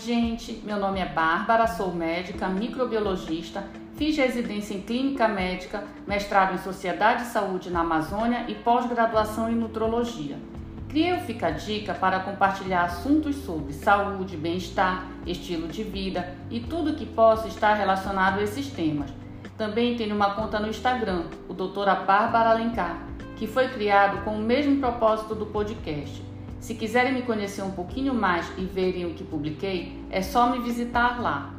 gente. 0.00 0.62
Meu 0.64 0.78
nome 0.78 0.98
é 0.98 1.06
Bárbara, 1.06 1.66
sou 1.66 1.92
médica, 1.92 2.48
microbiologista, 2.48 3.64
fiz 3.96 4.16
residência 4.16 4.74
em 4.74 4.80
clínica 4.80 5.28
médica, 5.28 5.84
mestrado 6.06 6.54
em 6.54 6.58
Sociedade 6.58 7.24
e 7.24 7.26
Saúde 7.26 7.70
na 7.70 7.80
Amazônia 7.80 8.46
e 8.48 8.54
pós-graduação 8.54 9.50
em 9.50 9.54
nutrologia. 9.54 10.38
Criei 10.88 11.12
o 11.12 11.20
Fica 11.20 11.50
Dica 11.50 11.94
para 11.94 12.20
compartilhar 12.20 12.84
assuntos 12.84 13.36
sobre 13.36 13.72
saúde, 13.72 14.36
bem-estar, 14.36 15.06
estilo 15.26 15.68
de 15.68 15.84
vida 15.84 16.34
e 16.50 16.60
tudo 16.60 16.96
que 16.96 17.06
possa 17.06 17.46
estar 17.46 17.74
relacionado 17.74 18.40
a 18.40 18.42
esses 18.42 18.68
temas. 18.68 19.10
Também 19.56 19.96
tenho 19.96 20.16
uma 20.16 20.34
conta 20.34 20.58
no 20.58 20.68
Instagram, 20.68 21.26
o 21.48 21.52
doutora 21.52 21.94
Bárbara 21.94 22.50
Alencar, 22.50 23.06
que 23.36 23.46
foi 23.46 23.68
criado 23.68 24.24
com 24.24 24.30
o 24.30 24.42
mesmo 24.42 24.80
propósito 24.80 25.34
do 25.34 25.46
podcast. 25.46 26.29
Se 26.60 26.74
quiserem 26.74 27.14
me 27.14 27.22
conhecer 27.22 27.62
um 27.62 27.70
pouquinho 27.70 28.12
mais 28.12 28.52
e 28.58 28.64
verem 28.66 29.06
o 29.06 29.14
que 29.14 29.24
publiquei, 29.24 29.98
é 30.10 30.20
só 30.20 30.50
me 30.50 30.58
visitar 30.60 31.20
lá. 31.20 31.54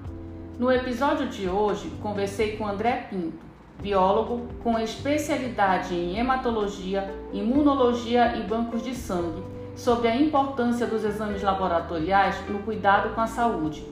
No 0.59 0.71
episódio 0.71 1.27
de 1.27 1.49
hoje, 1.49 1.91
conversei 2.03 2.55
com 2.55 2.67
André 2.67 3.07
Pinto, 3.09 3.43
biólogo 3.81 4.47
com 4.63 4.77
especialidade 4.77 5.95
em 5.95 6.19
hematologia, 6.19 7.11
imunologia 7.33 8.37
e 8.37 8.43
bancos 8.43 8.83
de 8.83 8.93
sangue, 8.93 9.43
sobre 9.75 10.07
a 10.07 10.15
importância 10.15 10.85
dos 10.85 11.03
exames 11.03 11.41
laboratoriais 11.41 12.35
no 12.47 12.59
cuidado 12.59 13.15
com 13.15 13.21
a 13.21 13.27
saúde. 13.27 13.83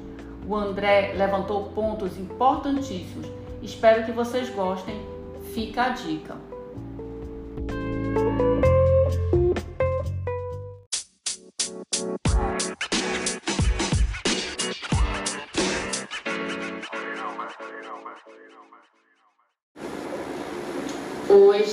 O 0.48 0.56
André 0.56 1.14
levantou 1.18 1.72
pontos 1.72 2.20
importantíssimos. 2.20 3.28
Espero 3.64 4.06
que 4.06 4.12
vocês 4.12 4.48
gostem. 4.50 4.96
Fica 5.56 5.86
a 5.86 5.90
dica. 5.90 6.49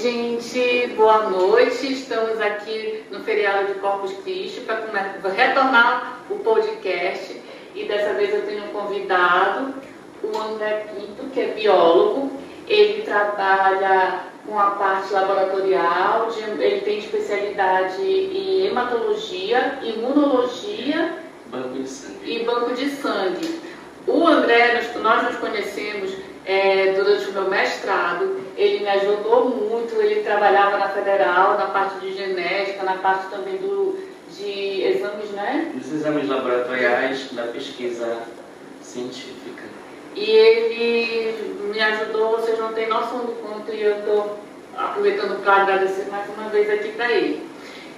Gente, 0.06 0.94
boa 0.94 1.28
noite. 1.30 1.92
Estamos 1.92 2.40
aqui 2.40 3.02
no 3.10 3.24
feriado 3.24 3.66
de 3.66 3.80
Corpus 3.80 4.12
Christi 4.22 4.60
para 4.60 5.30
retornar 5.30 6.20
o 6.30 6.36
podcast. 6.36 7.42
E 7.74 7.86
dessa 7.86 8.14
vez 8.14 8.32
eu 8.32 8.46
tenho 8.46 8.66
um 8.66 8.68
convidado, 8.68 9.74
o 10.22 10.38
André 10.38 10.86
Pinto, 10.94 11.28
que 11.34 11.40
é 11.40 11.46
biólogo. 11.48 12.30
Ele 12.68 13.02
trabalha 13.02 14.20
com 14.46 14.56
a 14.56 14.70
parte 14.72 15.12
laboratorial, 15.12 16.30
de, 16.30 16.40
ele 16.62 16.82
tem 16.82 16.98
especialidade 17.00 18.00
em 18.00 18.66
hematologia, 18.66 19.80
imunologia 19.82 21.16
banco 21.50 21.82
e 22.22 22.44
banco 22.44 22.74
de 22.74 22.90
sangue. 22.90 23.60
O 24.06 24.24
André, 24.24 24.88
nós 25.02 25.24
nos 25.24 25.36
conhecemos 25.36 26.12
é, 26.46 26.92
durante 26.92 27.28
o 27.28 27.32
meu 27.32 27.50
mestrado, 27.50 28.40
ele 28.56 28.78
me 28.78 28.88
ajudou 28.88 29.50
muito, 29.50 30.00
ele 30.00 30.22
trabalhava 30.22 30.78
na 30.78 30.88
federal, 30.90 31.58
na 31.58 31.66
parte 31.66 31.98
de 31.98 32.14
genética, 32.14 32.84
na 32.84 32.98
parte 32.98 33.28
também 33.30 33.56
do, 33.56 33.98
de 34.30 34.82
exames, 34.84 35.30
né? 35.30 35.72
Dos 35.74 35.92
exames 35.92 36.28
laboratoriais 36.28 37.32
da 37.32 37.42
pesquisa 37.48 38.22
científica. 38.80 39.64
E 40.14 40.30
ele 40.30 41.58
me 41.72 41.80
ajudou, 41.80 42.38
vocês 42.38 42.58
não 42.58 42.72
têm 42.72 42.88
noção 42.88 43.18
do 43.26 43.32
quanto, 43.42 43.72
e 43.72 43.82
eu 43.82 43.98
estou 43.98 44.38
aproveitando 44.76 45.42
para 45.42 45.62
agradecer 45.62 46.06
mais 46.10 46.28
uma 46.30 46.48
vez 46.48 46.70
aqui 46.70 46.92
para 46.92 47.10
ele. 47.10 47.44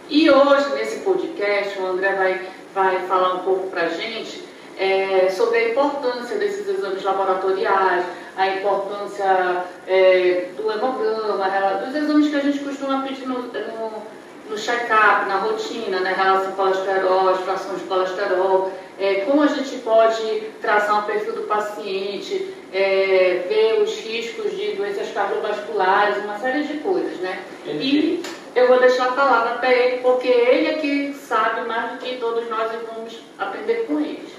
E 0.08 0.30
hoje, 0.30 0.74
nesse 0.74 1.00
podcast, 1.00 1.78
o 1.78 1.86
André 1.86 2.14
vai, 2.14 2.40
vai 2.74 3.06
falar 3.06 3.34
um 3.34 3.40
pouco 3.40 3.68
para 3.68 3.82
a 3.82 3.88
gente 3.88 4.42
é, 4.78 5.28
sobre 5.28 5.58
a 5.58 5.68
importância 5.68 6.38
desses 6.38 6.66
exames 6.66 7.02
laboratoriais, 7.02 8.04
a 8.38 8.46
importância 8.46 9.64
é, 9.88 10.46
do 10.56 10.70
hemograma, 10.70 11.84
dos 11.84 11.92
exames 11.92 12.30
que 12.30 12.36
a 12.36 12.40
gente 12.40 12.60
costuma 12.60 13.02
pedir 13.02 13.26
no, 13.26 13.42
no, 13.42 14.02
no 14.48 14.56
check-up, 14.56 15.26
na 15.26 15.40
rotina, 15.40 15.98
né, 15.98 16.14
relação 16.16 16.52
colesterol, 16.52 17.32
extração 17.32 17.74
de 17.74 17.82
colesterol, 17.82 18.72
é, 18.96 19.22
como 19.26 19.42
a 19.42 19.48
gente 19.48 19.78
pode 19.78 20.22
traçar 20.60 21.00
um 21.00 21.02
perfil 21.02 21.32
do 21.32 21.42
paciente, 21.42 22.54
é, 22.72 23.44
ver 23.48 23.82
os 23.82 23.98
riscos 23.98 24.56
de 24.56 24.76
doenças 24.76 25.10
cardiovasculares, 25.10 26.22
uma 26.24 26.38
série 26.38 26.62
de 26.62 26.74
coisas, 26.74 27.18
né? 27.18 27.42
E 27.66 28.22
eu 28.54 28.68
vou 28.68 28.78
deixar 28.78 29.08
a 29.08 29.12
palavra 29.12 29.58
para 29.58 29.72
ele, 29.72 29.98
porque 29.98 30.28
ele 30.28 30.66
é 30.68 30.74
que 30.74 31.12
sabe 31.14 31.66
mais 31.66 31.92
do 31.92 31.98
que 31.98 32.18
todos 32.18 32.48
nós 32.48 32.72
e 32.72 32.76
vamos 32.86 33.20
aprender 33.36 33.84
com 33.86 33.98
eles. 33.98 34.30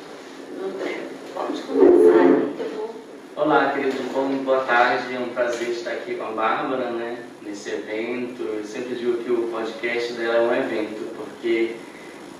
Vamos 1.36 1.60
começar, 1.62 2.26
eu 2.60 2.70
vou 2.78 2.99
Olá, 3.36 3.72
querido, 3.74 3.96
bom, 4.12 4.28
boa 4.44 4.62
tarde. 4.62 5.16
É 5.16 5.20
um 5.20 5.30
prazer 5.30 5.70
estar 5.70 5.92
aqui 5.92 6.16
com 6.16 6.26
a 6.26 6.32
Bárbara, 6.32 6.90
né, 6.90 7.20
nesse 7.42 7.70
evento. 7.70 8.42
Eu 8.42 8.66
sempre 8.66 8.96
digo 8.96 9.24
que 9.24 9.32
o 9.32 9.48
podcast 9.50 10.14
dela 10.14 10.36
é 10.36 10.42
um 10.42 10.56
evento, 10.56 11.16
porque 11.16 11.76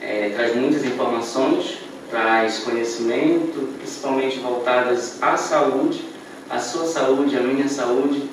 é, 0.02 0.32
traz 0.36 0.56
muitas 0.56 0.84
informações, 0.84 1.78
traz 2.10 2.60
conhecimento, 2.60 3.76
principalmente 3.78 4.40
voltadas 4.40 5.22
à 5.22 5.38
saúde, 5.38 6.04
à 6.50 6.60
sua 6.60 6.86
saúde, 6.86 7.38
à 7.38 7.42
minha 7.42 7.70
saúde. 7.70 8.24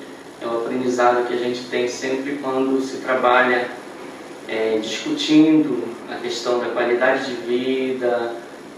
É 0.41 0.45
um 0.45 0.57
aprendizado 0.57 1.27
que 1.27 1.35
a 1.35 1.37
gente 1.37 1.63
tem 1.69 1.87
sempre 1.87 2.39
quando 2.41 2.81
se 2.81 2.97
trabalha 2.97 3.69
é, 4.47 4.79
discutindo 4.81 5.83
a 6.11 6.15
questão 6.15 6.59
da 6.59 6.67
qualidade 6.67 7.27
de 7.27 7.41
vida, 7.43 8.35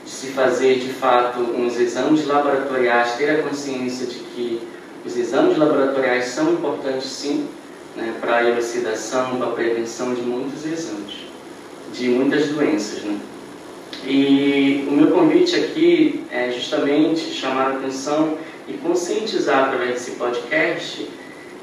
se 0.09 0.27
fazer 0.27 0.79
de 0.79 0.89
fato 0.89 1.39
uns 1.39 1.79
exames 1.79 2.25
laboratoriais, 2.25 3.13
ter 3.13 3.29
a 3.29 3.43
consciência 3.43 4.07
de 4.07 4.15
que 4.15 4.59
os 5.05 5.15
exames 5.15 5.55
laboratoriais 5.55 6.25
são 6.25 6.51
importantes 6.51 7.07
sim, 7.07 7.47
né, 7.95 8.15
para 8.19 8.37
a 8.37 8.43
elucidação, 8.43 9.37
para 9.37 9.47
a 9.47 9.51
prevenção 9.51 10.15
de 10.15 10.21
muitos 10.21 10.65
exames, 10.65 11.13
de 11.93 12.09
muitas 12.09 12.47
doenças. 12.47 13.03
Né? 13.03 13.19
E 14.03 14.87
o 14.87 14.93
meu 14.93 15.11
convite 15.11 15.55
aqui 15.55 16.25
é 16.31 16.51
justamente 16.51 17.31
chamar 17.31 17.67
a 17.67 17.75
atenção 17.77 18.35
e 18.67 18.73
conscientizar 18.73 19.65
através 19.65 19.93
desse 19.93 20.11
podcast 20.11 21.07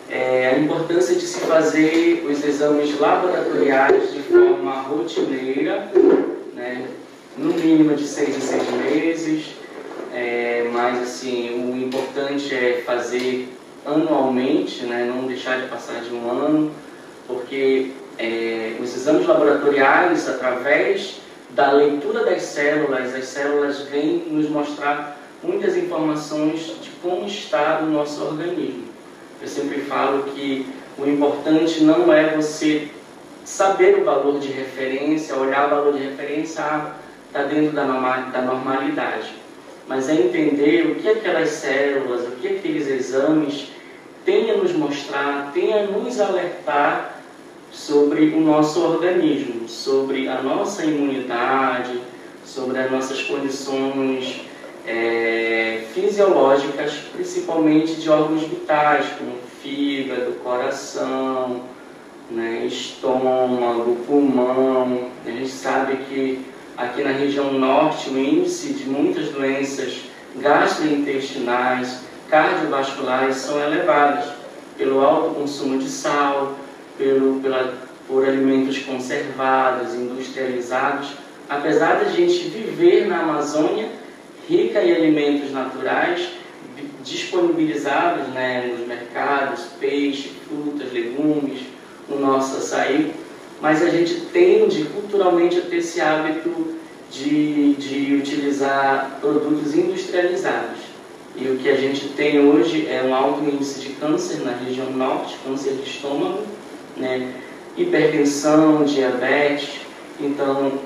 é, 0.08 0.50
a 0.54 0.58
importância 0.58 1.16
de 1.16 1.26
se 1.26 1.40
fazer 1.40 2.24
os 2.30 2.44
exames 2.44 2.98
laboratoriais 2.98 4.12
de 4.12 4.20
forma 4.20 4.72
rotineira, 4.82 5.90
né, 6.54 6.86
no 7.38 7.52
mínimo 7.52 7.94
de 7.94 8.06
seis 8.06 8.36
em 8.36 8.40
seis 8.40 8.70
meses, 8.70 9.46
é, 10.12 10.68
mas 10.72 11.02
assim, 11.02 11.70
o 11.70 11.76
importante 11.76 12.54
é 12.54 12.82
fazer 12.84 13.48
anualmente, 13.84 14.84
né, 14.84 15.04
não 15.04 15.26
deixar 15.26 15.60
de 15.60 15.68
passar 15.68 16.00
de 16.00 16.12
um 16.14 16.30
ano, 16.30 16.72
porque 17.26 17.92
é, 18.18 18.76
os 18.80 18.94
exames 18.94 19.26
laboratoriais, 19.26 20.28
através 20.28 21.20
da 21.50 21.72
leitura 21.72 22.24
das 22.24 22.42
células, 22.42 23.14
as 23.14 23.26
células 23.26 23.82
vêm 23.82 24.24
nos 24.30 24.48
mostrar 24.48 25.18
muitas 25.42 25.76
informações 25.76 26.74
de 26.82 26.90
como 27.02 27.26
está 27.26 27.80
o 27.82 27.86
nosso 27.86 28.22
organismo. 28.24 28.84
Eu 29.40 29.48
sempre 29.48 29.80
falo 29.82 30.24
que 30.34 30.66
o 30.98 31.06
importante 31.06 31.84
não 31.84 32.12
é 32.12 32.34
você 32.34 32.88
saber 33.44 33.98
o 33.98 34.04
valor 34.04 34.40
de 34.40 34.48
referência, 34.48 35.36
olhar 35.36 35.66
o 35.66 35.70
valor 35.70 35.92
de 35.92 36.02
referência, 36.02 36.62
ah, 36.64 36.94
está 37.36 37.42
dentro 37.42 37.72
da 37.72 37.84
normalidade. 38.40 39.30
Mas 39.86 40.08
é 40.08 40.14
entender 40.14 40.86
o 40.86 40.94
que 40.96 41.08
aquelas 41.08 41.50
células, 41.50 42.26
o 42.26 42.32
que 42.32 42.48
aqueles 42.48 42.88
exames 42.88 43.68
têm 44.24 44.50
a 44.50 44.56
nos 44.56 44.72
mostrar, 44.72 45.52
têm 45.52 45.72
a 45.74 45.82
nos 45.84 46.18
alertar 46.18 47.20
sobre 47.70 48.30
o 48.30 48.40
nosso 48.40 48.82
organismo, 48.82 49.68
sobre 49.68 50.28
a 50.28 50.40
nossa 50.40 50.84
imunidade, 50.84 52.00
sobre 52.44 52.78
as 52.78 52.90
nossas 52.90 53.22
condições 53.22 54.40
é, 54.86 55.84
fisiológicas, 55.92 56.94
principalmente 57.14 57.94
de 57.94 58.08
órgãos 58.08 58.42
vitais, 58.42 59.06
como 59.18 59.32
fígado, 59.62 60.32
coração, 60.42 61.60
né, 62.30 62.64
estômago, 62.66 63.96
pulmão. 64.06 65.10
A 65.24 65.30
gente 65.30 65.48
sabe 65.48 65.96
que 66.08 66.55
aqui 66.76 67.02
na 67.02 67.12
região 67.12 67.52
norte, 67.52 68.10
o 68.10 68.18
índice 68.18 68.74
de 68.74 68.84
muitas 68.84 69.30
doenças 69.30 70.02
gastrointestinais, 70.36 72.00
cardiovasculares 72.28 73.36
são 73.36 73.58
elevadas 73.60 74.26
pelo 74.76 75.00
alto 75.00 75.34
consumo 75.34 75.78
de 75.78 75.88
sal, 75.88 76.54
pelo, 76.98 77.40
pela, 77.40 77.74
por 78.06 78.26
alimentos 78.26 78.78
conservados, 78.78 79.94
industrializados. 79.94 81.12
Apesar 81.48 82.00
de 82.00 82.06
a 82.06 82.12
gente 82.12 82.48
viver 82.48 83.06
na 83.06 83.20
Amazônia, 83.20 83.88
rica 84.48 84.82
em 84.82 84.92
alimentos 84.92 85.52
naturais, 85.52 86.28
disponibilizados 87.02 88.28
né, 88.28 88.66
nos 88.66 88.86
mercados, 88.86 89.64
peixe, 89.80 90.32
frutas, 90.46 90.92
legumes, 90.92 91.60
o 92.08 92.16
nosso 92.16 92.58
açaí, 92.58 93.14
mas 93.60 93.82
a 93.82 93.88
gente 93.88 94.14
tende 94.32 94.84
culturalmente 94.84 95.58
a 95.58 95.62
ter 95.62 95.76
esse 95.76 96.00
hábito 96.00 96.76
de, 97.10 97.74
de 97.74 98.14
utilizar 98.16 99.18
produtos 99.20 99.74
industrializados. 99.74 100.80
E 101.36 101.48
o 101.48 101.56
que 101.56 101.68
a 101.68 101.76
gente 101.76 102.08
tem 102.10 102.40
hoje 102.40 102.86
é 102.88 103.02
um 103.02 103.14
alto 103.14 103.44
índice 103.44 103.80
de 103.80 103.90
câncer 103.90 104.40
na 104.42 104.52
região 104.52 104.90
norte, 104.90 105.36
câncer 105.44 105.74
de 105.74 105.88
estômago, 105.88 106.42
né? 106.96 107.32
hipertensão, 107.76 108.84
diabetes. 108.84 109.80
Então, 110.18 110.78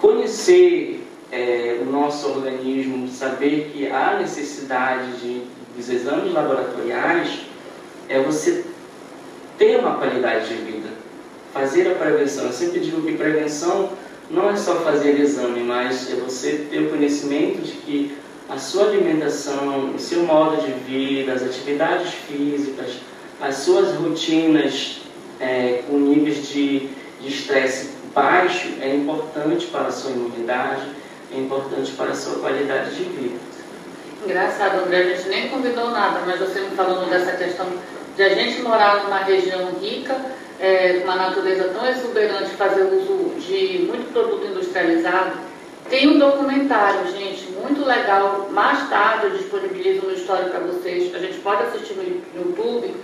conhecer 0.00 1.06
é, 1.30 1.78
o 1.82 1.84
nosso 1.84 2.28
organismo, 2.30 3.08
saber 3.08 3.72
que 3.72 3.86
há 3.86 4.18
necessidade 4.18 5.18
de, 5.18 5.42
dos 5.76 5.90
exames 5.90 6.32
laboratoriais, 6.32 7.40
é 8.08 8.20
você 8.20 8.64
ter 9.58 9.78
uma 9.78 9.96
qualidade 9.96 10.48
de 10.48 10.54
vida, 10.54 10.88
fazer 11.54 11.86
a 11.88 11.94
prevenção. 11.94 12.46
Eu 12.46 12.52
sempre 12.52 12.80
digo 12.80 13.00
que 13.00 13.16
prevenção 13.16 13.90
não 14.28 14.50
é 14.50 14.56
só 14.56 14.80
fazer 14.80 15.20
exame, 15.20 15.62
mas 15.62 16.10
é 16.10 16.16
você 16.16 16.66
ter 16.68 16.80
o 16.80 16.90
conhecimento 16.90 17.62
de 17.62 17.72
que 17.72 18.18
a 18.48 18.58
sua 18.58 18.88
alimentação, 18.88 19.94
o 19.94 19.98
seu 19.98 20.24
modo 20.24 20.60
de 20.60 20.72
vida, 20.72 21.32
as 21.32 21.42
atividades 21.42 22.12
físicas, 22.12 22.96
as 23.40 23.54
suas 23.56 23.94
rotinas 23.94 25.02
é, 25.40 25.82
com 25.86 25.96
níveis 25.96 26.48
de 26.48 26.90
estresse 27.22 27.90
baixo 28.12 28.74
é 28.80 28.94
importante 28.94 29.66
para 29.66 29.86
a 29.86 29.92
sua 29.92 30.10
imunidade, 30.10 30.82
é 31.32 31.38
importante 31.38 31.92
para 31.92 32.10
a 32.10 32.14
sua 32.14 32.40
qualidade 32.40 32.94
de 32.96 33.04
vida. 33.04 33.38
Engraçado, 34.24 34.84
André, 34.84 34.98
a 34.98 35.16
gente 35.16 35.28
nem 35.28 35.48
convidou 35.48 35.90
nada, 35.90 36.20
mas 36.26 36.38
você 36.38 36.60
me 36.60 36.70
falando 36.70 37.08
dessa 37.08 37.32
questão 37.32 37.66
de 38.16 38.22
a 38.22 38.28
gente 38.30 38.62
morar 38.62 39.04
numa 39.04 39.18
região 39.18 39.70
rica, 39.80 40.16
é, 40.64 41.02
uma 41.04 41.14
natureza 41.14 41.64
tão 41.64 41.86
exuberante, 41.86 42.56
fazer 42.56 42.84
uso 42.84 43.34
de 43.38 43.84
muito 43.86 44.10
produto 44.14 44.46
industrializado. 44.46 45.32
Tem 45.90 46.08
um 46.08 46.18
documentário, 46.18 47.06
gente, 47.08 47.50
muito 47.50 47.84
legal. 47.84 48.48
Mais 48.50 48.88
tarde 48.88 49.26
eu 49.26 49.30
disponibilizo 49.32 50.06
no 50.06 50.14
História 50.14 50.46
para 50.46 50.60
vocês. 50.60 51.14
A 51.14 51.18
gente 51.18 51.38
pode 51.40 51.64
assistir 51.64 51.92
no 51.94 52.40
YouTube 52.40 52.94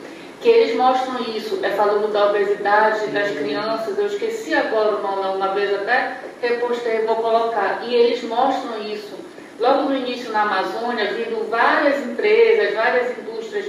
que 0.40 0.48
eles 0.48 0.74
mostram 0.74 1.20
isso, 1.36 1.58
é 1.62 1.68
falando 1.68 2.10
da 2.10 2.30
obesidade 2.30 3.08
das 3.08 3.30
crianças, 3.30 3.98
eu 3.98 4.06
esqueci 4.06 4.54
agora 4.54 4.96
o 4.96 5.02
nome, 5.02 5.36
uma 5.36 5.48
vez 5.48 5.74
até 5.74 6.16
repostei, 6.40 7.02
vou 7.02 7.16
colocar, 7.16 7.82
e 7.86 7.94
eles 7.94 8.22
mostram 8.22 8.82
isso. 8.82 9.16
Logo 9.58 9.90
no 9.90 9.94
início 9.94 10.32
na 10.32 10.40
Amazônia, 10.40 11.12
vindo 11.12 11.46
várias 11.50 12.02
empresas, 12.06 12.74
várias 12.74 13.18
indústrias 13.18 13.66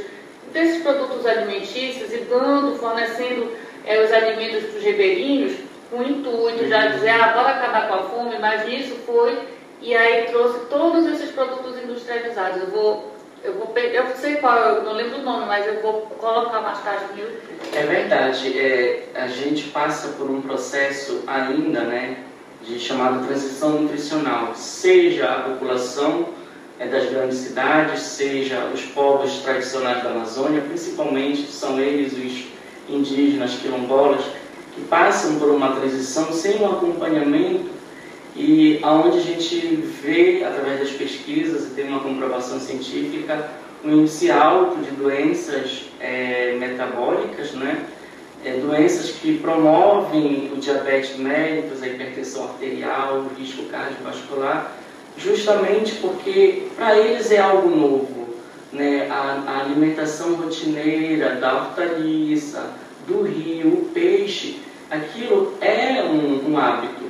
desses 0.53 0.81
produtos 0.81 1.25
alimentícios 1.25 2.13
e 2.13 2.19
dando, 2.19 2.77
fornecendo 2.77 3.51
é, 3.85 4.03
os 4.03 4.11
alimentos 4.11 4.63
para 4.65 4.77
os 4.77 4.83
ribeirinhos, 4.83 5.53
com 5.89 5.97
o 5.97 6.03
intuito 6.03 6.59
de 6.59 6.93
dizer, 6.93 7.09
ah, 7.09 7.33
bora 7.33 7.49
acabar 7.49 7.87
com 7.87 7.93
a 7.95 8.03
fome, 8.03 8.37
mas 8.39 8.67
isso 8.67 8.95
foi, 9.05 9.37
e 9.81 9.95
aí 9.95 10.25
trouxe 10.25 10.59
todos 10.69 11.05
esses 11.07 11.31
produtos 11.31 11.77
industrializados. 11.81 12.61
Eu 12.61 12.67
vou 12.67 13.11
eu, 13.43 13.53
vou, 13.53 13.75
eu 13.75 14.15
sei 14.15 14.35
qual, 14.35 14.55
eu 14.55 14.83
não 14.83 14.93
lembro 14.93 15.19
o 15.19 15.23
nome, 15.23 15.47
mas 15.47 15.65
eu 15.65 15.81
vou 15.81 16.01
colocar 16.19 16.61
mais 16.61 16.79
tarde 16.83 17.05
no 17.13 17.21
YouTube. 17.21 17.41
É 17.73 17.83
verdade. 17.83 18.59
É, 18.59 19.03
a 19.15 19.27
gente 19.27 19.63
passa 19.69 20.09
por 20.09 20.29
um 20.29 20.41
processo 20.41 21.23
ainda, 21.25 21.81
né, 21.81 22.17
de 22.61 22.79
chamado 22.79 23.25
transição 23.25 23.81
nutricional. 23.81 24.53
Seja 24.53 25.27
a 25.31 25.39
população 25.41 26.29
é, 26.79 26.85
das 26.85 27.09
grandes 27.09 27.37
cidades, 27.37 28.01
seja 28.01 28.65
os 28.71 28.83
povos 28.83 29.39
tradicionais 29.39 30.03
da 30.03 30.11
Amazônia, 30.11 30.61
principalmente 30.61 31.47
são 31.47 31.79
eles 31.79 32.13
os 32.13 32.50
indígenas 32.91 33.55
quilombolas, 33.55 34.23
que 34.75 34.81
passam 34.81 35.35
por 35.39 35.49
uma 35.49 35.75
transição 35.75 36.31
sem 36.31 36.61
um 36.61 36.65
acompanhamento 36.65 37.69
e 38.35 38.79
aonde 38.81 39.17
a 39.17 39.21
gente 39.21 39.57
vê, 40.01 40.43
através 40.43 40.79
das 40.79 40.91
pesquisas, 40.91 41.67
e 41.67 41.69
tem 41.71 41.87
uma 41.87 41.99
comprovação 41.99 42.59
científica, 42.59 43.49
um 43.83 43.91
índice 43.91 44.31
alto 44.31 44.77
de 44.77 44.91
doenças 44.91 45.85
é, 45.99 46.55
metabólicas, 46.57 47.51
né? 47.53 47.85
É, 48.43 48.53
doenças 48.53 49.11
que 49.11 49.37
promovem 49.37 50.51
o 50.55 50.59
diabetes 50.59 51.15
mellitus, 51.17 51.83
a 51.83 51.87
hipertensão 51.87 52.45
arterial, 52.45 53.17
o 53.17 53.39
risco 53.39 53.65
cardiovascular, 53.65 54.71
justamente 55.15 55.95
porque 55.95 56.67
para 56.75 56.97
eles 56.97 57.29
é 57.31 57.39
algo 57.39 57.69
novo. 57.69 58.29
Né? 58.73 59.07
A, 59.11 59.43
a 59.45 59.59
alimentação 59.59 60.35
rotineira 60.35 61.35
da 61.35 61.55
hortaliça, 61.55 62.71
do 63.07 63.23
rio, 63.23 63.67
o 63.67 63.89
peixe, 63.93 64.59
aquilo 64.89 65.53
é 65.61 66.03
um, 66.03 66.51
um 66.51 66.57
hábito. 66.57 67.05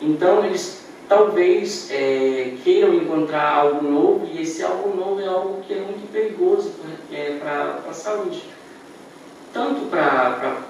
Então 0.00 0.44
eles 0.44 0.84
talvez 1.08 1.88
é, 1.90 2.54
queiram 2.64 2.94
encontrar 2.94 3.54
algo 3.54 3.88
novo 3.88 4.28
e 4.32 4.42
esse 4.42 4.62
algo 4.62 4.96
novo 4.96 5.20
é 5.20 5.26
algo 5.26 5.62
que 5.62 5.72
é 5.72 5.76
muito 5.76 6.10
perigoso 6.12 6.72
é, 7.12 7.38
para 7.38 7.80
a 7.88 7.92
saúde, 7.92 8.42
tanto 9.52 9.86
para 9.86 10.62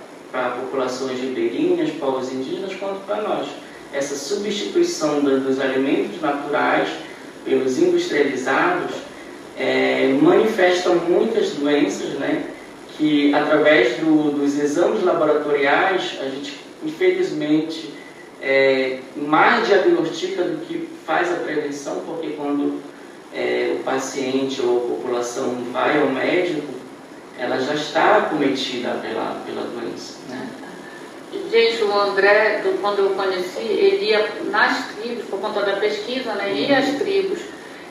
populações 0.60 1.18
ribeirinhas, 1.20 1.90
povos 1.92 2.32
indígenas, 2.32 2.74
quanto 2.74 3.00
para 3.06 3.22
nós. 3.22 3.48
Essa 3.92 4.14
substituição 4.14 5.20
do, 5.20 5.40
dos 5.40 5.60
alimentos 5.60 6.20
naturais 6.20 6.88
pelos 7.44 7.78
industrializados 7.78 8.94
é, 9.56 10.16
manifesta 10.20 10.90
muitas 10.90 11.52
doenças, 11.52 12.10
né, 12.14 12.44
que 12.96 13.34
através 13.34 13.98
do, 13.98 14.32
dos 14.32 14.58
exames 14.58 15.02
laboratoriais 15.02 16.18
a 16.20 16.28
gente 16.28 16.58
infelizmente 16.84 17.92
é, 18.40 18.98
mais 19.16 19.66
diagnostica 19.66 20.42
do 20.42 20.64
que 20.66 20.88
faz 21.04 21.32
a 21.32 21.36
prevenção, 21.36 22.02
porque 22.06 22.28
quando 22.30 22.80
é, 23.34 23.76
o 23.78 23.82
paciente 23.82 24.60
ou 24.62 24.78
a 24.78 24.88
população 24.96 25.56
vai 25.72 26.00
ao 26.00 26.08
médico, 26.08 26.74
ela 27.38 27.58
já 27.58 27.74
está 27.74 28.18
acometida 28.18 28.90
pela, 29.02 29.42
pela 29.44 29.62
doença. 29.62 30.18
Né? 30.28 30.48
Gente, 31.50 31.82
o 31.82 31.98
André, 31.98 32.62
quando 32.80 33.00
eu 33.00 33.10
conheci, 33.10 33.60
ele 33.60 34.06
ia 34.06 34.26
nas 34.50 34.88
tribos, 34.94 35.24
por 35.24 35.40
conta 35.40 35.60
da 35.60 35.76
pesquisa, 35.76 36.32
né, 36.34 36.52
ia 36.54 36.78
às 36.78 36.94
tribos 36.98 37.40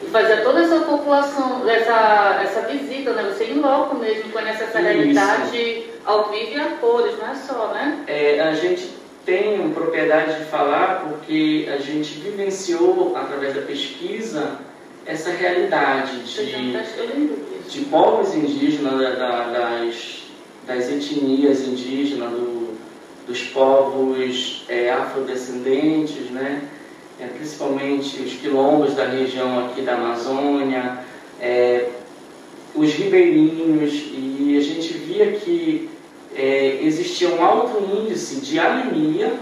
e 0.05 0.09
fazia 0.09 0.37
toda 0.37 0.61
essa 0.61 0.81
população, 0.81 1.67
essa, 1.67 2.39
essa 2.43 2.61
visita, 2.67 3.13
né? 3.13 3.23
Você 3.23 3.45
em 3.45 3.59
loco 3.59 3.97
mesmo, 3.97 4.31
conhece 4.31 4.63
essa 4.63 4.79
realidade 4.79 5.85
ao 6.05 6.29
vivo 6.29 6.51
e 6.51 6.59
a 6.59 6.69
cores, 6.79 7.17
não 7.17 7.29
é 7.29 7.35
só, 7.35 7.73
né? 7.73 8.03
É, 8.07 8.39
a 8.41 8.53
gente 8.53 8.89
tenho 9.25 9.71
propriedade 9.71 10.39
de 10.39 10.45
falar 10.45 11.05
porque 11.07 11.67
a 11.73 11.77
gente 11.77 12.19
vivenciou, 12.19 13.15
através 13.15 13.55
da 13.55 13.61
pesquisa, 13.61 14.59
essa 15.05 15.31
realidade 15.31 16.19
de, 16.19 17.29
de 17.67 17.85
povos 17.85 18.35
indígenas, 18.35 19.17
da, 19.17 19.47
das, 19.49 20.23
das 20.67 20.89
etnias 20.89 21.61
indígenas, 21.61 22.29
do, 22.31 22.77
dos 23.25 23.41
povos 23.45 24.63
é, 24.69 24.91
afrodescendentes, 24.91 26.29
né? 26.29 26.61
É, 27.19 27.27
principalmente 27.27 28.21
os 28.21 28.33
quilombos 28.33 28.93
da 28.93 29.05
região 29.05 29.67
aqui 29.67 29.81
da 29.81 29.93
Amazônia, 29.93 30.99
é, 31.39 31.87
os 32.75 32.91
ribeirinhos, 32.91 33.93
e 34.11 34.57
a 34.57 34.61
gente 34.61 34.93
via 34.97 35.31
que 35.31 35.89
é, 36.35 36.79
existia 36.81 37.29
um 37.29 37.41
alto 37.41 37.81
índice 37.81 38.41
de 38.41 38.59
anemia, 38.59 39.33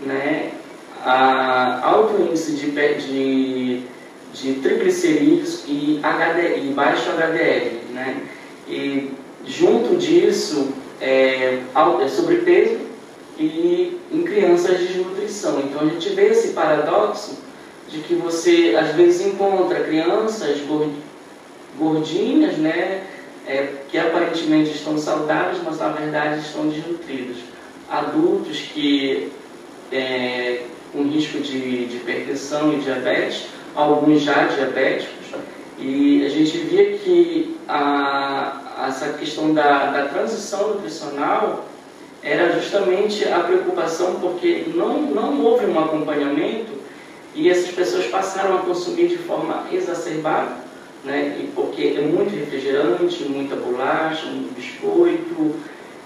né, 0.00 0.50
a, 1.04 1.88
alto 1.88 2.20
índice 2.20 2.52
de, 2.54 2.68
de, 2.68 3.82
de 4.34 4.54
triglicerídeos 4.60 5.64
e, 5.68 6.00
e 6.00 6.72
baixo 6.74 7.10
HDL. 7.10 7.78
Né, 7.92 8.22
e 8.68 9.10
junto 9.46 9.96
disso, 9.96 10.72
é, 11.00 11.60
é, 12.02 12.08
sobrepeso 12.08 12.89
e 13.40 13.98
em 14.12 14.22
crianças 14.22 14.78
desnutrição. 14.78 15.60
Então 15.60 15.80
a 15.80 15.86
gente 15.86 16.10
vê 16.10 16.26
esse 16.26 16.48
paradoxo 16.48 17.38
de 17.88 18.00
que 18.00 18.14
você 18.14 18.76
às 18.78 18.94
vezes 18.94 19.26
encontra 19.26 19.80
crianças 19.80 20.60
gordinhas, 21.78 22.58
né, 22.58 23.02
é, 23.46 23.68
que 23.88 23.98
aparentemente 23.98 24.70
estão 24.72 24.98
saudáveis, 24.98 25.58
mas 25.64 25.78
na 25.78 25.88
verdade 25.88 26.40
estão 26.40 26.68
desnutridos. 26.68 27.38
Adultos 27.90 28.60
que 28.60 29.32
é, 29.90 30.64
com 30.92 31.02
risco 31.04 31.38
de, 31.38 31.86
de 31.86 31.96
hipertensão 31.96 32.74
e 32.74 32.76
diabetes, 32.76 33.46
alguns 33.74 34.20
já 34.20 34.44
diabéticos, 34.46 35.30
e 35.78 36.26
a 36.26 36.28
gente 36.28 36.58
via 36.58 36.98
que 36.98 37.56
a, 37.66 38.86
essa 38.86 39.14
questão 39.14 39.54
da, 39.54 39.86
da 39.86 40.08
transição 40.08 40.74
nutricional 40.74 41.69
era 42.22 42.52
justamente 42.52 43.26
a 43.26 43.40
preocupação 43.40 44.16
porque 44.20 44.66
não, 44.74 45.02
não 45.02 45.44
houve 45.44 45.66
um 45.66 45.78
acompanhamento 45.78 46.72
e 47.34 47.48
essas 47.48 47.70
pessoas 47.70 48.06
passaram 48.06 48.56
a 48.56 48.62
consumir 48.62 49.08
de 49.08 49.18
forma 49.18 49.66
exacerbada 49.72 50.70
né? 51.04 51.36
E 51.40 51.46
porque 51.54 51.94
é 51.96 52.00
muito 52.02 52.34
refrigerante, 52.34 53.24
muita 53.24 53.56
bolacha, 53.56 54.26
muito 54.26 54.54
biscoito, 54.54 55.54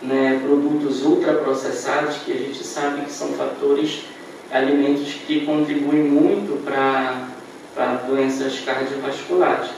né? 0.02 0.40
produtos 0.42 1.02
ultraprocessados 1.04 2.16
que 2.18 2.32
a 2.32 2.36
gente 2.36 2.62
sabe 2.64 3.02
que 3.02 3.12
são 3.12 3.28
fatores 3.32 4.04
alimentos 4.50 5.14
que 5.26 5.44
contribuem 5.44 6.04
muito 6.04 6.62
para 6.64 7.96
doenças 8.06 8.60
cardiovasculares. 8.60 9.70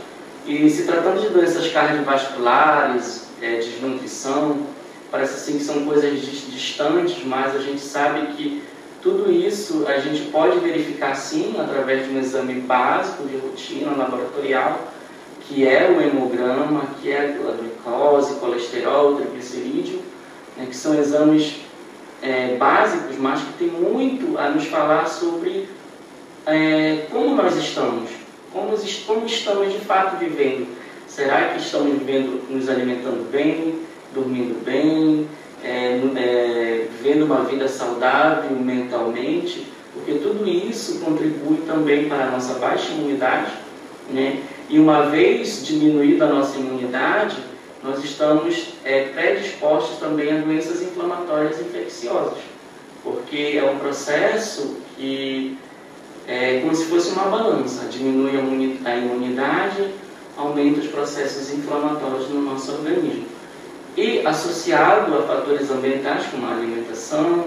E 0.46 0.68
se 0.68 0.84
tratando 0.84 1.20
de 1.22 1.28
doenças 1.30 1.72
cardiovasculares, 1.72 3.28
é, 3.40 3.56
desnutrição, 3.56 4.58
parece 5.10 5.34
assim 5.34 5.58
que 5.58 5.64
são 5.64 5.84
coisas 5.84 6.20
distantes, 6.20 7.24
mas 7.24 7.54
a 7.54 7.58
gente 7.58 7.80
sabe 7.80 8.28
que 8.34 8.62
tudo 9.02 9.30
isso 9.30 9.84
a 9.86 9.98
gente 9.98 10.30
pode 10.30 10.58
verificar 10.58 11.14
sim 11.14 11.54
através 11.58 12.06
de 12.06 12.14
um 12.14 12.18
exame 12.18 12.54
básico 12.54 13.24
de 13.24 13.36
rotina 13.36 13.92
laboratorial, 13.96 14.80
que 15.42 15.66
é 15.66 15.88
o 15.88 16.00
hemograma, 16.00 16.82
que 17.00 17.12
é 17.12 17.20
a 17.20 17.52
glicose, 17.52 18.34
colesterol, 18.40 19.14
triglicerídeo, 19.16 20.02
né, 20.56 20.66
que 20.68 20.76
são 20.76 20.98
exames 20.98 21.60
é, 22.20 22.56
básicos, 22.56 23.16
mas 23.16 23.40
que 23.40 23.52
tem 23.58 23.68
muito 23.68 24.36
a 24.38 24.48
nos 24.48 24.66
falar 24.66 25.06
sobre 25.06 25.68
é, 26.46 27.06
como 27.10 27.36
nós 27.36 27.56
estamos, 27.56 28.10
como, 28.52 28.76
como 29.06 29.26
estamos 29.26 29.72
de 29.72 29.78
fato 29.80 30.16
vivendo. 30.16 30.66
Será 31.06 31.50
que 31.50 31.60
estamos 31.60 31.98
vivendo, 31.98 32.42
nos 32.50 32.68
alimentando 32.68 33.30
bem, 33.30 33.78
dormindo 34.16 34.64
bem, 34.64 35.28
é, 35.62 36.00
é, 36.16 36.88
vivendo 36.90 37.24
uma 37.24 37.44
vida 37.44 37.68
saudável 37.68 38.50
mentalmente? 38.58 39.66
Porque 39.92 40.14
tudo 40.14 40.48
isso 40.48 41.00
contribui 41.00 41.58
também 41.66 42.08
para 42.08 42.24
a 42.24 42.30
nossa 42.30 42.54
baixa 42.54 42.92
imunidade, 42.92 43.52
né? 44.10 44.42
E 44.68 44.78
uma 44.78 45.02
vez 45.02 45.64
diminuída 45.64 46.24
a 46.24 46.28
nossa 46.28 46.58
imunidade, 46.58 47.36
nós 47.82 48.02
estamos 48.02 48.74
é, 48.84 49.04
predispostos 49.14 49.98
também 49.98 50.32
a 50.32 50.40
doenças 50.40 50.82
inflamatórias 50.82 51.60
infecciosas, 51.60 52.38
porque 53.04 53.58
é 53.58 53.70
um 53.70 53.78
processo 53.78 54.78
que 54.96 55.56
é 56.26 56.60
como 56.60 56.74
se 56.74 56.86
fosse 56.86 57.10
uma 57.10 57.26
balança, 57.26 57.86
diminui 57.86 58.32
a 58.84 58.96
imunidade, 58.96 59.88
aumenta 60.36 60.80
os 60.80 60.88
processos 60.88 61.52
inflamatórios 61.52 62.28
no 62.30 62.42
nosso 62.42 62.72
organismo. 62.72 63.35
E 63.96 64.20
associado 64.26 65.16
a 65.16 65.22
fatores 65.22 65.70
ambientais 65.70 66.26
como 66.26 66.46
a 66.46 66.50
alimentação, 66.50 67.46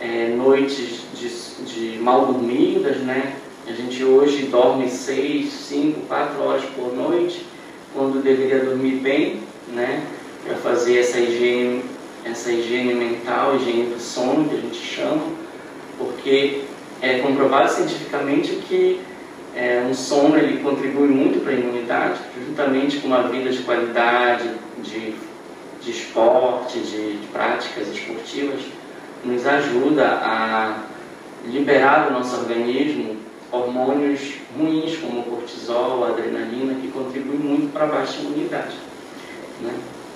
é, 0.00 0.28
noites 0.28 1.02
de, 1.14 1.28
de 1.64 1.98
mal 1.98 2.24
dormidas, 2.24 2.96
né? 2.98 3.36
A 3.68 3.72
gente 3.72 4.02
hoje 4.02 4.46
dorme 4.46 4.88
6, 4.88 5.52
5, 5.52 6.00
4 6.08 6.42
horas 6.42 6.64
por 6.74 6.96
noite, 6.96 7.44
quando 7.94 8.22
deveria 8.22 8.64
dormir 8.64 8.96
bem, 8.96 9.42
né? 9.74 10.06
Para 10.46 10.56
fazer 10.56 11.00
essa 11.00 11.18
higiene, 11.18 11.84
essa 12.24 12.50
higiene 12.50 12.94
mental, 12.94 13.56
higiene 13.56 13.92
do 13.92 14.00
sono, 14.00 14.48
que 14.48 14.54
a 14.56 14.58
gente 14.58 14.78
chama, 14.78 15.22
porque 15.98 16.62
é 17.02 17.18
comprovado 17.18 17.70
cientificamente 17.70 18.52
que 18.66 19.00
é, 19.54 19.84
um 19.86 19.92
sono 19.92 20.38
ele 20.38 20.62
contribui 20.62 21.08
muito 21.08 21.42
para 21.44 21.52
a 21.52 21.56
imunidade, 21.56 22.20
juntamente 22.46 22.98
com 22.98 23.08
uma 23.08 23.24
vida 23.24 23.50
de 23.50 23.62
qualidade, 23.64 24.48
de, 24.82 25.14
de 25.80 25.90
esporte, 25.90 26.78
de, 26.78 27.18
de 27.18 27.26
práticas 27.28 27.88
esportivas, 27.88 28.60
nos 29.24 29.46
ajuda 29.46 30.06
a 30.06 30.78
liberar 31.44 32.08
do 32.08 32.12
nosso 32.12 32.36
organismo 32.36 33.16
hormônios 33.52 34.34
ruins 34.56 34.96
como 34.98 35.24
cortisol, 35.24 36.04
adrenalina, 36.04 36.74
que 36.74 36.88
contribuem 36.88 37.38
muito 37.38 37.72
para 37.72 37.84
a 37.84 37.88
baixa 37.88 38.20
imunidade. 38.20 38.76
Né? 39.60 39.72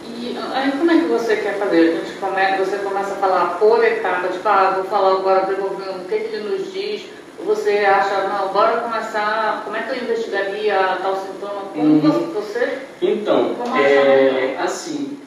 E 0.06 0.37
aí 0.54 0.71
como 0.73 0.90
é 0.90 0.99
que 0.99 1.06
você 1.06 1.37
quer 1.37 1.59
fazer? 1.59 1.80
A 1.80 2.04
gente 2.04 2.18
come, 2.18 2.56
você 2.59 2.76
começa 2.78 3.14
a 3.14 3.16
falar 3.16 3.59
por 3.59 3.83
etapa, 3.85 4.28
tipo, 4.28 4.49
ah, 4.49 4.73
vou 4.76 4.85
falar 4.85 5.12
agora 5.12 5.47
desenvolvendo 5.47 6.02
o 6.02 6.09
que, 6.09 6.18
que 6.18 6.37
ele 6.37 6.56
nos 6.56 6.73
diz, 6.73 7.06
você 7.44 7.78
acha, 7.78 8.28
não, 8.28 8.52
bora 8.52 8.80
começar, 8.80 9.62
como 9.64 9.76
é 9.76 9.83
que 9.83 9.90
eu 9.90 10.02
investigaria 10.04 10.99
tal 11.02 11.16
sintoma? 11.16 11.62
Como 11.73 11.85
uhum. 11.85 12.33
você? 12.33 12.78
Então, 13.02 13.56
é, 13.76 14.56
assim, 14.59 15.18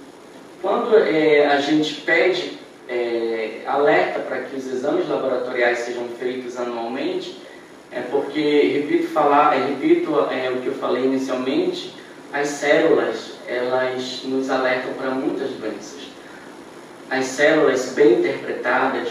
quando 0.62 0.98
é, 0.98 1.48
a 1.48 1.60
gente 1.60 2.02
pede 2.02 2.58
é, 2.90 3.62
alerta 3.66 4.20
para 4.20 4.40
que 4.40 4.56
os 4.56 4.68
exames 4.68 5.08
laboratoriais 5.08 5.80
sejam 5.80 6.08
feitos 6.20 6.58
anualmente, 6.58 7.40
é 7.92 8.02
porque, 8.02 8.82
repito, 8.82 9.08
falar, 9.08 9.56
é, 9.56 9.68
repito 9.68 10.12
é, 10.32 10.50
o 10.52 10.62
que 10.62 10.68
eu 10.68 10.74
falei 10.74 11.06
inicialmente, 11.06 11.94
as 12.34 12.48
células 12.48 13.38
elas 13.48 14.22
nos 14.26 14.50
alertam 14.50 14.94
para 14.94 15.12
muitas 15.12 15.52
doenças. 15.52 16.08
As 17.10 17.26
células 17.26 17.94
bem 17.94 18.20
interpretadas, 18.20 19.10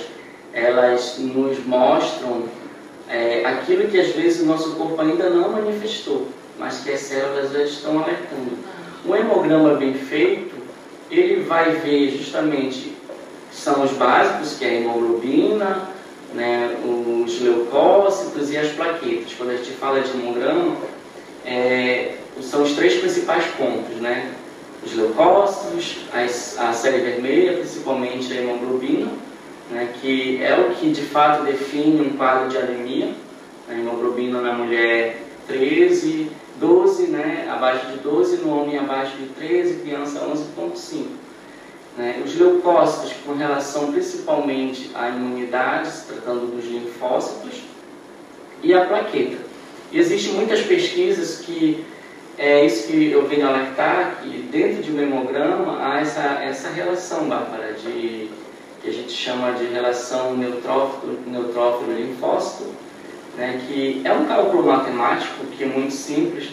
elas 0.53 1.17
nos 1.19 1.65
mostram 1.65 2.45
é, 3.09 3.45
aquilo 3.47 3.89
que 3.89 3.99
às 3.99 4.09
vezes 4.09 4.43
o 4.43 4.47
nosso 4.47 4.75
corpo 4.75 5.01
ainda 5.01 5.31
não 5.31 5.51
manifestou, 5.51 6.29
mas 6.59 6.81
que 6.81 6.91
as 6.91 7.01
células 7.01 7.53
já 7.53 7.63
estão 7.63 8.03
alertando. 8.03 8.59
Um 9.07 9.17
hemograma 9.17 9.75
bem 9.75 9.95
feito, 9.95 10.56
ele 11.11 11.43
vai 11.43 11.73
ver 11.73 12.11
justamente 12.11 12.95
são 13.53 13.83
os 13.83 13.93
básicos, 13.93 14.59
que 14.59 14.65
é 14.65 14.69
a 14.69 14.75
hemoglobina, 14.75 15.89
né, 16.35 16.77
os 16.85 17.41
leucócitos 17.41 18.51
e 18.51 18.59
as 18.59 18.69
plaquetas. 18.73 19.33
Quando 19.37 19.51
a 19.51 19.57
gente 19.57 19.71
fala 19.73 20.01
de 20.01 20.11
hemograma, 20.11 20.77
é, 21.45 22.17
são 22.43 22.63
os 22.63 22.73
três 22.73 23.01
principais 23.01 23.45
pontos, 23.57 23.97
né? 23.97 24.33
Os 24.85 24.95
leucócitos, 24.95 25.99
a, 26.13 26.69
a 26.69 26.73
série 26.73 26.99
vermelha, 26.99 27.55
principalmente 27.55 28.33
a 28.33 28.37
hemoglobina, 28.37 29.09
né, 29.71 29.89
que 30.01 30.41
é 30.43 30.55
o 30.55 30.75
que 30.75 30.91
de 30.91 31.03
fato 31.03 31.45
define 31.45 32.03
um 32.03 32.17
quadro 32.17 32.49
de 32.51 32.59
anemia. 32.59 33.11
A 33.69 33.73
hemoglobina 33.73 34.41
na 34.41 34.53
mulher 34.53 35.23
13, 35.49 36.31
12, 36.59 37.09
né, 37.09 37.49
abaixo 37.51 37.87
de 37.89 37.99
12, 37.99 38.39
no 38.39 38.61
homem 38.61 38.79
abaixo 38.79 39.17
de 39.17 39.27
13, 39.27 39.81
criança 39.81 40.21
11,5. 40.21 41.07
Né? 41.97 42.23
Os 42.25 42.37
leucócitos 42.37 43.13
com 43.25 43.35
relação 43.35 43.93
principalmente 43.93 44.91
à 44.95 45.09
imunidade, 45.09 45.89
se 45.89 46.07
tratando 46.07 46.55
dos 46.55 46.65
linfócitos, 46.65 47.63
e 48.63 48.73
a 48.75 48.87
plaqueta. 48.87 49.39
E 49.93 49.99
existem 49.99 50.35
muitas 50.35 50.63
pesquisas 50.63 51.41
que 51.41 51.85
é 52.39 52.67
isso 52.67 52.89
que 52.89 53.11
eu 53.11 53.27
venho 53.27 53.49
alertar, 53.49 54.21
que 54.23 54.29
dentro 54.51 54.83
de 54.83 54.93
um 54.93 55.01
hemograma 55.01 55.79
há 55.81 56.01
essa, 56.01 56.21
essa 56.43 56.69
relação, 56.69 57.27
Bárbara, 57.29 57.73
de, 57.73 58.29
que 58.83 58.91
a 58.91 58.93
gente 58.93 59.13
chama 59.13 59.53
de 59.53 59.65
relação 59.67 60.37
neutrófilo-linfócito, 60.37 62.75
né, 63.37 63.61
que 63.67 64.01
é 64.05 64.13
um 64.13 64.25
cálculo 64.25 64.65
matemático 64.65 65.45
que 65.57 65.65
é 65.65 65.67
muito 65.67 65.93
simples, 65.93 66.49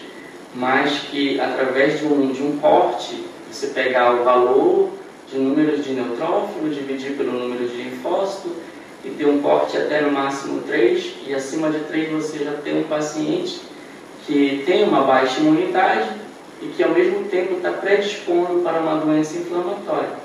mas 0.53 0.99
que 1.09 1.39
através 1.39 1.99
de 1.99 2.05
um, 2.05 2.31
de 2.31 2.43
um 2.43 2.57
corte, 2.57 3.23
você 3.51 3.67
pegar 3.67 4.13
o 4.13 4.23
valor 4.23 4.89
de 5.31 5.37
números 5.37 5.83
de 5.83 5.93
neutrófilo, 5.93 6.69
dividir 6.69 7.17
pelo 7.17 7.31
número 7.31 7.67
de 7.67 7.75
linfócito, 7.75 8.51
e 9.03 9.09
ter 9.09 9.25
um 9.25 9.41
corte 9.41 9.75
até 9.77 10.01
no 10.01 10.11
máximo 10.11 10.61
3, 10.61 11.15
e 11.27 11.33
acima 11.33 11.69
de 11.69 11.79
3 11.79 12.11
você 12.11 12.43
já 12.43 12.53
tem 12.53 12.79
um 12.79 12.83
paciente 12.83 13.61
que 14.25 14.63
tem 14.65 14.83
uma 14.83 15.01
baixa 15.01 15.39
imunidade 15.41 16.09
e 16.61 16.67
que 16.67 16.81
ao 16.81 16.91
mesmo 16.91 17.25
tempo 17.25 17.55
está 17.55 17.71
predispondo 17.71 18.61
para 18.61 18.79
uma 18.79 18.95
doença 18.95 19.37
inflamatória. 19.37 20.23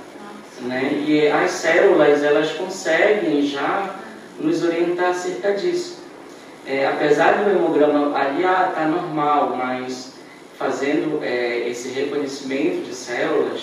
Né? 0.60 1.04
E 1.06 1.26
as 1.28 1.50
células 1.50 2.22
elas 2.22 2.52
conseguem 2.52 3.42
já 3.42 3.96
nos 4.38 4.62
orientar 4.62 5.10
acerca 5.10 5.52
disso. 5.52 5.98
É, 6.68 6.87
apesar 6.87 7.42
do 7.42 7.50
hemograma 7.50 8.14
ali 8.14 8.44
ah, 8.44 8.66
está 8.68 8.84
normal, 8.84 9.56
mas 9.56 10.12
fazendo 10.58 11.25
é, 11.25 11.66
esse 11.66 11.88
reconhecimento 11.88 12.84
de 12.87 12.94
células, 12.94 13.62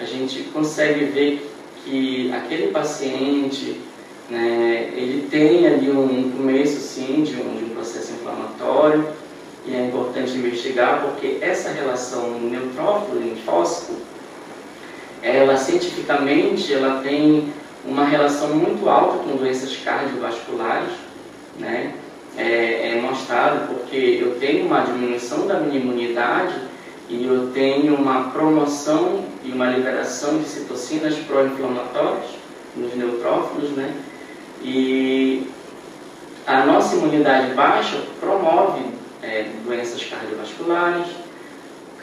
a 0.00 0.04
gente 0.04 0.44
consegue 0.44 1.04
ver 1.04 1.46
que 1.84 2.32
aquele 2.32 2.68
paciente 2.68 3.78
né, 4.30 4.90
ele 4.96 5.28
tem 5.30 5.66
ali 5.66 5.90
um 5.90 6.32
começo 6.34 6.80
sim 6.80 7.22
de 7.22 7.34
um, 7.34 7.54
de 7.54 7.64
um 7.66 7.74
processo 7.74 8.12
inflamatório 8.14 9.06
e 9.66 9.74
é 9.74 9.86
importante 9.86 10.32
investigar 10.32 11.02
porque 11.02 11.36
essa 11.42 11.68
relação 11.70 12.30
neutrófilo-linfócito, 12.40 13.92
ela 15.22 15.54
cientificamente 15.58 16.72
ela 16.72 17.02
tem 17.02 17.52
uma 17.84 18.06
relação 18.06 18.54
muito 18.54 18.88
alta 18.88 19.18
com 19.18 19.36
doenças 19.36 19.76
cardiovasculares, 19.76 20.94
né? 21.58 21.92
É, 22.38 22.92
é 22.92 23.00
mostrado 23.00 23.66
porque 23.66 23.96
eu 23.96 24.38
tenho 24.38 24.66
uma 24.66 24.82
diminuição 24.82 25.46
da 25.46 25.58
minha 25.58 25.80
imunidade 25.80 26.54
e 27.08 27.26
eu 27.26 27.50
tenho 27.52 27.96
uma 27.96 28.30
promoção 28.30 29.24
e 29.42 29.50
uma 29.50 29.66
liberação 29.66 30.38
de 30.38 30.46
citocinas 30.46 31.16
pró-inflamatórias 31.16 32.30
nos 32.76 32.94
neutrófilos, 32.94 33.70
né? 33.70 33.92
E 34.62 35.48
a 36.46 36.64
nossa 36.64 36.96
imunidade 36.96 37.54
baixa 37.54 38.02
promove 38.20 38.82
é, 39.22 39.46
doenças 39.64 40.02
cardiovasculares, 40.04 41.08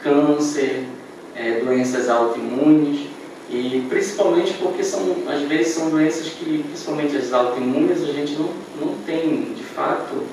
câncer, 0.02 0.86
é, 1.34 1.60
doenças 1.60 2.08
autoimunes. 2.08 3.05
E 3.48 3.86
principalmente 3.88 4.54
porque 4.54 4.82
são, 4.82 5.16
às 5.28 5.42
vezes 5.42 5.74
são 5.74 5.90
doenças 5.90 6.28
que, 6.28 6.64
principalmente 6.64 7.16
as 7.16 7.32
autoimunes, 7.32 8.02
a 8.02 8.12
gente 8.12 8.32
não, 8.32 8.50
não 8.80 8.94
tem, 9.06 9.54
de 9.54 9.62
fato, 9.62 10.24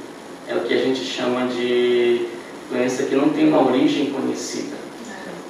é 0.47 0.55
o 0.55 0.61
que 0.61 0.73
a 0.73 0.77
gente 0.77 0.99
chama 1.03 1.47
de 1.47 2.27
doença 2.71 3.03
que 3.03 3.15
não 3.15 3.29
tem 3.29 3.47
uma 3.47 3.67
origem 3.67 4.09
conhecida. 4.09 4.75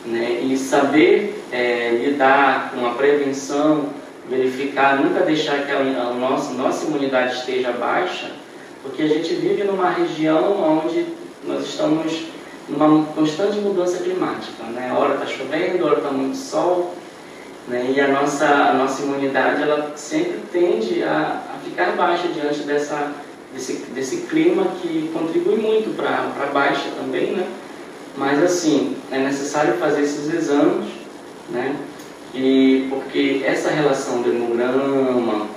Né? 0.06 0.42
E 0.44 0.58
saber 0.58 1.42
é, 1.52 2.02
lidar 2.04 2.74
com 2.74 2.86
a 2.86 2.92
prevenção, 2.92 3.86
verificar, 4.30 5.02
nunca 5.02 5.22
deixar 5.22 5.66
que 5.66 5.72
a, 5.72 5.78
a 5.78 6.14
nossa, 6.14 6.54
nossa 6.54 6.86
imunidade 6.86 7.36
esteja 7.36 7.72
baixa, 7.72 8.32
porque 8.82 9.04
a 9.04 9.08
gente 9.08 9.34
vive 9.36 9.64
numa 9.64 9.90
região 9.90 10.82
onde 10.84 11.06
nós 11.46 11.66
estamos 11.66 12.26
numa 12.68 13.06
constante 13.14 13.58
mudança 13.60 13.98
climática. 14.04 14.64
Né? 14.74 14.94
Hora 14.98 15.16
está 15.16 15.26
chovendo, 15.26 15.86
hora 15.86 15.98
está 15.98 16.12
muito 16.12 16.38
sol, 16.38 16.94
né? 17.68 17.94
e 17.96 18.02
a 18.02 18.08
nossa, 18.08 18.46
a 18.46 18.74
nossa 18.74 19.04
imunidade 19.04 19.62
ela 19.62 19.94
sempre 19.96 20.40
tende 20.52 21.04
a, 21.04 21.42
a 21.54 21.60
ficar 21.64 21.96
baixa 21.96 22.28
diante 22.28 22.62
dessa, 22.62 23.14
desse, 23.54 23.74
desse 23.94 24.18
clima 24.28 24.66
que 24.82 25.10
contribui 25.14 25.58
muito 25.58 25.96
para 25.96 26.32
a 26.42 26.52
baixa 26.52 26.90
também, 26.98 27.32
né? 27.32 27.48
Mas 28.18 28.44
assim, 28.44 28.96
é 29.12 29.18
necessário 29.18 29.76
fazer 29.78 30.02
esses 30.02 30.32
exames, 30.34 30.88
né? 31.50 31.76
E 32.34 32.88
porque 32.90 33.42
essa 33.46 33.70
relação 33.70 34.22
do 34.22 34.30
hemograma 34.30 35.48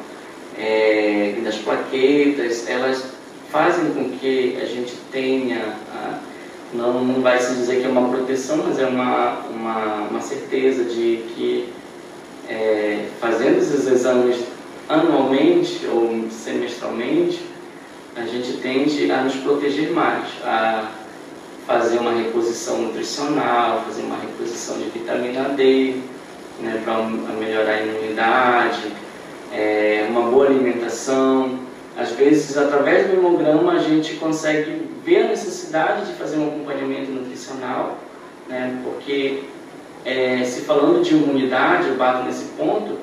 é, 0.59 1.35
das 1.43 1.57
plaquetas, 1.57 2.69
elas 2.69 3.05
fazem 3.51 3.93
com 3.93 4.11
que 4.19 4.59
a 4.61 4.67
gente 4.67 4.95
tenha, 5.11 5.75
não, 6.73 7.05
não 7.05 7.21
vai 7.23 7.39
se 7.41 7.55
dizer 7.55 7.81
que 7.81 7.87
é 7.87 7.89
uma 7.89 8.09
proteção, 8.09 8.59
mas 8.67 8.79
é 8.79 8.87
uma, 8.87 9.39
uma, 9.51 9.95
uma 10.11 10.21
certeza 10.21 10.85
de 10.85 11.25
que 11.35 11.73
é, 12.49 13.07
fazendo 13.21 13.59
esses 13.59 13.87
exames 13.87 14.45
anualmente 14.89 15.87
ou 15.87 16.29
semestralmente, 16.31 17.45
a 18.17 18.25
gente 18.25 18.59
tende 18.59 19.11
a 19.11 19.23
nos 19.23 19.37
proteger 19.37 19.91
mais, 19.91 20.27
a 20.45 20.91
fazer 21.67 21.99
uma 21.99 22.13
reposição 22.13 22.81
nutricional, 22.83 23.83
fazer 23.87 24.03
uma 24.03 24.17
reposição 24.17 24.79
de 24.79 24.85
vitamina 24.85 25.51
D, 25.51 25.97
né, 26.61 26.81
para 26.85 27.03
melhorar 27.39 27.73
a 27.73 27.83
imunidade, 27.83 28.93
é, 29.53 30.07
uma 30.09 30.23
boa 30.31 30.47
alimentação. 30.47 31.59
Às 31.99 32.13
vezes, 32.13 32.57
através 32.57 33.09
do 33.09 33.15
hemograma, 33.15 33.73
a 33.73 33.79
gente 33.79 34.15
consegue 34.15 34.89
ver 35.05 35.25
a 35.25 35.29
necessidade 35.29 36.07
de 36.07 36.13
fazer 36.13 36.39
um 36.39 36.49
acompanhamento 36.49 37.11
nutricional, 37.11 37.99
né, 38.49 38.79
porque 38.85 39.43
é, 40.07 40.45
se 40.45 40.63
falando 40.63 41.03
de 41.03 41.15
imunidade, 41.15 41.89
eu 41.89 41.97
bato 41.97 42.25
nesse 42.25 42.45
ponto, 42.57 42.97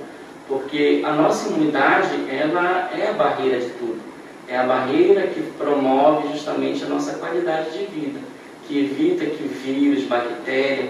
porque 0.47 1.01
a 1.05 1.11
nossa 1.11 1.49
imunidade 1.49 2.15
ela 2.29 2.89
é 2.97 3.09
a 3.09 3.13
barreira 3.13 3.59
de 3.59 3.69
tudo. 3.71 3.99
É 4.47 4.57
a 4.57 4.63
barreira 4.63 5.27
que 5.27 5.41
promove 5.57 6.29
justamente 6.29 6.83
a 6.83 6.87
nossa 6.87 7.13
qualidade 7.13 7.77
de 7.77 7.85
vida 7.85 8.19
que 8.67 8.79
evita 8.79 9.25
que 9.25 9.43
vírus, 9.43 10.05
bactérias, 10.05 10.89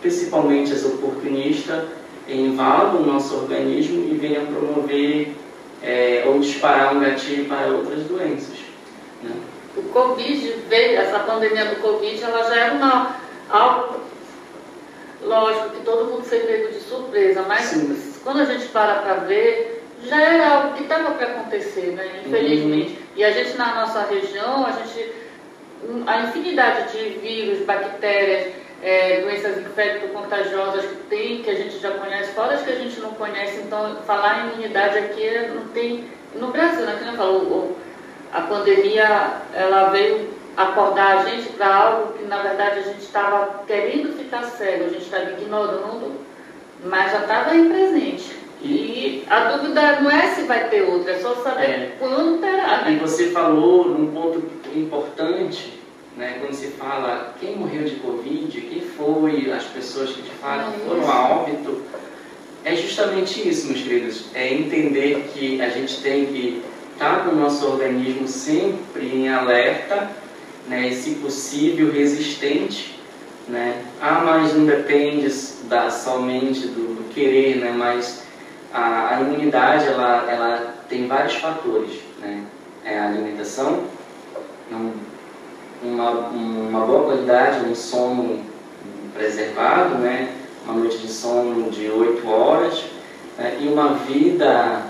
principalmente 0.00 0.72
as 0.72 0.84
oportunistas, 0.84 1.84
invadam 2.28 3.02
o 3.02 3.06
nosso 3.06 3.34
organismo 3.36 4.04
e 4.10 4.16
venham 4.16 4.46
promover 4.46 5.34
é, 5.82 6.24
ou 6.26 6.38
disparar 6.40 6.94
um 6.94 7.00
gatilho 7.00 7.46
para 7.46 7.68
outras 7.68 8.02
doenças. 8.04 8.58
Né? 9.22 9.30
O 9.76 9.82
Covid 9.84 10.54
veio, 10.68 10.98
essa 10.98 11.20
pandemia 11.20 11.66
do 11.66 11.76
Covid, 11.76 12.22
ela 12.22 12.42
já 12.42 12.56
era 12.56 12.74
uma, 12.74 13.16
algo, 13.48 14.00
lógico 15.22 15.70
que 15.70 15.84
todo 15.84 16.10
mundo 16.10 16.24
foi 16.24 16.40
pego 16.40 16.68
de 16.72 16.80
surpresa, 16.80 17.42
mas 17.42 17.62
Sim. 17.62 18.14
quando 18.22 18.40
a 18.40 18.44
gente 18.44 18.66
para 18.66 18.96
para 18.96 19.14
ver, 19.14 19.82
já 20.04 20.20
era 20.20 20.48
algo 20.48 20.74
que 20.74 20.82
estava 20.82 21.12
para 21.12 21.26
acontecer, 21.26 21.92
né? 21.92 22.22
infelizmente. 22.24 22.90
Uhum. 22.90 23.06
E 23.16 23.24
a 23.24 23.30
gente 23.30 23.56
na 23.56 23.74
nossa 23.74 24.02
região, 24.02 24.66
a 24.66 24.72
gente 24.72 25.12
a 26.06 26.20
infinidade 26.20 26.92
de 26.92 27.18
vírus, 27.18 27.64
bactérias, 27.64 28.52
é, 28.82 29.20
doenças 29.20 29.58
infecto-contagiosas 29.58 30.84
que 30.84 30.96
tem, 31.08 31.42
que 31.42 31.50
a 31.50 31.54
gente 31.54 31.78
já 31.78 31.92
conhece, 31.92 32.32
fora 32.32 32.54
as 32.54 32.62
que 32.62 32.70
a 32.70 32.76
gente 32.76 33.00
não 33.00 33.10
conhece. 33.12 33.60
Então, 33.60 33.96
falar 34.06 34.44
em 34.44 34.52
imunidade 34.52 34.98
aqui 34.98 35.48
não 35.54 35.68
tem. 35.68 36.04
No 36.34 36.48
Brasil, 36.48 36.84
né, 36.84 36.96
que 36.98 37.04
não 37.04 37.14
falou, 37.14 37.76
a 38.32 38.42
pandemia 38.42 39.40
ela 39.54 39.88
veio 39.90 40.28
acordar 40.56 41.18
a 41.18 41.24
gente 41.24 41.50
para 41.50 41.74
algo 41.74 42.12
que 42.14 42.24
na 42.24 42.40
verdade 42.42 42.80
a 42.80 42.82
gente 42.82 43.02
estava 43.02 43.62
querendo 43.66 44.16
ficar 44.16 44.42
cego, 44.44 44.84
a 44.84 44.88
gente 44.88 45.04
estava 45.04 45.30
ignorando, 45.32 46.12
mas 46.84 47.12
já 47.12 47.20
estava 47.20 47.50
aí 47.50 47.68
presente. 47.68 48.36
E 48.62 49.24
a 49.28 49.52
dúvida 49.52 50.00
não 50.00 50.10
é 50.10 50.34
se 50.34 50.42
vai 50.42 50.68
ter 50.68 50.82
outra, 50.82 51.12
é 51.12 51.18
só 51.18 51.34
saber 51.36 51.64
é. 51.64 51.96
quando 51.98 52.40
terá. 52.40 52.82
Né? 52.82 52.92
E 52.92 52.96
você 52.96 53.30
falou 53.30 53.90
num 53.90 54.10
ponto 54.12 54.42
importante, 54.74 55.78
né, 56.16 56.38
quando 56.40 56.54
se 56.54 56.68
fala 56.68 57.34
quem 57.38 57.56
morreu 57.56 57.84
de 57.84 57.96
Covid, 57.96 58.60
quem 58.62 58.80
foi 58.80 59.52
as 59.52 59.64
pessoas 59.64 60.10
que 60.10 60.22
de 60.22 60.30
fato 60.30 60.72
foram 60.86 61.10
a 61.10 61.28
óbito, 61.28 61.82
é 62.64 62.74
justamente 62.74 63.46
isso, 63.46 63.68
meus 63.68 63.82
queridos, 63.82 64.24
é 64.34 64.52
entender 64.52 65.30
que 65.32 65.60
a 65.60 65.68
gente 65.68 66.00
tem 66.00 66.26
que 66.26 66.62
estar 66.92 67.24
com 67.24 67.32
o 67.32 67.36
nosso 67.36 67.64
organismo 67.66 68.26
sempre 68.26 69.06
em 69.06 69.28
alerta, 69.28 70.10
né, 70.68 70.88
e 70.88 70.94
se 70.94 71.16
possível 71.16 71.92
resistente, 71.92 72.98
né? 73.48 73.82
Ah, 74.00 74.22
mas 74.24 74.54
não 74.54 74.66
depende 74.66 75.28
da, 75.68 75.90
somente 75.90 76.66
do, 76.66 76.96
querer, 77.16 77.56
né? 77.56 77.72
mas 77.74 78.24
a, 78.72 79.16
a, 79.16 79.20
imunidade 79.22 79.86
ela, 79.86 80.30
ela 80.30 80.74
tem 80.88 81.06
vários 81.06 81.36
fatores, 81.36 82.00
né? 82.20 82.42
É 82.84 82.98
a 82.98 83.06
alimentação, 83.06 83.84
uma, 85.82 86.10
uma 86.30 86.86
boa 86.86 87.04
qualidade, 87.04 87.64
um 87.66 87.74
sono 87.74 88.44
preservado, 89.14 89.96
né? 89.96 90.32
uma 90.64 90.74
noite 90.74 90.98
de 90.98 91.08
sono 91.08 91.70
de 91.70 91.88
8 91.88 92.28
horas 92.28 92.84
né? 93.38 93.58
e 93.60 93.68
uma 93.68 93.94
vida 93.94 94.82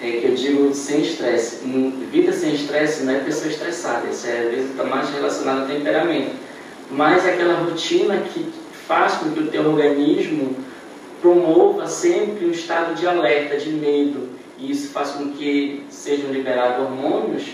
é, 0.00 0.10
que 0.10 0.26
eu 0.26 0.34
digo 0.34 0.74
sem 0.74 1.02
estresse. 1.02 1.64
Vida 2.10 2.32
sem 2.32 2.54
estresse 2.54 3.04
não 3.04 3.14
é 3.14 3.20
pessoa 3.20 3.50
estressada, 3.50 4.08
isso 4.08 4.26
é, 4.26 4.40
às 4.40 4.50
vezes 4.50 4.70
está 4.70 4.84
mais 4.84 5.10
relacionado 5.10 5.62
ao 5.62 5.66
temperamento, 5.66 6.32
mas 6.90 7.26
é 7.26 7.34
aquela 7.34 7.60
rotina 7.60 8.18
que 8.18 8.46
faz 8.86 9.14
com 9.14 9.30
que 9.30 9.40
o 9.40 9.46
teu 9.46 9.66
organismo 9.66 10.56
promova 11.20 11.86
sempre 11.86 12.44
um 12.46 12.50
estado 12.50 12.94
de 12.94 13.06
alerta, 13.06 13.56
de 13.56 13.70
medo, 13.70 14.28
e 14.58 14.70
isso 14.70 14.90
faz 14.90 15.10
com 15.10 15.32
que 15.32 15.82
sejam 15.88 16.30
liberados 16.30 16.84
hormônios 16.84 17.44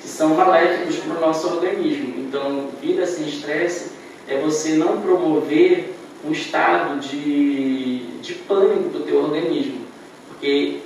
que 0.00 0.08
são 0.08 0.34
maléficos 0.34 0.96
para 0.96 1.18
o 1.18 1.20
nosso 1.20 1.46
organismo. 1.48 2.14
Então, 2.18 2.70
vida 2.80 3.06
sem 3.06 3.28
estresse 3.28 3.90
é 4.26 4.38
você 4.38 4.72
não 4.72 5.00
promover 5.00 5.94
um 6.24 6.32
estado 6.32 6.98
de, 7.00 7.98
de 8.22 8.34
pânico 8.34 8.90
para 8.90 9.00
o 9.00 9.04
teu 9.04 9.22
organismo, 9.22 9.80
porque 10.28 10.78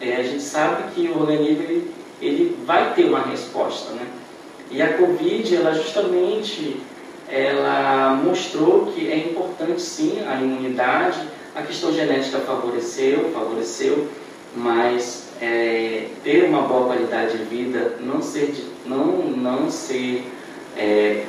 é, 0.00 0.16
a 0.16 0.22
gente 0.22 0.42
sabe 0.42 0.92
que 0.94 1.08
o 1.08 1.20
organismo 1.20 1.62
ele, 1.62 1.90
ele 2.20 2.56
vai 2.64 2.94
ter 2.94 3.04
uma 3.04 3.22
resposta, 3.22 3.92
né? 3.92 4.06
E 4.70 4.82
a 4.82 4.94
Covid, 4.98 5.56
ela 5.56 5.72
justamente, 5.72 6.80
ela 7.28 8.20
mostrou 8.22 8.86
que 8.86 9.10
é 9.10 9.16
importante 9.16 9.80
sim 9.80 10.20
a 10.26 10.40
imunidade, 10.40 11.20
a 11.54 11.62
questão 11.62 11.92
genética 11.92 12.38
favoreceu, 12.40 13.30
favoreceu, 13.32 14.08
mas 14.54 15.28
é, 15.40 16.06
ter 16.22 16.44
uma 16.44 16.62
boa 16.62 16.86
qualidade 16.86 17.38
de 17.38 17.44
vida, 17.44 17.96
não 18.00 18.20
ser, 18.20 18.54
não, 18.84 19.06
não 19.06 19.70
ser 19.70 20.24
é, 20.76 21.24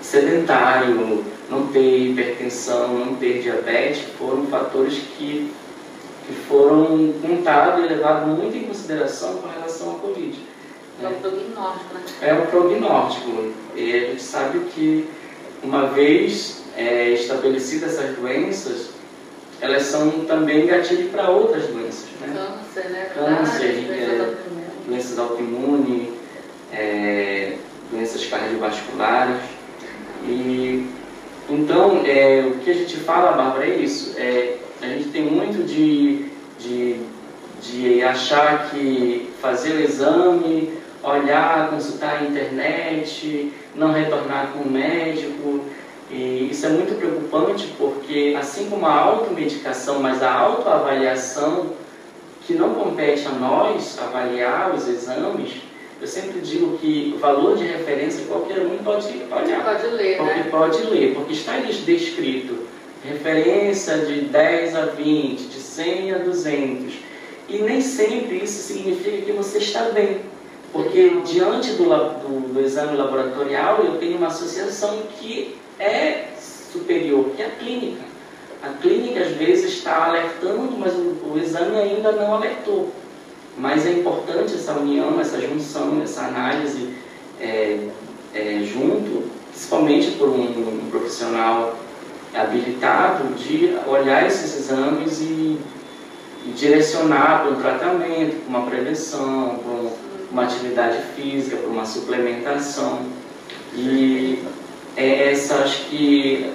sedentário, 0.00 1.24
não 1.50 1.66
ter 1.68 2.10
hipertensão, 2.10 2.98
não 2.98 3.14
ter 3.16 3.42
diabetes, 3.42 4.02
foram 4.18 4.46
fatores 4.46 4.98
que, 5.16 5.50
que 6.26 6.32
foram 6.48 7.12
contados 7.20 7.84
e 7.84 7.88
levados 7.88 8.26
muito 8.26 8.56
em 8.56 8.64
consideração 8.64 9.34
com 9.38 9.48
relação 9.48 9.92
à 9.92 9.98
Covid. 9.98 10.38
É 11.02 11.08
o 11.08 11.14
prognóstico, 11.14 11.94
né? 11.94 12.04
É 12.22 12.34
o 12.34 12.46
prognóstico. 12.46 13.52
E 13.74 13.92
a 13.92 14.00
gente 14.00 14.22
sabe 14.22 14.60
que, 14.74 15.08
uma 15.62 15.86
vez 15.88 16.62
é, 16.76 17.10
estabelecidas 17.10 17.98
essas 17.98 18.16
doenças, 18.16 18.90
elas 19.60 19.82
são 19.82 20.10
também 20.26 20.66
gatilho 20.66 21.08
para 21.10 21.30
outras 21.30 21.66
doenças. 21.66 22.06
Né? 22.20 22.34
Câncer, 22.34 22.90
né? 22.90 23.10
Câncer, 23.14 23.90
é, 23.90 24.34
doenças 24.86 25.18
autoimunes, 25.18 26.08
é, 26.72 27.56
doenças 27.90 28.24
cardiovasculares. 28.26 29.42
E, 30.26 30.88
então, 31.50 32.02
é, 32.06 32.44
o 32.46 32.58
que 32.60 32.70
a 32.70 32.74
gente 32.74 32.96
fala, 32.98 33.32
Bárbara, 33.32 33.66
é 33.66 33.76
isso. 33.76 34.14
É, 34.16 34.58
a 34.84 34.88
gente 34.88 35.08
tem 35.08 35.22
muito 35.22 35.64
de, 35.64 36.26
de, 36.58 37.00
de 37.62 38.02
achar 38.02 38.70
que 38.70 39.30
fazer 39.40 39.72
o 39.72 39.80
exame, 39.82 40.72
olhar, 41.02 41.70
consultar 41.70 42.18
a 42.18 42.24
internet, 42.24 43.52
não 43.74 43.92
retornar 43.92 44.52
com 44.52 44.60
o 44.60 44.70
médico 44.70 45.60
E 46.10 46.48
isso 46.50 46.66
é 46.66 46.68
muito 46.68 46.96
preocupante 46.98 47.72
porque, 47.78 48.36
assim 48.38 48.68
como 48.68 48.86
a 48.86 48.92
automedicação, 48.92 50.00
mas 50.00 50.22
a 50.22 50.32
autoavaliação, 50.32 51.72
que 52.46 52.52
não 52.54 52.74
compete 52.74 53.26
a 53.26 53.30
nós 53.30 53.98
avaliar 53.98 54.74
os 54.74 54.86
exames, 54.86 55.62
eu 56.00 56.06
sempre 56.06 56.40
digo 56.40 56.76
que 56.76 57.14
o 57.16 57.18
valor 57.18 57.56
de 57.56 57.64
referência 57.64 58.26
qualquer 58.26 58.58
um 58.58 58.76
pode 58.84 59.08
olhar. 59.08 59.64
Pode 59.64 59.86
ler, 59.86 60.18
porque 60.18 60.34
né? 60.34 60.46
Pode 60.50 60.82
ler, 60.82 61.14
porque 61.14 61.32
está 61.32 61.56
descrito 61.58 62.73
referência 63.04 63.98
de 63.98 64.22
10 64.22 64.76
a 64.76 64.86
20, 64.86 65.40
de 65.48 65.60
100 65.60 66.12
a 66.12 66.18
200. 66.18 66.94
E 67.48 67.58
nem 67.58 67.80
sempre 67.80 68.42
isso 68.42 68.62
significa 68.62 69.18
que 69.18 69.32
você 69.32 69.58
está 69.58 69.90
bem. 69.90 70.20
Porque 70.72 71.20
diante 71.24 71.72
do, 71.72 71.84
do, 71.84 72.52
do 72.52 72.60
exame 72.60 72.96
laboratorial 72.96 73.84
eu 73.84 73.98
tenho 73.98 74.16
uma 74.16 74.28
associação 74.28 75.02
que 75.20 75.56
é 75.78 76.28
superior, 76.72 77.26
que 77.36 77.42
é 77.42 77.46
a 77.46 77.50
clínica. 77.50 78.02
A 78.62 78.70
clínica 78.80 79.20
às 79.20 79.32
vezes 79.32 79.74
está 79.74 80.06
alertando, 80.06 80.72
mas 80.78 80.94
o, 80.94 81.32
o 81.32 81.38
exame 81.38 81.76
ainda 81.76 82.12
não 82.12 82.34
alertou. 82.34 82.90
Mas 83.56 83.86
é 83.86 83.92
importante 83.92 84.54
essa 84.54 84.72
união, 84.72 85.20
essa 85.20 85.40
junção, 85.40 86.02
essa 86.02 86.22
análise 86.22 86.88
é, 87.40 87.88
é, 88.34 88.60
junto, 88.64 89.30
principalmente 89.50 90.10
por 90.12 90.28
um, 90.28 90.42
um, 90.42 90.88
profissional 90.90 91.76
habilitado, 92.34 93.34
de 93.34 93.76
olhar 93.86 94.26
esses 94.26 94.58
exames 94.58 95.20
e, 95.20 95.58
e 96.46 96.52
direcionar 96.56 97.42
para 97.42 97.50
um 97.50 97.60
tratamento, 97.60 98.44
para 98.44 98.58
uma 98.58 98.66
prevenção, 98.66 99.60
para 99.62 99.90
uma 100.30 100.44
atividade 100.44 100.98
física, 101.14 101.56
para 101.56 101.68
uma 101.68 101.84
suplementação. 101.84 103.06
E 103.74 104.42
é 104.96 105.32
essa, 105.32 105.56
acho 105.56 105.84
que 105.84 106.52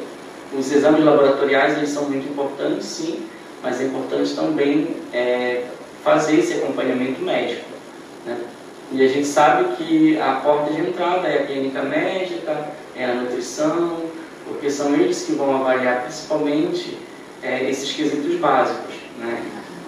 os 0.57 0.71
exames 0.71 1.03
laboratoriais 1.03 1.77
eles 1.77 1.89
são 1.89 2.03
muito 2.05 2.29
importantes, 2.29 2.85
sim, 2.85 3.25
mas 3.61 3.79
é 3.79 3.85
importante 3.85 4.35
também 4.35 4.95
é, 5.13 5.65
fazer 6.03 6.39
esse 6.39 6.53
acompanhamento 6.53 7.21
médico. 7.21 7.65
Né? 8.25 8.37
E 8.91 9.03
a 9.03 9.07
gente 9.07 9.27
sabe 9.27 9.75
que 9.75 10.19
a 10.19 10.33
porta 10.43 10.73
de 10.73 10.81
entrada 10.81 11.27
é 11.27 11.43
a 11.43 11.45
clínica 11.45 11.83
médica, 11.83 12.69
é 12.95 13.05
a 13.05 13.13
nutrição, 13.13 13.97
porque 14.49 14.69
são 14.69 14.93
eles 14.93 15.23
que 15.23 15.33
vão 15.33 15.61
avaliar 15.61 16.01
principalmente 16.03 16.97
é, 17.41 17.69
esses 17.69 17.93
quesitos 17.93 18.35
básicos, 18.35 18.95
né? 19.17 19.41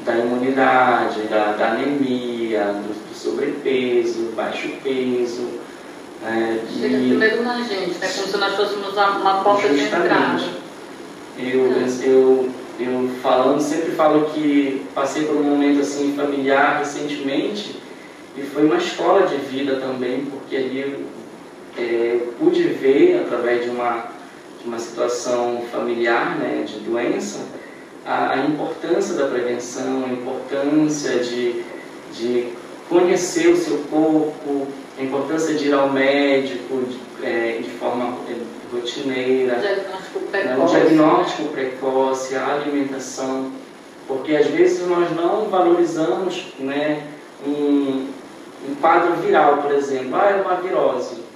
da 0.06 0.18
imunidade, 0.18 1.22
da, 1.24 1.52
da 1.52 1.72
anemia, 1.74 2.64
do, 2.64 3.10
do, 3.10 3.16
sobrepeso, 3.16 4.32
baixo 4.36 4.70
peso. 4.84 5.60
É, 6.26 6.60
Chega 6.80 6.98
primeiro 6.98 7.44
na 7.44 7.62
gente, 7.62 8.00
né? 8.00 8.10
como 8.16 8.28
se 8.28 8.38
nós 8.38 8.56
fôssemos 8.56 8.94
uma 8.94 9.44
porta 9.44 9.70
de 9.70 9.80
entrada. 9.82 10.42
Eu, 11.38 11.72
eu 12.04 12.52
eu 12.82 13.12
falando, 13.22 13.62
sempre 13.62 13.92
falo 13.92 14.26
que 14.32 14.86
passei 14.96 15.26
por 15.26 15.36
um 15.36 15.44
momento 15.44 15.82
assim 15.82 16.16
familiar 16.16 16.80
recentemente 16.80 17.76
e 18.36 18.42
foi 18.42 18.66
uma 18.66 18.78
escola 18.78 19.28
de 19.28 19.36
vida 19.36 19.76
também, 19.76 20.26
porque 20.26 20.56
ali 20.56 20.80
eu 20.80 21.02
é, 21.78 22.20
pude 22.40 22.64
ver 22.64 23.22
através 23.22 23.64
de 23.64 23.70
uma, 23.70 24.06
de 24.62 24.68
uma 24.68 24.80
situação 24.80 25.64
familiar, 25.72 26.38
né, 26.38 26.64
de 26.66 26.80
doença, 26.80 27.40
a, 28.06 28.34
a 28.34 28.38
importância 28.46 29.16
da 29.16 29.28
prevenção, 29.28 30.06
a 30.06 30.14
importância 30.14 31.20
de, 31.20 31.64
de 32.14 32.48
conhecer 32.90 33.48
o 33.50 33.58
seu 33.58 33.78
corpo, 33.90 34.68
a 35.00 35.04
importância 35.04 35.56
de 35.56 35.68
ir 35.68 35.74
ao 35.74 35.90
médico 35.90 36.84
de, 36.84 37.26
é, 37.26 37.60
de 37.62 37.70
forma 37.72 38.18
rotineira, 38.72 39.56
diagnóstico 39.60 40.20
precoce. 40.20 40.48
Né, 40.48 40.58
um 40.58 40.66
diagnóstico 40.66 41.50
precoce, 41.50 42.36
a 42.36 42.54
alimentação, 42.54 43.52
porque 44.08 44.36
às 44.36 44.48
vezes 44.48 44.88
nós 44.88 45.10
não 45.16 45.46
valorizamos 45.46 46.54
né, 46.60 47.08
um, 47.46 48.08
um 48.70 48.76
quadro 48.80 49.16
viral, 49.16 49.58
por 49.58 49.72
exemplo, 49.74 50.16
ah, 50.16 50.30
é 50.30 50.42
uma 50.42 50.56
virose. 50.56 51.31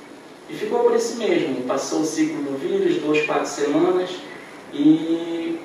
E 0.50 0.54
ficou 0.54 0.80
por 0.80 0.96
isso 0.96 1.18
mesmo, 1.18 1.64
passou 1.64 2.02
o 2.02 2.06
ciclo 2.06 2.44
do 2.44 2.58
vírus, 2.58 2.98
duas, 2.98 3.26
quatro 3.26 3.48
semanas, 3.48 4.10
e 4.74 5.60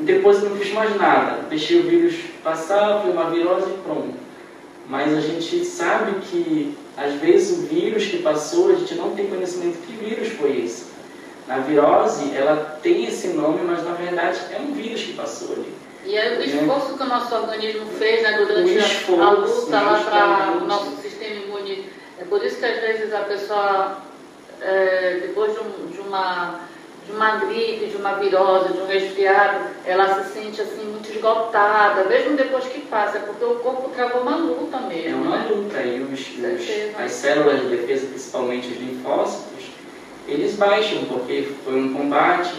depois 0.00 0.42
não 0.42 0.56
fiz 0.56 0.72
mais 0.72 0.96
nada. 0.96 1.42
Deixei 1.48 1.80
o 1.80 1.84
vírus 1.84 2.14
passar, 2.42 3.02
foi 3.02 3.12
uma 3.12 3.30
virose 3.30 3.70
e 3.70 3.78
pronto. 3.84 4.14
Mas 4.88 5.16
a 5.16 5.20
gente 5.20 5.64
sabe 5.64 6.20
que, 6.22 6.76
às 6.96 7.14
vezes, 7.14 7.58
o 7.58 7.62
vírus 7.62 8.06
que 8.06 8.18
passou, 8.18 8.70
a 8.70 8.74
gente 8.74 8.94
não 8.94 9.10
tem 9.10 9.26
conhecimento 9.26 9.78
que 9.86 9.92
vírus 9.92 10.28
foi 10.28 10.64
esse. 10.64 10.96
A 11.48 11.58
virose, 11.58 12.34
ela 12.34 12.78
tem 12.82 13.04
esse 13.06 13.28
nome, 13.28 13.60
mas 13.64 13.84
na 13.84 13.92
verdade 13.92 14.38
é 14.52 14.58
um 14.60 14.72
vírus 14.72 15.02
que 15.02 15.12
passou 15.12 15.52
ali. 15.52 15.72
E 16.04 16.16
é 16.16 16.38
o 16.38 16.42
esforço 16.42 16.92
né? 16.92 16.98
que 16.98 17.02
o 17.02 17.06
nosso 17.06 17.34
organismo 17.34 17.86
fez 17.98 18.22
né, 18.22 18.38
durante 18.38 18.78
esforço, 18.78 19.22
a 19.22 19.30
luta 19.30 19.80
lá 19.80 20.00
para 20.00 20.52
o 20.62 20.66
nosso. 20.66 21.05
É 22.18 22.24
por 22.24 22.44
isso 22.44 22.56
que 22.58 22.64
às 22.64 22.80
vezes 22.80 23.12
a 23.12 23.20
pessoa, 23.20 23.98
é, 24.60 25.18
depois 25.22 25.52
de, 25.52 25.60
um, 25.60 25.86
de, 25.90 26.00
uma, 26.00 26.60
de 27.04 27.12
uma 27.12 27.36
gripe, 27.36 27.86
de 27.86 27.96
uma 27.96 28.14
virose, 28.14 28.72
de 28.72 28.80
um 28.80 28.86
resfriado, 28.86 29.66
ela 29.84 30.22
se 30.22 30.32
sente 30.32 30.60
assim 30.60 30.84
muito 30.84 31.10
esgotada, 31.10 32.04
mesmo 32.04 32.36
depois 32.36 32.64
que 32.64 32.80
passa, 32.82 33.20
porque 33.20 33.44
o 33.44 33.56
corpo 33.56 33.90
travou 33.90 34.22
uma 34.22 34.36
luta 34.36 34.78
mesmo. 34.80 35.10
É 35.10 35.14
uma 35.14 35.38
né? 35.38 35.48
luta, 35.50 35.82
e 35.82 36.00
os, 36.00 36.98
as 36.98 37.12
células 37.12 37.60
de 37.60 37.68
defesa, 37.68 38.06
principalmente 38.06 38.68
os 38.68 38.78
linfócitos, 38.78 39.66
eles 40.26 40.54
baixam, 40.56 41.04
porque 41.04 41.48
foi 41.64 41.74
um 41.74 41.94
combate 41.94 42.52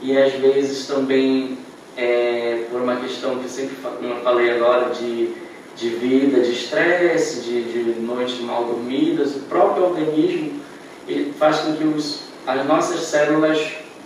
e 0.00 0.16
às 0.16 0.32
vezes 0.32 0.86
também 0.86 1.58
é, 1.96 2.64
por 2.70 2.80
uma 2.80 2.96
questão 2.96 3.38
que 3.38 3.44
eu 3.44 3.48
sempre 3.48 3.76
falei 4.22 4.50
agora 4.50 4.90
de, 4.94 5.34
de 5.76 5.88
vida, 5.88 6.40
de 6.40 6.52
estresse, 6.52 7.40
de, 7.40 7.62
de 7.64 8.00
noites 8.00 8.40
mal 8.40 8.64
dormidas, 8.64 9.34
o 9.36 9.40
próprio 9.40 9.84
organismo 9.84 10.60
ele 11.08 11.32
faz 11.32 11.58
com 11.58 11.74
que 11.74 11.84
os, 11.84 12.24
as 12.46 12.64
nossas 12.66 13.00
células 13.00 13.58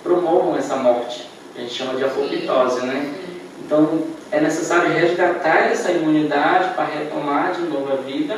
promovam 0.03 0.57
essa 0.57 0.77
morte, 0.77 1.29
que 1.55 1.61
a 1.61 1.63
gente 1.63 1.75
chama 1.75 1.95
de 1.95 2.05
apoptose, 2.05 2.87
né? 2.87 3.15
Então 3.65 4.05
é 4.31 4.41
necessário 4.41 4.93
resgatar 4.93 5.71
essa 5.71 5.91
imunidade 5.91 6.75
para 6.75 6.85
retomar 6.85 7.53
de 7.53 7.63
novo 7.63 7.93
a 7.93 7.97
vida, 7.97 8.37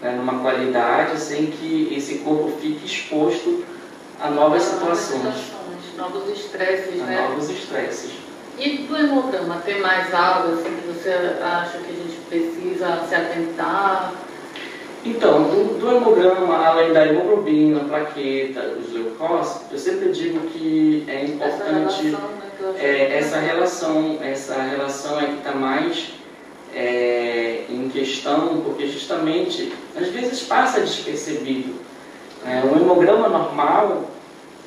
né, 0.00 0.12
numa 0.16 0.40
qualidade, 0.40 1.18
sem 1.20 1.46
que 1.46 1.92
esse 1.96 2.18
corpo 2.18 2.58
fique 2.60 2.84
exposto 2.84 3.64
a 4.20 4.30
novas 4.30 4.62
situações. 4.62 5.52
Novos 5.96 6.28
estresses, 6.30 7.00
a 7.00 7.04
né? 7.04 7.28
Novos 7.28 7.50
estresses. 7.50 8.12
E 8.58 8.78
do 8.78 8.96
hemograma, 8.96 9.56
tem 9.64 9.80
mais 9.80 10.12
algo 10.12 10.54
assim, 10.54 10.76
que 10.76 10.88
você 10.88 11.10
acha 11.42 11.78
que 11.78 11.90
a 11.90 11.94
gente 11.94 12.11
precisa 12.32 13.04
se 13.06 13.14
atentar? 13.14 14.14
Então, 15.04 15.42
do, 15.42 15.78
do 15.78 15.96
hemograma, 15.96 16.64
além 16.64 16.92
da 16.92 17.06
hemoglobina, 17.06 17.80
plaqueta, 17.80 18.78
os 18.80 18.92
leucócitos, 18.92 19.72
eu 19.72 19.78
sempre 19.78 20.12
digo 20.12 20.40
que 20.48 21.04
é 21.08 21.24
importante 21.24 21.52
essa 21.52 21.70
relação, 21.70 22.20
né, 22.20 22.74
é, 22.78 23.18
essa, 23.18 23.38
relação 23.38 24.18
essa 24.22 24.62
relação 24.62 25.20
é 25.20 25.26
que 25.26 25.38
está 25.38 25.52
mais 25.52 26.12
é, 26.74 27.64
em 27.68 27.88
questão, 27.88 28.62
porque 28.64 28.86
justamente 28.86 29.72
às 29.96 30.08
vezes 30.08 30.42
passa 30.42 30.80
despercebido. 30.80 31.74
É, 32.46 32.64
um 32.64 32.76
hemograma 32.76 33.28
normal, 33.28 34.08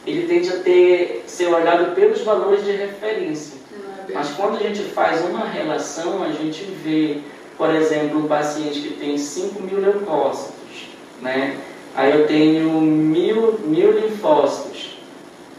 ele 0.06 0.28
tende 0.28 0.49
a 0.49 0.60
ter, 0.60 1.23
ser 1.25 1.47
olhado 1.47 1.95
pelos 1.95 2.21
valores 2.21 2.63
de 2.63 2.71
referência. 2.71 3.56
Mas 4.13 4.30
quando 4.32 4.58
a 4.58 4.60
gente 4.60 4.82
faz 4.82 5.23
uma 5.25 5.45
relação, 5.45 6.23
a 6.23 6.32
gente 6.32 6.63
vê, 6.84 7.19
por 7.57 7.73
exemplo, 7.73 8.19
um 8.19 8.27
paciente 8.27 8.81
que 8.81 8.95
tem 8.95 9.17
5 9.17 9.61
mil 9.63 9.79
leucócitos, 9.79 10.89
né? 11.21 11.57
aí 11.95 12.11
eu 12.11 12.27
tenho 12.27 12.69
mil, 12.81 13.59
mil 13.65 13.91
linfócitos, 13.91 14.97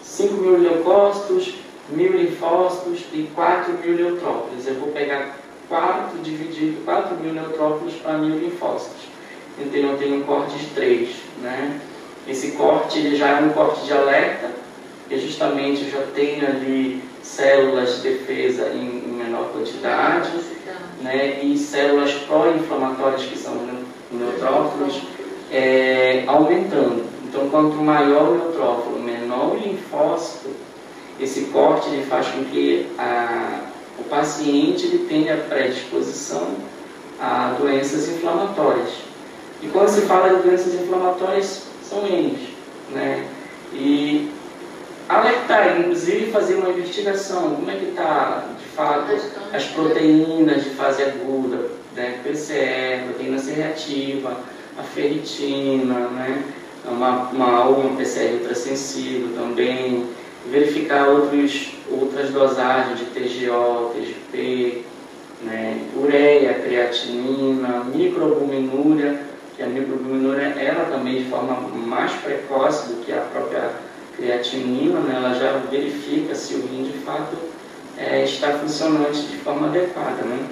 5 0.03 0.35
mil 0.35 0.59
leucócitos, 0.59 1.55
mil 1.89 2.13
linfócitos 2.13 3.05
e 3.13 3.29
4 3.35 3.73
mil 3.75 3.95
neutrófilos. 3.95 4.67
Eu 4.67 4.75
vou 4.75 4.89
pegar 4.89 5.37
4 5.69 6.19
dividido 6.23 6.85
4 6.85 7.17
mil 7.17 7.33
neutrófilos 7.33 7.95
para 7.95 8.19
mil 8.19 8.39
linfócitos. 8.39 9.03
Então 9.59 9.81
eu 9.81 9.97
tenho 9.97 10.17
um 10.17 10.23
corte 10.25 10.59
de 10.59 10.67
3, 10.67 11.09
né? 11.43 11.81
Esse 12.29 12.53
corte 12.53 12.99
ele 12.99 13.17
já 13.17 13.39
é 13.39 13.41
um 13.41 13.51
corte 13.51 13.87
de 13.87 13.93
alerta, 13.93 14.51
que 15.09 15.19
justamente 15.19 15.89
já 15.91 16.03
tem 16.15 16.45
ali 16.45 17.03
células 17.23 17.97
de 17.97 18.11
defesa 18.11 18.71
em, 18.75 19.05
em 19.07 19.13
menor 19.13 19.53
quantidade, 19.53 20.31
né, 21.01 21.41
e 21.43 21.57
células 21.59 22.13
pró-inflamatórias, 22.27 23.23
que 23.23 23.39
são 23.39 23.55
neutrófilos, 24.11 25.03
é, 25.51 26.25
aumentando. 26.27 27.05
Então, 27.25 27.49
quanto 27.51 27.77
maior 27.77 28.29
o 28.29 28.35
neutrófilo, 28.35 28.99
menor 28.99 29.53
o 29.53 29.57
linfócito, 29.57 30.51
esse 31.21 31.47
corte 31.47 31.89
ele 31.89 32.05
faz 32.05 32.29
com 32.29 32.45
que 32.45 32.87
a, 32.99 33.61
o 33.99 34.05
paciente 34.05 34.87
ele 34.87 35.07
tenha 35.09 35.37
predisposição 35.37 36.55
a 37.21 37.57
doenças 37.59 38.09
inflamatórias. 38.09 38.91
E 39.63 39.69
quando 39.69 39.89
se 39.89 40.03
fala 40.03 40.37
de 40.37 40.43
doenças 40.43 40.75
inflamatórias, 40.75 41.63
são 41.83 42.07
N. 42.07 42.39
Né? 42.91 43.27
E 43.73 44.31
alertar, 45.09 45.79
inclusive 45.81 46.31
fazer 46.31 46.57
uma 46.57 46.71
investigação, 46.71 47.55
como 47.55 47.71
é 47.71 47.77
que 47.77 47.87
está, 47.87 48.45
fato, 48.77 49.11
as 49.53 49.65
proteínas 49.65 50.63
de 50.63 50.71
fase 50.71 51.03
aguda, 51.03 51.71
né, 51.97 52.21
PCR, 52.23 53.05
proteína 53.07 53.39
C 53.39 53.53
reativa, 53.53 54.37
a 54.79 54.83
ferritina, 54.83 56.09
né, 56.11 56.45
uma, 56.85 57.31
uma, 57.31 57.65
uma 57.65 57.97
PCR 57.97 58.35
ultrassensível 58.35 59.31
também, 59.35 60.07
verificar 60.51 61.09
outros, 61.09 61.73
outras 61.91 62.31
dosagens 62.31 62.99
de 62.99 63.07
TGO, 63.07 63.95
TGP, 63.95 64.85
né, 65.43 65.81
ureia, 65.97 66.55
creatinina, 66.55 67.85
microalbuminúria, 67.85 69.21
que 69.57 69.63
a 69.63 69.67
microalbuminúria 69.67 70.55
ela 70.59 70.85
também 70.85 71.23
de 71.23 71.31
forma 71.31 71.59
mais 71.75 72.13
precoce 72.13 72.89
do 72.93 73.05
que 73.05 73.13
a 73.13 73.23
própria 73.33 73.71
creatinina, 74.17 75.01
né, 75.01 75.15
ela 75.17 75.35
já 75.35 75.53
verifica 75.71 76.35
se 76.35 76.55
o 76.55 76.67
rim 76.67 76.85
de 76.85 76.99
fato 76.99 77.56
é, 77.99 78.25
está 78.25 78.53
funcionante 78.53 79.23
de 79.23 79.39
forma 79.39 79.69
adequada. 79.69 80.23
Né? 80.23 80.47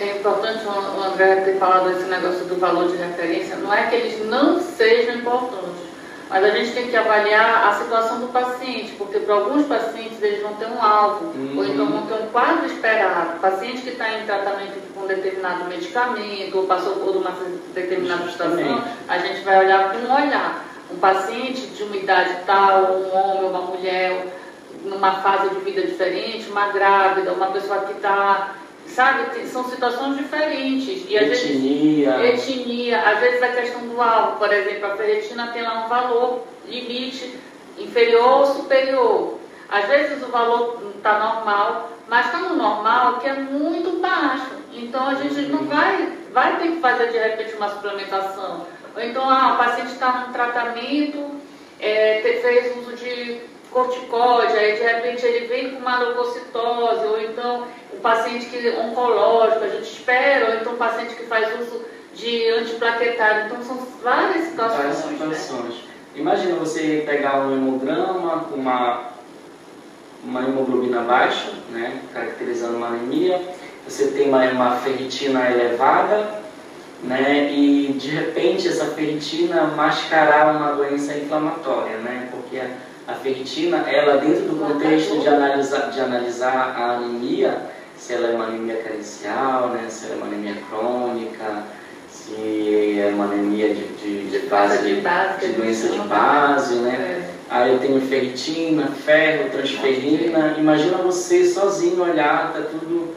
É 0.00 0.18
importante 0.18 0.64
o 0.66 1.02
André 1.02 1.36
ter 1.36 1.58
falado 1.58 1.90
esse 1.90 2.04
negócio 2.04 2.44
do 2.44 2.56
valor 2.56 2.90
de 2.90 2.96
referência, 2.96 3.56
não 3.56 3.72
é 3.72 3.86
que 3.86 3.94
eles 3.94 4.26
não 4.26 4.60
sejam 4.60 5.16
importantes, 5.16 5.86
mas 6.28 6.44
a 6.44 6.50
gente 6.50 6.72
tem 6.72 6.88
que 6.88 6.96
avaliar 6.96 7.68
a 7.68 7.74
situação 7.74 8.20
do 8.20 8.26
paciente, 8.28 8.92
porque 8.98 9.20
para 9.20 9.36
alguns 9.36 9.66
pacientes 9.66 10.20
eles 10.20 10.42
vão 10.42 10.54
ter 10.54 10.66
um 10.66 10.82
alvo, 10.82 11.26
uhum. 11.26 11.54
ou 11.56 11.64
então 11.64 11.86
vão 11.86 12.06
ter 12.06 12.14
um 12.14 12.26
quadro 12.26 12.66
esperado. 12.66 13.38
Paciente 13.40 13.82
que 13.82 13.90
está 13.90 14.18
em 14.18 14.26
tratamento 14.26 14.74
com 14.92 15.06
determinado 15.06 15.64
medicamento, 15.66 16.58
ou 16.58 16.66
passou 16.66 16.96
por 16.96 17.16
uma 17.16 17.32
determinada 17.72 18.28
situação, 18.28 18.84
a 19.08 19.18
gente 19.18 19.40
vai 19.42 19.64
olhar 19.64 19.92
com 19.92 19.98
um 19.98 20.12
olhar. 20.12 20.64
Um 20.90 20.98
paciente 20.98 21.66
de 21.68 21.82
uma 21.84 21.96
idade 21.96 22.38
tal, 22.44 22.92
um 22.92 23.16
homem 23.16 23.50
uma 23.50 23.60
mulher, 23.62 24.26
numa 24.84 25.12
fase 25.20 25.50
de 25.50 25.60
vida 25.60 25.82
diferente, 25.82 26.48
uma 26.50 26.68
grávida, 26.68 27.32
uma 27.32 27.46
pessoa 27.48 27.80
que 27.80 27.92
está 27.92 28.56
sabe? 28.88 29.46
São 29.46 29.68
situações 29.68 30.16
diferentes. 30.16 31.04
E 31.08 31.16
etnia. 31.16 32.16
Vezes, 32.18 32.48
etnia. 32.48 33.00
Às 33.00 33.20
vezes 33.20 33.42
a 33.42 33.48
questão 33.48 33.86
do 33.86 34.00
alvo, 34.00 34.38
por 34.38 34.52
exemplo, 34.52 34.86
a 34.86 34.96
ferritina 34.96 35.48
tem 35.48 35.62
lá 35.62 35.84
um 35.84 35.88
valor 35.88 36.46
limite 36.66 37.38
inferior 37.78 38.40
ou 38.40 38.46
superior. 38.46 39.38
Às 39.68 39.86
vezes 39.86 40.22
o 40.22 40.30
valor 40.30 40.80
está 40.96 41.18
normal, 41.18 41.90
mas 42.08 42.26
está 42.26 42.38
no 42.38 42.56
normal 42.56 43.18
que 43.18 43.28
é 43.28 43.34
muito 43.34 44.00
baixo. 44.00 44.50
Então 44.72 45.08
a 45.08 45.14
gente 45.14 45.40
não 45.42 45.60
uhum. 45.60 45.66
vai, 45.66 46.12
vai 46.32 46.58
ter 46.58 46.68
que 46.68 46.80
fazer 46.80 47.10
de 47.10 47.18
repente 47.18 47.54
uma 47.56 47.68
suplementação. 47.68 48.66
Ou 48.94 49.02
então 49.02 49.28
ah, 49.28 49.54
o 49.54 49.58
paciente 49.58 49.92
está 49.92 50.20
num 50.20 50.32
tratamento, 50.32 51.32
é, 51.80 52.20
fez 52.40 52.76
uso 52.78 52.96
de 52.96 53.40
corticóide, 53.70 54.52
aí 54.52 54.76
de 54.76 54.82
repente 54.82 55.24
ele 55.24 55.46
vem 55.46 55.70
com 55.70 55.78
uma 55.78 55.98
leucocitose, 55.98 57.06
ou 57.06 57.20
então 57.20 57.66
o 57.92 57.96
paciente 57.98 58.46
que 58.46 58.70
oncológico, 58.70 59.64
a 59.64 59.68
gente 59.68 59.90
espera, 59.90 60.50
ou 60.50 60.54
então 60.56 60.72
o 60.72 60.76
paciente 60.76 61.14
que 61.14 61.24
faz 61.24 61.48
uso 61.60 61.84
de 62.14 62.48
antiplaquetário. 62.50 63.46
Então 63.46 63.62
são 63.62 63.78
várias 64.02 64.46
situações. 64.46 64.78
Várias 64.78 64.96
situações. 64.96 65.74
Né? 65.74 65.80
Imagina 66.16 66.56
você 66.56 67.02
pegar 67.04 67.40
um 67.40 67.52
hemograma 67.52 68.44
com 68.44 68.56
uma, 68.56 69.10
uma 70.24 70.42
hemoglobina 70.42 71.02
baixa, 71.02 71.52
né, 71.70 72.00
caracterizando 72.12 72.78
uma 72.78 72.86
anemia, 72.86 73.38
você 73.86 74.06
tem 74.08 74.28
uma, 74.28 74.42
uma 74.50 74.76
ferritina 74.76 75.50
elevada, 75.50 76.42
né, 77.02 77.50
e 77.52 77.92
de 77.92 78.08
repente 78.08 78.66
essa 78.66 78.86
ferritina 78.86 79.64
mascarar 79.76 80.56
uma 80.56 80.72
doença 80.72 81.12
inflamatória, 81.12 81.98
né, 81.98 82.28
porque 82.30 82.62
a, 83.06 83.14
ferritina, 83.14 83.78
ela 83.88 84.18
dentro 84.18 84.44
do 84.46 84.56
contexto 84.58 85.20
de 85.20 85.28
analisar, 85.28 85.90
de 85.90 86.00
analisar 86.00 86.74
a 86.76 86.96
anemia, 86.96 87.70
se 87.96 88.12
ela 88.12 88.28
é 88.28 88.34
uma 88.34 88.46
anemia 88.46 88.76
carencial, 88.76 89.68
né, 89.68 89.86
se 89.88 90.06
ela 90.06 90.14
é 90.14 90.18
uma 90.18 90.26
anemia 90.26 90.56
crônica, 90.68 91.64
se 92.10 93.00
é 93.00 93.10
uma 93.14 93.24
anemia 93.24 93.74
de, 93.74 93.84
de, 93.94 94.30
de 94.30 94.46
base, 94.46 94.78
de, 94.78 94.94
de 94.94 95.52
doença 95.52 95.88
de 95.88 95.98
base, 96.00 96.74
né? 96.76 96.94
É. 97.32 97.36
Aí 97.48 97.72
eu 97.72 97.78
tenho 97.78 98.00
ferritina, 98.00 98.88
ferro, 98.88 99.50
transferrina. 99.50 100.56
Imagina 100.58 100.98
você 100.98 101.46
sozinho 101.46 102.02
olhar, 102.02 102.52
tá 102.52 102.62
tudo 102.62 103.14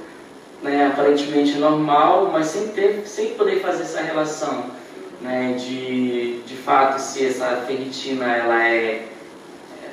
né, 0.61 0.87
aparentemente 0.87 1.57
normal, 1.57 2.29
mas 2.31 2.47
sem, 2.47 2.67
ter, 2.67 3.03
sem 3.05 3.33
poder 3.33 3.59
fazer 3.59 3.83
essa 3.83 4.01
relação 4.01 4.65
né, 5.21 5.55
de, 5.57 6.41
de 6.45 6.55
fato 6.55 6.99
se 6.99 7.25
essa 7.25 7.63
ferritina 7.67 8.25
ela 8.25 8.67
é 8.67 9.03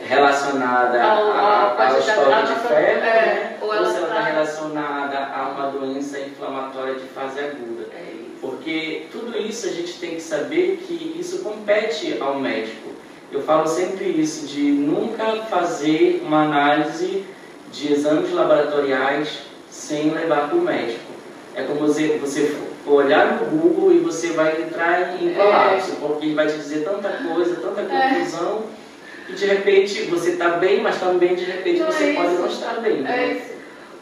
relacionada 0.06 1.02
ao, 1.02 1.30
ao, 1.32 1.80
ao 1.80 1.98
estoque 1.98 2.46
de 2.46 2.68
ferro, 2.68 2.76
é, 2.76 3.00
né? 3.00 3.56
ou, 3.60 3.74
ela 3.74 3.88
está 3.88 4.20
relacionada 4.20 5.18
a 5.18 5.48
uma 5.48 5.70
doença 5.70 6.18
inflamatória 6.20 6.94
de 6.94 7.06
fase 7.08 7.40
aguda. 7.40 7.88
É 7.94 8.14
Porque 8.40 9.06
tudo 9.10 9.36
isso 9.36 9.66
a 9.66 9.70
gente 9.70 9.94
tem 9.98 10.14
que 10.14 10.22
saber 10.22 10.82
que 10.86 11.16
isso 11.18 11.40
compete 11.40 12.16
ao 12.20 12.38
médico. 12.38 12.90
Eu 13.32 13.42
falo 13.42 13.66
sempre 13.66 14.04
isso, 14.04 14.46
de 14.46 14.62
nunca 14.62 15.42
fazer 15.44 16.22
uma 16.24 16.44
análise 16.44 17.24
de 17.72 17.92
exames 17.92 18.32
laboratoriais 18.32 19.40
sem 19.68 20.10
levar 20.10 20.48
para 20.48 20.56
o 20.56 20.60
médico. 20.60 21.12
É 21.54 21.62
como 21.62 21.80
você, 21.80 22.18
você 22.18 22.56
olhar 22.86 23.32
no 23.32 23.46
Google 23.46 23.92
e 23.92 23.98
você 23.98 24.28
vai 24.28 24.62
entrar 24.62 25.20
em 25.20 25.30
é. 25.30 25.34
colapso, 25.34 25.92
é. 25.92 25.94
porque 25.96 26.26
ele 26.26 26.34
vai 26.34 26.46
te 26.46 26.56
dizer 26.56 26.84
tanta 26.84 27.08
coisa, 27.10 27.56
tanta 27.56 27.80
é. 27.80 28.14
confusão. 28.14 28.62
É 28.82 28.85
e 29.28 29.32
de 29.32 29.46
repente 29.46 30.02
você 30.02 30.30
está 30.30 30.50
bem, 30.50 30.80
mas 30.80 31.00
também 31.00 31.34
de 31.34 31.44
repente 31.44 31.80
não 31.80 31.86
você 31.86 32.10
é 32.10 32.14
pode 32.14 32.34
não 32.34 32.46
estar 32.46 32.80
bem. 32.80 32.98
Né? 32.98 33.24
É 33.24 33.32
isso. 33.32 33.56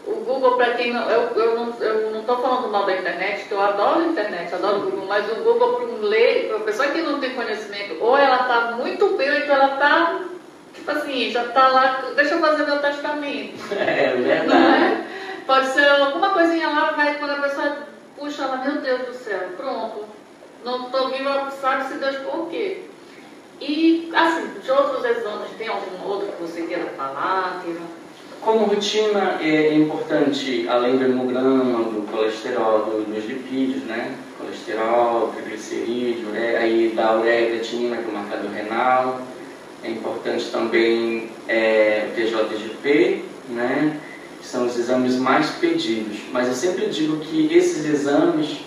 O 0.07 0.17
Google, 0.17 0.57
para 0.57 0.75
quem 0.75 0.93
não. 0.93 1.09
Eu, 1.09 1.31
eu 1.35 1.55
não 1.57 1.75
eu 1.81 2.11
não 2.11 2.21
estou 2.21 2.37
falando 2.37 2.71
mal 2.71 2.85
da 2.85 2.95
internet, 2.95 3.45
que 3.45 3.53
eu 3.53 3.61
adoro 3.61 4.01
a 4.01 4.07
internet, 4.07 4.55
adoro 4.55 4.79
o 4.79 4.91
Google, 4.91 5.07
mas 5.07 5.31
o 5.33 5.37
Google, 5.37 5.77
para 5.77 5.87
um 5.87 6.01
ler, 6.03 6.49
para 6.49 6.57
a 6.59 6.61
pessoa 6.61 6.89
que 6.89 7.01
não 7.01 7.21
tem 7.21 7.35
conhecimento, 7.35 7.97
ou 8.01 8.17
ela 8.17 8.43
está 8.43 8.73
muito 8.73 9.17
bem, 9.17 9.31
ou 9.31 9.37
então 9.39 9.55
ela 9.55 9.75
está. 9.75 10.21
Tipo 10.75 10.91
assim, 10.91 11.31
já 11.31 11.45
está 11.45 11.69
lá, 11.69 12.05
deixa 12.17 12.35
eu 12.35 12.41
fazer 12.41 12.65
meu 12.65 12.79
testamento. 12.81 13.55
É 13.73 14.15
verdade. 14.15 14.49
Não 14.49 14.75
é? 14.75 15.05
Pode 15.47 15.67
ser 15.69 15.87
alguma 15.89 16.31
coisinha 16.31 16.69
lá, 16.69 16.93
vai 16.93 17.15
quando 17.15 17.31
a 17.31 17.43
pessoa 17.43 17.77
puxa 18.19 18.43
ela, 18.43 18.57
meu 18.59 18.81
Deus 18.83 19.03
do 19.03 19.15
céu, 19.15 19.41
pronto. 19.57 20.05
Não 20.65 20.87
estou 20.87 21.11
viva, 21.11 21.51
sabe-se 21.51 21.95
Deus 21.95 22.17
por 22.17 22.49
quê. 22.51 22.83
E, 23.61 24.11
assim, 24.15 24.61
de 24.63 24.71
outros 24.71 25.05
exames, 25.05 25.51
tem 25.57 25.69
algum 25.69 26.07
outro 26.07 26.29
que 26.29 26.43
você 26.43 26.63
queira 26.63 26.87
falar? 26.97 27.63
Queira... 27.65 27.81
Como 28.41 28.67
rotina 28.67 29.39
é 29.41 29.75
importante, 29.75 30.67
além 30.69 30.99
do 30.99 31.05
hemograma, 31.05 31.85
do 31.85 32.07
colesterol, 32.11 32.85
do, 32.85 33.05
dos 33.05 33.25
lipídios, 33.25 33.85
né? 33.85 34.15
Colesterol, 34.39 35.33
triglicerídeo, 35.35 36.29
ureia, 36.29 36.59
aí 36.59 36.93
da 36.95 37.17
ureia 37.17 37.47
creatinina, 37.47 37.97
que 37.97 38.05
é 38.05 38.09
o 38.09 38.13
marcador 38.13 38.51
renal. 38.51 39.23
É 39.83 39.91
importante 39.91 40.51
também 40.51 41.31
é, 41.49 42.09
o 42.11 42.15
TJGP, 42.15 43.25
né? 43.49 43.99
Que 44.41 44.47
são 44.47 44.67
os 44.67 44.79
exames 44.79 45.17
mais 45.17 45.51
pedidos. 45.53 46.19
Mas 46.31 46.49
eu 46.49 46.55
sempre 46.55 46.87
digo 46.89 47.19
que 47.21 47.55
esses 47.55 47.87
exames 47.87 48.59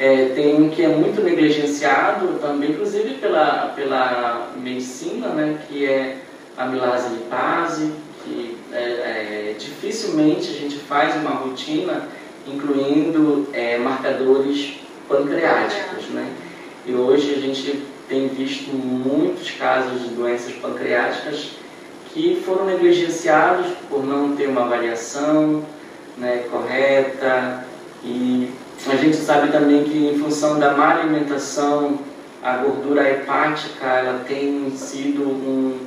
é, 0.00 0.32
tem 0.34 0.54
um 0.54 0.70
que 0.70 0.82
é 0.82 0.88
muito 0.88 1.20
negligenciado 1.20 2.38
também, 2.40 2.70
inclusive 2.70 3.16
pela, 3.16 3.70
pela 3.76 4.50
medicina, 4.56 5.28
né, 5.28 5.58
que 5.68 5.84
é 5.84 6.16
a 6.56 6.64
milase 6.64 7.10
lipase, 7.10 7.92
que 8.24 8.56
é, 8.72 8.78
é, 8.78 9.54
dificilmente 9.58 10.48
a 10.48 10.54
gente 10.54 10.76
faz 10.76 11.14
uma 11.16 11.32
rotina 11.32 12.08
incluindo 12.46 13.46
é, 13.52 13.76
marcadores 13.76 14.80
pancreáticos. 15.06 16.08
Né? 16.08 16.32
E 16.86 16.94
hoje 16.94 17.34
a 17.34 17.38
gente 17.38 17.82
tem 18.08 18.26
visto 18.28 18.72
muitos 18.72 19.50
casos 19.50 20.02
de 20.02 20.14
doenças 20.14 20.54
pancreáticas 20.54 21.50
que 22.14 22.42
foram 22.42 22.64
negligenciados 22.64 23.66
por 23.90 24.02
não 24.02 24.34
ter 24.34 24.48
uma 24.48 24.62
avaliação 24.62 25.62
né, 26.16 26.44
correta 26.50 27.66
e 28.02 28.50
a 28.88 28.96
gente 28.96 29.16
sabe 29.16 29.52
também 29.52 29.84
que 29.84 30.08
em 30.08 30.18
função 30.18 30.58
da 30.58 30.72
má 30.72 30.90
alimentação, 30.90 31.98
a 32.42 32.56
gordura 32.56 33.08
hepática 33.10 33.86
ela 33.86 34.24
tem 34.26 34.70
sido 34.74 35.22
um, 35.22 35.78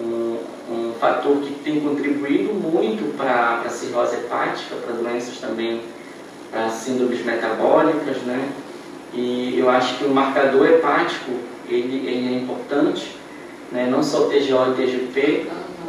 um, 0.00 0.38
um 0.70 0.92
fator 0.98 1.36
que 1.38 1.52
tem 1.62 1.80
contribuído 1.80 2.54
muito 2.54 3.14
para 3.16 3.62
a 3.66 3.68
cirrose 3.68 4.16
hepática, 4.16 4.76
para 4.76 4.94
doenças 4.94 5.38
também, 5.38 5.82
para 6.50 6.70
síndromes 6.70 7.24
metabólicas, 7.24 8.16
né? 8.22 8.48
E 9.12 9.58
eu 9.58 9.68
acho 9.68 9.98
que 9.98 10.04
o 10.04 10.10
marcador 10.10 10.66
hepático 10.66 11.32
ele, 11.68 12.06
ele 12.08 12.34
é 12.34 12.38
importante, 12.38 13.16
né? 13.70 13.86
não 13.90 14.02
só 14.02 14.26
o 14.26 14.30
TGO 14.30 14.72
e 14.72 14.74
TGP, 14.76 15.46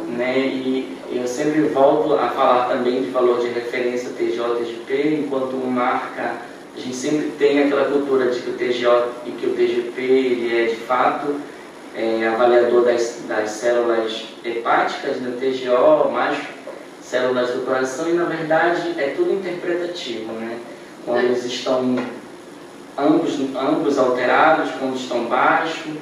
né? 0.08 0.38
E 0.38 0.95
eu 1.12 1.26
sempre 1.26 1.62
volto 1.62 2.14
a 2.14 2.28
falar 2.28 2.68
também 2.68 3.02
de 3.02 3.10
valor 3.10 3.40
de 3.40 3.48
referência 3.48 4.10
TGO 4.10 4.56
TGP, 4.56 5.24
enquanto 5.24 5.56
marca, 5.56 6.36
a 6.76 6.80
gente 6.80 6.96
sempre 6.96 7.32
tem 7.38 7.62
aquela 7.62 7.86
cultura 7.86 8.30
de 8.30 8.40
que 8.40 8.50
o 8.50 8.54
TGO 8.54 9.12
e 9.24 9.30
que 9.32 9.46
o 9.46 9.54
TGP 9.54 10.00
ele 10.00 10.62
é 10.62 10.66
de 10.66 10.76
fato 10.76 11.36
é, 11.94 12.26
avaliador 12.26 12.84
das, 12.84 13.22
das 13.26 13.50
células 13.50 14.26
hepáticas, 14.44 15.16
do 15.16 15.38
TGO, 15.40 16.10
mais 16.10 16.38
células 17.00 17.52
do 17.52 17.64
coração, 17.64 18.08
e 18.08 18.12
na 18.12 18.24
verdade 18.24 18.94
é 18.98 19.14
tudo 19.16 19.32
interpretativo, 19.32 20.32
né? 20.32 20.58
Quando 21.04 21.24
eles 21.24 21.44
estão 21.44 21.96
ambos, 22.98 23.38
ambos 23.54 23.98
alterados, 23.98 24.70
quando 24.78 24.96
estão 24.96 25.24
baixos, 25.26 25.94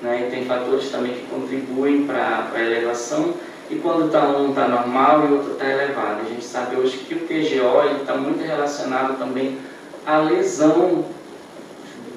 né? 0.00 0.26
e 0.26 0.30
tem 0.30 0.44
fatores 0.44 0.90
também 0.90 1.14
que 1.14 1.26
contribuem 1.26 2.06
para 2.06 2.50
a 2.54 2.60
elevação, 2.60 3.34
e 3.74 3.78
quando 3.80 4.10
tá, 4.10 4.28
um 4.28 4.50
está 4.50 4.68
normal 4.68 5.24
e 5.24 5.32
o 5.32 5.36
outro 5.36 5.52
está 5.52 5.68
elevado. 5.68 6.20
A 6.24 6.28
gente 6.28 6.44
sabe 6.44 6.76
hoje 6.76 6.98
que 6.98 7.14
o 7.14 7.20
TGO 7.20 8.00
está 8.00 8.14
muito 8.14 8.44
relacionado 8.44 9.18
também 9.18 9.58
à 10.06 10.18
lesão 10.18 11.04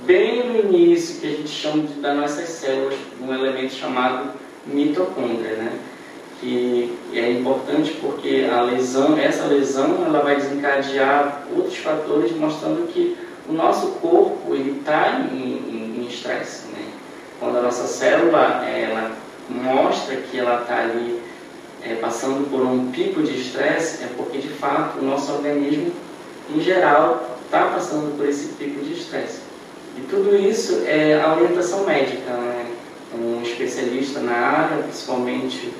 bem 0.05 0.47
no 0.47 0.59
início, 0.59 1.19
que 1.19 1.27
a 1.27 1.31
gente 1.31 1.49
chama 1.49 1.83
de, 1.83 1.93
das 1.95 2.15
nossas 2.15 2.47
células, 2.49 2.95
um 3.21 3.33
elemento 3.33 3.73
chamado 3.73 4.31
mitocôndria, 4.65 5.55
né? 5.55 5.79
que 6.39 6.95
é 7.13 7.31
importante 7.31 7.97
porque 7.99 8.47
a 8.51 8.61
lesão, 8.61 9.17
essa 9.17 9.45
lesão, 9.47 10.05
ela 10.05 10.21
vai 10.21 10.35
desencadear 10.35 11.41
outros 11.55 11.77
fatores 11.77 12.31
mostrando 12.37 12.87
que 12.87 13.17
o 13.49 13.53
nosso 13.53 13.93
corpo 13.93 14.53
está 14.55 15.19
em 15.31 16.07
estresse, 16.07 16.67
né? 16.67 16.85
Quando 17.39 17.57
a 17.57 17.61
nossa 17.61 17.87
célula 17.87 18.63
ela 18.65 19.11
mostra 19.49 20.15
que 20.17 20.37
ela 20.37 20.61
está 20.61 20.79
ali 20.79 21.21
é, 21.89 21.95
passando 21.95 22.49
por 22.49 22.61
um 22.61 22.91
pico 22.91 23.21
de 23.23 23.39
estresse, 23.39 24.03
é 24.03 24.09
porque 24.17 24.39
de 24.39 24.49
fato 24.49 24.99
o 24.99 25.05
nosso 25.05 25.31
organismo 25.31 25.91
em 26.53 26.59
geral 26.59 27.37
está 27.45 27.65
passando 27.67 28.15
por 28.17 28.27
esse 28.27 28.49
pico 28.53 28.83
de 28.83 28.93
estresse. 28.93 29.39
E 29.97 30.01
tudo 30.01 30.35
isso 30.35 30.83
é 30.85 31.19
a 31.19 31.33
orientação 31.33 31.85
médica, 31.85 32.31
né? 32.31 32.65
Um 33.13 33.41
especialista 33.41 34.19
na 34.19 34.33
área, 34.33 34.83
principalmente 34.83 35.71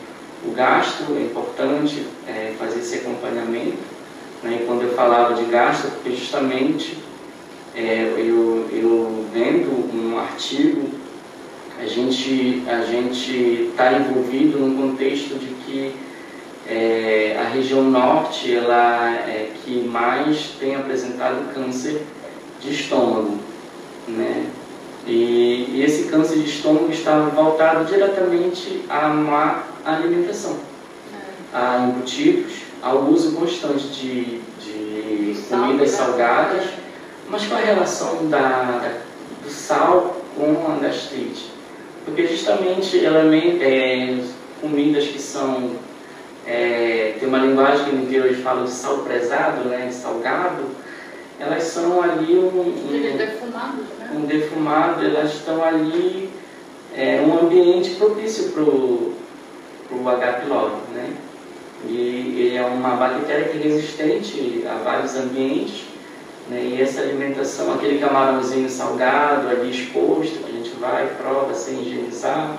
o 0.46 0.52
gastro, 0.52 1.18
é 1.18 1.22
importante 1.22 2.06
é, 2.28 2.54
fazer 2.58 2.80
esse 2.80 2.96
acompanhamento. 2.96 3.78
Né? 4.42 4.60
E 4.62 4.66
quando 4.66 4.84
eu 4.84 4.94
falava 4.94 5.34
de 5.34 5.44
gastro, 5.46 5.92
porque 5.92 6.12
justamente 6.12 6.98
é, 7.76 8.14
eu, 8.18 8.68
eu 8.72 9.26
vendo 9.34 9.94
um 9.94 10.18
artigo, 10.18 10.90
a 11.80 11.86
gente 11.86 12.64
a 12.68 12.82
gente 12.82 13.70
está 13.72 13.94
envolvido 13.94 14.60
num 14.60 14.76
contexto 14.76 15.38
de 15.40 15.48
que 15.66 15.96
é, 16.68 17.38
a 17.40 17.50
região 17.50 17.84
norte 17.84 18.54
ela 18.54 19.14
é 19.14 19.52
que 19.64 19.84
mais 19.84 20.52
tem 20.60 20.76
apresentado 20.76 21.54
câncer 21.54 22.02
de 22.60 22.72
estômago 22.74 23.38
né? 24.08 24.50
E, 25.06 25.70
e 25.70 25.84
esse 25.84 26.06
câncer 26.06 26.40
de 26.40 26.50
estômago 26.50 26.92
estava 26.92 27.30
voltado 27.30 27.86
diretamente 27.86 28.84
à 28.90 29.08
má 29.10 29.64
alimentação, 29.86 30.58
a 31.54 31.80
embutidos, 31.80 32.54
ao 32.82 33.06
uso 33.06 33.34
constante 33.34 33.88
de, 33.88 34.42
de 34.60 35.42
comidas 35.50 35.92
salgadas, 35.92 36.66
mas 37.30 37.46
qual 37.46 37.62
a 37.62 37.64
relação 37.64 38.28
da, 38.28 38.40
da, 38.40 38.98
do 39.44 39.50
sal 39.50 40.22
com 40.36 40.72
a 40.72 40.76
gastrite? 40.76 41.57
Porque 42.08 42.26
justamente 42.26 42.98
elemento, 42.98 43.62
é, 43.62 44.18
comidas 44.62 45.06
que 45.08 45.20
são 45.20 45.72
é, 46.46 47.16
tem 47.20 47.28
uma 47.28 47.40
linguagem 47.40 47.84
que 47.84 47.96
no 47.98 48.04
interior 48.04 48.34
falam 48.36 48.64
de 48.64 48.72
sal 48.72 49.00
prezado, 49.00 49.66
né, 49.66 49.88
de 49.88 49.94
salgado, 49.94 50.64
elas 51.38 51.64
são 51.64 52.02
ali 52.02 52.34
um, 52.36 52.48
um, 52.48 53.18
defumados, 53.18 53.86
né? 54.00 54.12
um 54.16 54.22
defumado, 54.22 55.06
elas 55.06 55.34
estão 55.34 55.62
ali 55.62 56.30
é, 56.96 57.22
um 57.22 57.46
ambiente 57.46 57.96
propício 57.96 58.52
para 58.52 58.64
o 58.64 60.10
H. 60.10 60.34
pylori, 60.34 60.72
né? 60.94 61.14
E, 61.86 61.92
e, 61.94 62.58
é 62.58 62.64
uma 62.64 62.96
bactéria 62.96 63.50
que 63.50 63.58
é 63.58 63.62
resistente 63.62 64.64
a 64.66 64.82
vários 64.84 65.16
ambientes, 65.16 65.84
né? 66.50 66.64
E 66.64 66.82
essa 66.82 67.02
alimentação, 67.02 67.74
aquele 67.74 68.00
camarãozinho 68.00 68.70
salgado 68.70 69.50
ali 69.50 69.70
exposto, 69.70 70.44
que 70.44 70.50
a 70.50 70.54
gente 70.54 70.70
vai, 70.80 71.08
prova 71.18 71.54
sem 71.54 71.82
higienizar, 71.82 72.58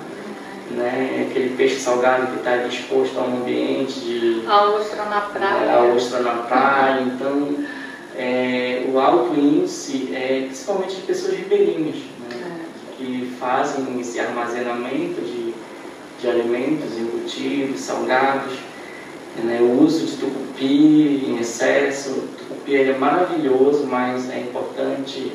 né? 0.70 1.26
Aquele 1.30 1.56
peixe 1.56 1.76
salgado 1.76 2.26
que 2.28 2.36
está 2.36 2.56
exposto 2.66 3.18
a 3.18 3.22
um 3.22 3.38
ambiente 3.38 4.00
de... 4.00 4.42
A 4.46 4.64
ostra 4.64 5.04
na 5.04 5.20
praia. 5.22 5.60
Né? 5.60 5.74
A 5.74 5.94
ostra 5.94 6.20
na 6.20 6.34
praia, 6.42 7.00
então 7.02 7.64
é, 8.18 8.84
o 8.92 8.98
alto 8.98 9.38
índice 9.38 10.10
é 10.12 10.42
principalmente 10.46 10.96
de 10.96 11.02
pessoas 11.02 11.34
ribeirinhas, 11.34 11.96
né, 12.28 12.60
é. 12.60 12.96
que 12.96 13.32
fazem 13.38 14.00
esse 14.00 14.18
armazenamento 14.18 15.20
de, 15.20 15.54
de 16.20 16.28
alimentos 16.28 16.98
embutidos, 16.98 17.80
salgados, 17.80 18.54
né, 19.44 19.60
o 19.60 19.84
uso 19.84 20.04
de 20.04 20.16
tucupi 20.16 21.24
em 21.28 21.38
excesso. 21.38 22.24
O 22.68 22.70
tucupi 22.70 22.76
é 22.76 22.98
maravilhoso, 22.98 23.86
mas 23.86 24.28
é 24.30 24.40
importante 24.40 25.32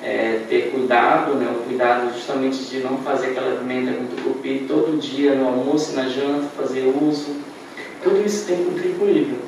é, 0.00 0.42
ter 0.48 0.70
cuidado, 0.70 1.34
né, 1.34 1.50
o 1.50 1.64
cuidado 1.64 2.14
justamente 2.14 2.58
de 2.66 2.78
não 2.78 2.98
fazer 2.98 3.30
aquela 3.30 3.50
alimenta 3.50 3.92
com 3.94 4.06
tucupi 4.06 4.64
todo 4.68 4.96
dia, 4.96 5.34
no 5.34 5.48
almoço 5.48 5.92
e 5.92 5.96
na 5.96 6.08
janta, 6.08 6.46
fazer 6.56 6.86
uso. 7.02 7.34
Tudo 8.00 8.24
isso 8.24 8.46
tem 8.46 8.64
contribuído. 8.64 9.38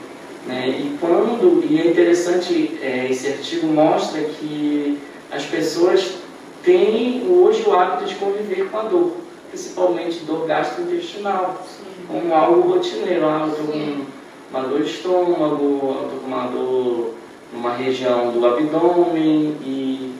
Né? 0.44 0.70
E 0.70 0.98
quando, 0.98 1.64
e 1.70 1.80
é 1.80 1.86
interessante, 1.86 2.76
é, 2.82 3.06
esse 3.08 3.28
artigo 3.28 3.68
mostra 3.68 4.20
que 4.22 4.98
as 5.30 5.44
pessoas 5.44 6.16
têm 6.64 7.28
hoje 7.30 7.62
o 7.64 7.72
hábito 7.72 8.06
de 8.06 8.16
conviver 8.16 8.68
com 8.70 8.78
a 8.78 8.82
dor, 8.82 9.12
principalmente 9.50 10.24
dor 10.24 10.48
gastrointestinal, 10.48 11.64
como 12.08 12.34
algo 12.34 12.72
rotineiro. 12.72 13.24
Ah, 13.24 13.46
eu 13.46 13.52
estou 13.52 13.66
com 13.68 14.04
uma 14.50 14.62
dor 14.62 14.82
de 14.82 14.90
estômago, 14.90 15.62
eu 15.62 16.02
estou 16.06 16.18
com 16.18 16.26
uma 16.26 16.46
dor 16.48 17.19
numa 17.52 17.74
região 17.74 18.30
do 18.30 18.46
abdômen 18.46 19.56
e, 19.62 20.14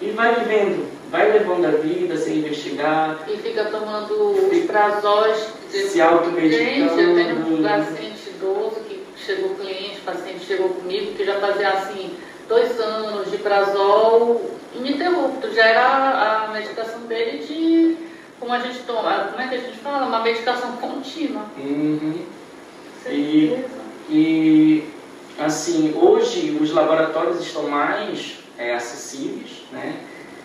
e 0.00 0.10
vai 0.10 0.34
vivendo, 0.36 0.88
vai 1.10 1.30
levando 1.30 1.64
a 1.66 1.70
vida 1.70 2.16
sem 2.16 2.38
investigar. 2.38 3.20
E 3.28 3.36
fica 3.36 3.64
tomando 3.66 4.48
os 4.50 4.58
prazóis, 4.66 5.48
se 5.70 6.00
automedicando. 6.00 6.64
Gente, 6.64 7.00
eu 7.00 7.14
tenho 7.14 7.58
um 7.58 7.62
paciente 7.62 8.30
idoso 8.30 8.80
que 8.88 9.02
chegou 9.16 9.50
cliente, 9.56 10.00
paciente 10.00 10.44
chegou 10.44 10.70
comigo, 10.70 11.14
que 11.14 11.24
já 11.24 11.40
fazia 11.40 11.68
assim, 11.70 12.12
dois 12.48 12.80
anos 12.80 13.30
de 13.30 13.38
prazol 13.38 14.58
ininterrupto, 14.74 15.52
já 15.54 15.64
era 15.64 16.46
a 16.46 16.52
medicação 16.52 17.00
dele 17.02 17.38
de, 17.38 17.96
como 18.38 18.52
a 18.52 18.58
gente 18.58 18.80
toma, 18.80 19.28
como 19.30 19.42
é 19.42 19.48
que 19.48 19.54
a 19.54 19.60
gente 19.60 19.78
fala? 19.78 20.06
Uma 20.06 20.22
medicação 20.22 20.72
contínua. 20.72 21.44
Uhum. 21.56 22.24
E, 23.06 23.64
e, 24.10 24.84
assim, 25.38 25.94
hoje 25.96 26.58
os 26.60 26.72
laboratórios 26.72 27.40
estão 27.40 27.68
mais 27.68 28.38
é, 28.58 28.74
acessíveis, 28.74 29.62
né? 29.72 29.96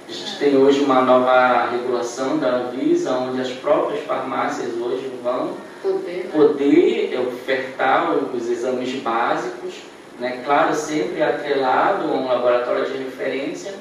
A 0.08 0.12
gente 0.12 0.38
tem 0.38 0.58
hoje 0.58 0.82
uma 0.82 1.02
nova 1.02 1.70
regulação 1.72 2.38
da 2.38 2.58
Anvisa, 2.58 3.12
onde 3.14 3.42
as 3.42 3.52
próprias 3.52 4.04
farmácias 4.06 4.74
hoje 4.74 5.10
vão 5.24 5.56
poder, 5.82 6.26
né? 6.26 6.30
poder 6.32 7.28
ofertar 7.28 8.12
os 8.12 8.50
exames 8.50 8.94
básicos, 9.02 9.76
né? 10.20 10.42
claro, 10.46 10.76
sempre 10.76 11.24
atrelado 11.24 12.12
a 12.12 12.16
um 12.16 12.28
laboratório 12.28 12.86
de 12.86 12.98
referência. 12.98 13.74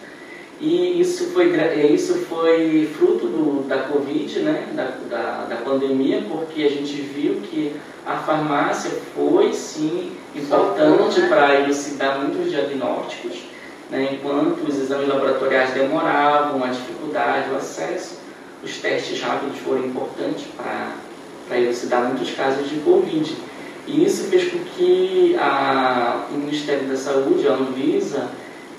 E 0.61 1.01
isso 1.01 1.31
foi, 1.33 1.53
isso 1.93 2.15
foi 2.29 2.89
fruto 2.97 3.27
do, 3.27 3.67
da 3.69 3.79
Covid, 3.79 4.39
né? 4.41 4.69
da, 4.75 4.95
da, 5.11 5.45
da 5.47 5.57
pandemia, 5.57 6.23
porque 6.29 6.63
a 6.63 6.69
gente 6.69 6.95
viu 7.01 7.41
que 7.43 7.75
a 8.07 8.17
farmácia 8.19 8.91
foi 9.15 9.53
sim 9.53 10.13
importante 10.35 11.21
né? 11.21 11.29
para 11.29 11.61
elucidar 11.61 12.21
muitos 12.21 12.51
diagnósticos 12.51 13.53
né, 13.93 14.09
enquanto 14.15 14.67
os 14.67 14.79
exames 14.79 15.07
laboratoriais 15.07 15.75
demoravam, 15.75 16.65
a 16.65 16.69
dificuldade, 16.69 17.51
o 17.53 17.57
acesso, 17.57 18.19
os 18.65 18.79
testes 18.79 19.21
rápidos 19.21 19.59
foram 19.59 19.85
importantes 19.85 20.47
para 20.57 21.59
elucidar 21.59 22.05
muitos 22.05 22.31
casos 22.31 22.71
de 22.71 22.77
Covid. 22.77 23.37
E 23.87 24.05
isso 24.05 24.25
fez 24.31 24.51
com 24.51 24.59
que 24.61 25.37
a, 25.39 26.27
o 26.31 26.35
Ministério 26.39 26.89
da 26.89 26.97
Saúde, 26.97 27.47
a 27.47 27.53
Anvisa, 27.53 28.31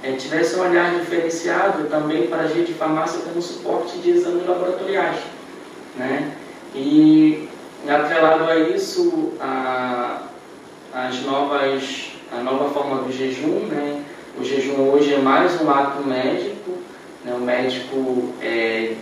é, 0.03 0.11
tivesse 0.11 0.57
um 0.57 0.61
olhar 0.61 0.99
diferenciado 0.99 1.85
também 1.85 2.27
para 2.27 2.43
a 2.43 2.47
de 2.47 2.73
farmácia 2.73 3.21
como 3.21 3.41
suporte 3.41 3.97
de 3.99 4.11
exames 4.11 4.45
laboratoriais. 4.45 5.17
Né? 5.95 6.33
E 6.75 7.47
atrelado 7.87 8.43
a 8.43 8.59
isso, 8.59 9.33
a, 9.39 10.23
as 10.93 11.21
novas, 11.21 12.11
a 12.31 12.43
nova 12.43 12.69
forma 12.69 13.03
do 13.03 13.11
jejum, 13.11 13.67
né? 13.67 14.03
O 14.39 14.43
jejum 14.43 14.89
hoje 14.89 15.13
é 15.13 15.19
mais 15.19 15.61
um 15.61 15.69
ato 15.69 16.03
médico, 16.07 16.71
né? 17.23 17.33
o 17.35 17.39
médico 17.39 18.33
é, 18.41 18.93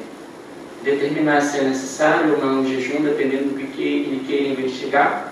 determinar 0.84 1.42
se 1.42 1.60
é 1.60 1.64
necessário 1.64 2.34
ou 2.34 2.46
não 2.46 2.62
o 2.62 2.68
jejum, 2.68 3.02
dependendo 3.02 3.54
do 3.54 3.68
que 3.68 3.82
ele 3.82 4.26
queira 4.28 4.50
investigar. 4.50 5.31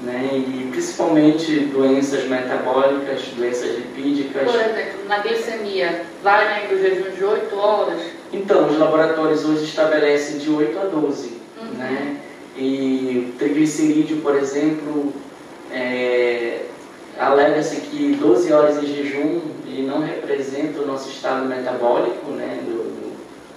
Né? 0.00 0.30
e 0.32 0.68
principalmente 0.70 1.60
doenças 1.66 2.24
metabólicas, 2.24 3.22
doenças 3.36 3.76
lipídicas. 3.76 4.50
Por 4.50 4.60
exemplo, 4.60 5.04
na 5.06 5.18
glicemia, 5.18 6.02
vai 6.22 6.72
o 6.72 6.78
jejum 6.78 7.10
de 7.10 7.24
8 7.24 7.56
horas? 7.56 8.00
Então, 8.32 8.68
os 8.68 8.78
laboratórios 8.78 9.44
hoje 9.44 9.64
estabelecem 9.64 10.38
de 10.38 10.50
8 10.50 10.78
a 10.78 10.84
12. 10.84 11.32
Uhum. 11.60 11.66
Né? 11.78 12.16
E 12.56 13.34
triglicerídeo, 13.38 14.18
por 14.18 14.36
exemplo, 14.36 15.12
é, 15.72 16.62
alega-se 17.18 17.76
que 17.76 18.16
12 18.20 18.52
horas 18.52 18.82
em 18.82 18.86
jejum 18.86 19.40
ele 19.66 19.86
não 19.86 20.00
representa 20.00 20.80
o 20.80 20.86
nosso 20.86 21.10
estado 21.10 21.46
metabólico 21.46 22.30
né, 22.32 22.60
do, 22.64 22.72
do, 22.72 23.16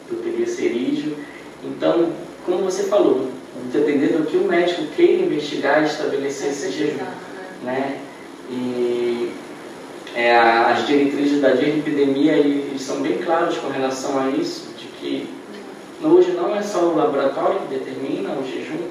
do 0.10 0.22
triglicerídeo. 0.22 1.18
Então, 1.64 2.12
como 2.46 2.64
você 2.64 2.84
falou, 2.84 3.30
dependendo 3.72 4.20
do 4.20 4.26
que 4.26 4.38
o 4.38 4.48
médico 4.48 4.86
queira 4.96 5.24
investigar 5.24 5.84
e 5.84 5.86
estabelecer 5.86 6.50
esse 6.50 6.72
jejum. 6.72 7.06
Né? 7.64 8.00
E 8.50 9.32
é, 10.16 10.36
as 10.36 10.86
diretrizes 10.86 11.42
da 11.42 11.52
eles 11.52 12.82
são 12.82 13.02
bem 13.02 13.18
claros 13.20 13.58
com 13.58 13.70
relação 13.70 14.20
a 14.20 14.30
isso, 14.30 14.68
de 14.78 14.86
que 15.00 15.30
hoje 16.04 16.32
não 16.32 16.56
é 16.56 16.62
só 16.62 16.80
o 16.80 16.96
laboratório 16.96 17.60
que 17.62 17.76
determina 17.76 18.32
o 18.34 18.46
jejum, 18.46 18.88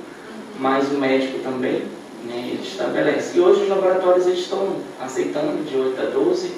mas 0.58 0.90
o 0.90 0.94
médico 0.94 1.38
também 1.40 1.82
né, 2.24 2.50
ele 2.52 2.62
estabelece. 2.62 3.36
E 3.36 3.40
hoje 3.40 3.62
os 3.62 3.68
laboratórios 3.68 4.26
eles 4.26 4.40
estão 4.40 4.76
aceitando 5.00 5.62
de 5.64 5.76
8 5.76 6.00
a 6.00 6.04
12, 6.06 6.52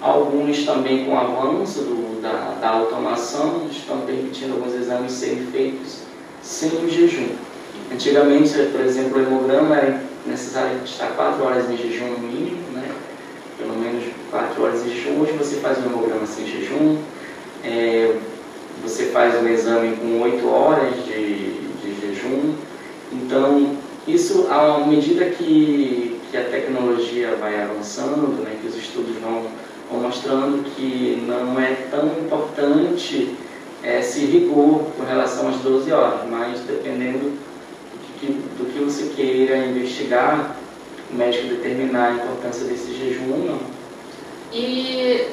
alguns 0.00 0.64
também 0.64 1.04
com 1.04 1.12
o 1.12 1.18
avanço 1.18 1.80
do, 1.80 2.20
da, 2.20 2.56
da 2.60 2.70
automação, 2.70 3.66
estão 3.70 4.00
permitindo 4.00 4.54
alguns 4.54 4.74
exames 4.74 5.12
serem 5.12 5.46
feitos 5.46 6.11
sem 6.42 6.70
o 6.84 6.88
jejum. 6.88 7.28
Antigamente, 7.92 8.52
por 8.72 8.80
exemplo, 8.80 9.18
o 9.18 9.22
hemograma 9.22 9.76
era 9.76 10.00
necessário 10.26 10.78
estar 10.84 11.08
4 11.08 11.44
horas 11.44 11.70
em 11.70 11.76
jejum 11.76 12.06
no 12.06 12.18
mínimo, 12.18 12.72
né? 12.72 12.88
pelo 13.58 13.76
menos 13.76 14.04
4 14.30 14.62
horas 14.62 14.86
em 14.86 14.90
jejum. 14.90 15.20
Hoje 15.20 15.32
você 15.32 15.56
faz 15.56 15.78
um 15.78 15.86
hemograma 15.86 16.26
sem 16.26 16.46
jejum, 16.46 16.98
é, 17.64 18.16
você 18.82 19.06
faz 19.06 19.40
um 19.40 19.48
exame 19.48 19.96
com 19.96 20.20
8 20.20 20.48
horas 20.48 20.94
de, 21.04 21.52
de 21.82 22.00
jejum. 22.00 22.54
Então, 23.12 23.76
isso, 24.06 24.48
à 24.50 24.84
medida 24.86 25.26
que, 25.26 26.18
que 26.30 26.36
a 26.36 26.44
tecnologia 26.44 27.36
vai 27.36 27.62
avançando, 27.62 28.42
né, 28.42 28.56
que 28.60 28.68
os 28.68 28.76
estudos 28.76 29.16
vão, 29.18 29.44
vão 29.90 30.00
mostrando 30.00 30.64
que 30.74 31.22
não 31.26 31.60
é 31.60 31.74
tão 31.90 32.06
importante 32.06 33.36
é, 33.82 34.00
esse 34.00 34.20
rigor 34.26 34.84
com 34.96 35.04
relação 35.04 35.48
às 35.48 35.56
12 35.56 35.92
horas, 35.92 36.20
mas 36.28 36.60
dependendo 36.60 37.18
do 37.18 38.20
que, 38.20 38.26
do 38.26 38.72
que 38.72 38.78
você 38.78 39.12
queira 39.14 39.56
investigar, 39.56 40.56
o 41.10 41.16
médico 41.16 41.48
determinar 41.48 42.08
a 42.08 42.12
importância 42.12 42.64
desse 42.64 42.94
jejum 42.94 43.32
ou 43.32 43.38
não. 43.38 43.82
E 44.52 45.28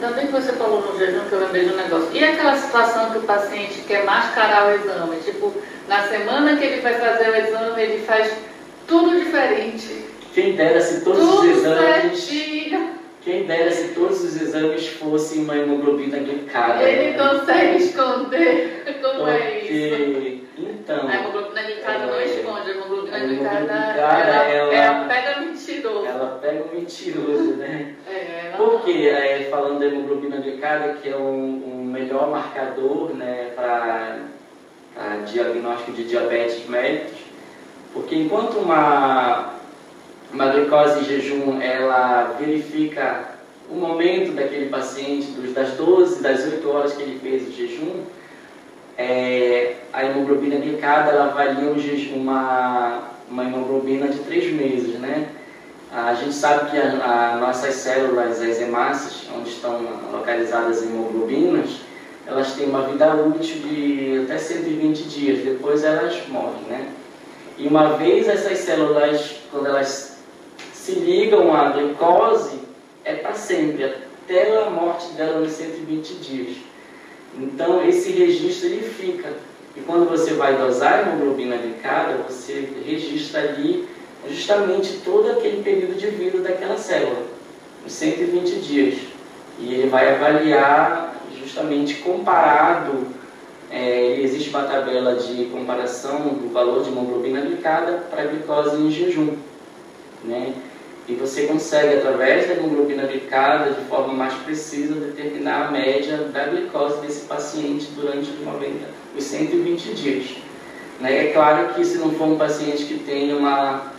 também 0.00 0.26
que 0.26 0.32
você 0.32 0.52
falou 0.52 0.80
no 0.80 0.98
jejum, 0.98 1.20
que 1.28 1.32
eu 1.32 1.40
lembrei 1.40 1.64
de 1.64 1.72
um 1.72 1.76
negócio. 1.76 2.08
E 2.12 2.24
aquela 2.24 2.56
situação 2.56 3.10
que 3.10 3.18
o 3.18 3.22
paciente 3.22 3.82
quer 3.86 4.04
mascarar 4.04 4.68
o 4.68 4.74
exame? 4.74 5.16
Tipo, 5.24 5.52
na 5.88 6.08
semana 6.08 6.56
que 6.56 6.64
ele 6.64 6.80
vai 6.80 6.94
fazer 6.94 7.30
o 7.30 7.36
exame, 7.36 7.82
ele 7.82 8.04
faz 8.04 8.32
tudo 8.88 9.16
diferente. 9.16 10.06
Quem 10.34 10.56
dera 10.56 10.80
se 10.80 11.02
todos 11.02 11.20
tudo 11.20 11.40
os 11.40 11.56
exames. 11.56 12.24
Certinho 12.24 13.01
quem 13.24 13.44
dera 13.44 13.70
se 13.70 13.94
todos 13.94 14.22
os 14.22 14.40
exames 14.40 14.88
fossem 14.88 15.44
uma 15.44 15.56
hemoglobina 15.56 16.18
glicada. 16.18 16.82
Ele 16.82 17.16
consegue 17.16 17.76
esconder 17.78 19.00
como 19.00 19.28
é 19.28 19.38
Porque, 19.38 19.72
é 19.72 19.98
isso. 19.98 20.42
Então, 20.58 21.08
a 21.08 21.14
hemoglobina 21.14 21.62
glicada 21.62 22.04
é, 22.04 22.06
não 22.06 22.20
esconde, 22.20 22.70
a 22.70 22.74
hemoglobina, 22.74 23.16
a 23.16 23.20
hemoglobina 23.20 23.60
glicada, 23.60 23.98
ela, 23.98 24.44
ela, 24.44 24.74
ela, 24.74 25.04
pega 25.04 25.40
mentiroso. 25.40 26.06
Ela 26.06 26.38
pega 26.42 26.64
o 26.64 26.74
mentiroso, 26.74 27.56
né? 27.56 27.94
É. 28.12 28.56
Porque, 28.56 29.08
é, 29.08 29.48
falando 29.50 29.78
da 29.78 29.86
hemoglobina 29.86 30.36
glicada, 30.36 30.94
que 30.94 31.08
é 31.08 31.16
um, 31.16 31.62
um 31.64 31.84
melhor 31.84 32.28
marcador 32.28 33.14
né, 33.14 33.50
para 33.54 34.18
diagnóstico 35.24 35.92
de 35.92 36.04
diabetes 36.04 36.68
mellitus, 36.68 37.18
porque 37.94 38.14
enquanto 38.14 38.58
uma 38.58 39.51
uma 40.32 40.48
glicose 40.48 41.00
em 41.00 41.04
jejum, 41.04 41.60
ela 41.60 42.36
verifica 42.38 43.32
o 43.70 43.74
momento 43.74 44.32
daquele 44.32 44.68
paciente, 44.70 45.32
das 45.54 45.72
12, 45.72 46.22
das 46.22 46.44
8 46.44 46.68
horas 46.68 46.92
que 46.94 47.02
ele 47.02 47.18
fez 47.20 47.48
o 47.48 47.52
jejum, 47.52 48.02
é, 48.96 49.76
a 49.92 50.04
hemoglobina 50.04 50.56
glicada 50.56 51.10
ela 51.10 51.26
avalia 51.26 51.70
um 51.70 51.78
jejum, 51.78 52.16
uma, 52.16 53.02
uma 53.30 53.44
hemoglobina 53.44 54.08
de 54.08 54.18
3 54.20 54.52
meses, 54.52 54.98
né? 54.98 55.28
A 55.94 56.14
gente 56.14 56.34
sabe 56.34 56.70
que 56.70 56.78
as 56.78 57.38
nossas 57.38 57.74
células, 57.74 58.40
as 58.40 58.60
hemácias, 58.60 59.28
onde 59.36 59.50
estão 59.50 59.80
localizadas 60.10 60.78
as 60.78 60.84
hemoglobinas, 60.84 61.80
elas 62.26 62.52
têm 62.54 62.66
uma 62.66 62.86
vida 62.86 63.14
útil 63.14 63.56
de 63.56 64.22
até 64.24 64.38
120 64.38 65.02
dias, 65.02 65.44
depois 65.44 65.84
elas 65.84 66.26
morrem, 66.28 66.62
né? 66.68 66.88
E 67.58 67.66
uma 67.66 67.94
vez 67.96 68.26
essas 68.26 68.58
células, 68.58 69.36
quando 69.50 69.66
elas 69.66 70.11
se 70.82 70.92
ligam 70.92 71.54
à 71.54 71.68
glicose 71.68 72.58
é 73.04 73.14
para 73.14 73.34
sempre, 73.34 73.84
até 73.84 74.64
a 74.64 74.68
morte 74.68 75.12
dela 75.12 75.38
nos 75.38 75.52
120 75.52 76.14
dias. 76.14 76.56
Então 77.38 77.88
esse 77.88 78.10
registro 78.10 78.68
ele 78.68 78.88
fica. 78.90 79.32
E 79.76 79.80
quando 79.82 80.10
você 80.10 80.34
vai 80.34 80.56
dosar 80.56 80.94
a 80.94 81.02
hemoglobina 81.02 81.56
glicada, 81.56 82.24
você 82.28 82.68
registra 82.84 83.42
ali 83.42 83.88
justamente 84.28 84.98
todo 85.04 85.30
aquele 85.30 85.62
período 85.62 85.96
de 85.96 86.08
vida 86.08 86.38
daquela 86.40 86.76
célula, 86.76 87.26
os 87.86 87.92
120 87.92 88.56
dias. 88.56 88.98
E 89.60 89.74
ele 89.74 89.88
vai 89.88 90.16
avaliar 90.16 91.14
justamente 91.40 91.94
comparado, 91.98 93.06
é, 93.70 94.18
existe 94.20 94.50
uma 94.50 94.64
tabela 94.64 95.14
de 95.14 95.44
comparação 95.44 96.18
do 96.34 96.52
valor 96.52 96.82
de 96.82 96.90
hemoglobina 96.90 97.40
glicada 97.40 98.04
para 98.10 98.22
a 98.22 98.26
glicose 98.26 98.82
em 98.82 98.90
jejum. 98.90 99.36
Né? 100.24 100.54
E 101.12 101.14
você 101.14 101.42
consegue, 101.42 101.98
através 101.98 102.48
da 102.48 102.54
hemoglobina 102.54 103.06
glicada, 103.06 103.72
de 103.72 103.84
forma 103.84 104.14
mais 104.14 104.32
precisa, 104.32 104.94
determinar 104.94 105.68
a 105.68 105.70
média 105.70 106.16
da 106.32 106.46
glicose 106.46 107.02
desse 107.02 107.26
paciente 107.26 107.88
durante 107.94 108.30
os, 108.30 108.40
90, 108.40 108.88
os 109.14 109.22
120 109.22 109.94
dias. 109.94 110.36
Né? 111.00 111.26
É 111.26 111.32
claro 111.32 111.74
que 111.74 111.84
se 111.84 111.98
não 111.98 112.12
for 112.12 112.28
um 112.28 112.38
paciente 112.38 112.86
que 112.86 112.98
tenha 113.00 113.36
uma, 113.36 113.92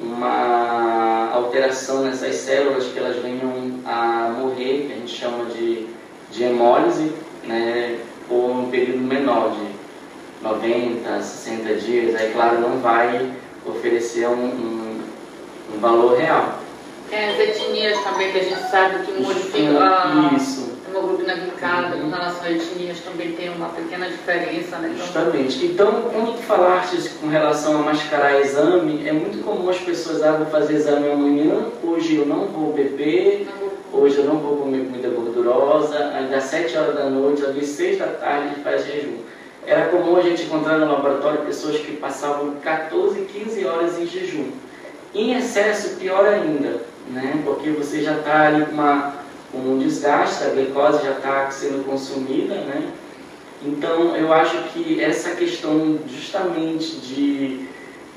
uma 0.00 1.30
alteração 1.34 2.02
nessas 2.02 2.36
células, 2.36 2.86
que 2.86 2.98
elas 2.98 3.16
venham 3.16 3.80
a 3.84 4.34
morrer, 4.38 4.86
que 4.86 4.92
a 4.94 4.96
gente 4.96 5.14
chama 5.14 5.44
de, 5.44 5.86
de 6.30 6.44
hemólise, 6.44 7.12
né? 7.46 7.98
por 8.26 8.50
um 8.50 8.70
período 8.70 9.00
menor, 9.00 9.50
de 9.50 9.74
90, 10.42 11.20
60 11.20 11.74
dias, 11.74 12.14
aí 12.14 12.32
claro 12.32 12.58
não 12.58 12.78
vai 12.78 13.30
oferecer 13.66 14.26
um, 14.28 14.44
um 14.46 14.83
um 15.74 15.80
valor 15.80 16.18
real. 16.18 16.58
Tem 17.10 17.30
as 17.30 17.38
etnias 17.38 18.02
também 18.02 18.32
que 18.32 18.38
a 18.38 18.42
gente 18.42 18.70
sabe 18.70 19.04
que 19.04 19.12
modificam 19.22 19.78
a 19.80 20.30
hemoglobina 20.94 21.34
glicada 21.34 21.96
uhum. 21.96 22.02
com 22.02 22.10
relação 22.10 22.44
a 22.44 22.50
etnias 22.52 23.00
também 23.00 23.32
tem 23.32 23.50
uma 23.50 23.68
pequena 23.68 24.06
diferença, 24.06 24.78
né? 24.78 24.92
Então, 24.94 25.04
Justamente. 25.04 25.66
Então, 25.66 26.02
quando 26.12 26.36
tu 26.36 26.42
falaste 26.42 27.10
com 27.20 27.28
relação 27.28 27.80
a 27.80 27.82
mascarar 27.82 28.40
exame, 28.40 29.06
é 29.06 29.12
muito 29.12 29.44
comum 29.44 29.68
as 29.68 29.78
pessoas, 29.78 30.22
ah, 30.22 30.32
vou 30.32 30.46
fazer 30.46 30.74
exame 30.74 31.10
amanhã, 31.10 31.66
hoje 31.82 32.16
eu 32.16 32.26
não 32.26 32.46
vou 32.46 32.72
beber, 32.72 33.48
hoje 33.92 34.18
eu 34.18 34.24
não 34.24 34.38
vou 34.38 34.56
comer 34.56 34.84
comida 34.84 35.08
gordurosa, 35.08 36.12
aí 36.14 36.28
das 36.28 36.44
7 36.44 36.76
horas 36.76 36.94
da 36.94 37.10
noite, 37.10 37.44
às 37.44 37.66
6 37.66 37.98
da 37.98 38.06
tarde 38.06 38.54
faz 38.62 38.86
jejum. 38.86 39.18
Era 39.66 39.86
comum 39.86 40.16
a 40.16 40.20
gente 40.20 40.42
encontrar 40.42 40.78
no 40.78 40.92
laboratório 40.92 41.40
pessoas 41.40 41.78
que 41.78 41.96
passavam 41.96 42.56
14, 42.62 43.20
15 43.20 43.64
horas 43.64 43.98
em 43.98 44.06
jejum. 44.06 44.50
Em 45.14 45.32
excesso, 45.36 45.96
pior 45.96 46.26
ainda, 46.26 46.80
né? 47.08 47.40
porque 47.44 47.70
você 47.70 48.02
já 48.02 48.18
está 48.18 48.48
ali 48.48 48.66
com, 48.66 48.72
uma, 48.72 49.14
um 49.54 49.78
desgaste, 49.78 50.42
a 50.42 50.48
glicose 50.48 51.04
já 51.04 51.12
está 51.12 51.48
sendo 51.52 51.86
consumida. 51.86 52.56
Né? 52.56 52.90
Então, 53.64 54.16
eu 54.16 54.32
acho 54.32 54.60
que 54.72 55.00
essa 55.00 55.36
questão 55.36 56.00
justamente 56.08 56.96
de, 56.96 57.64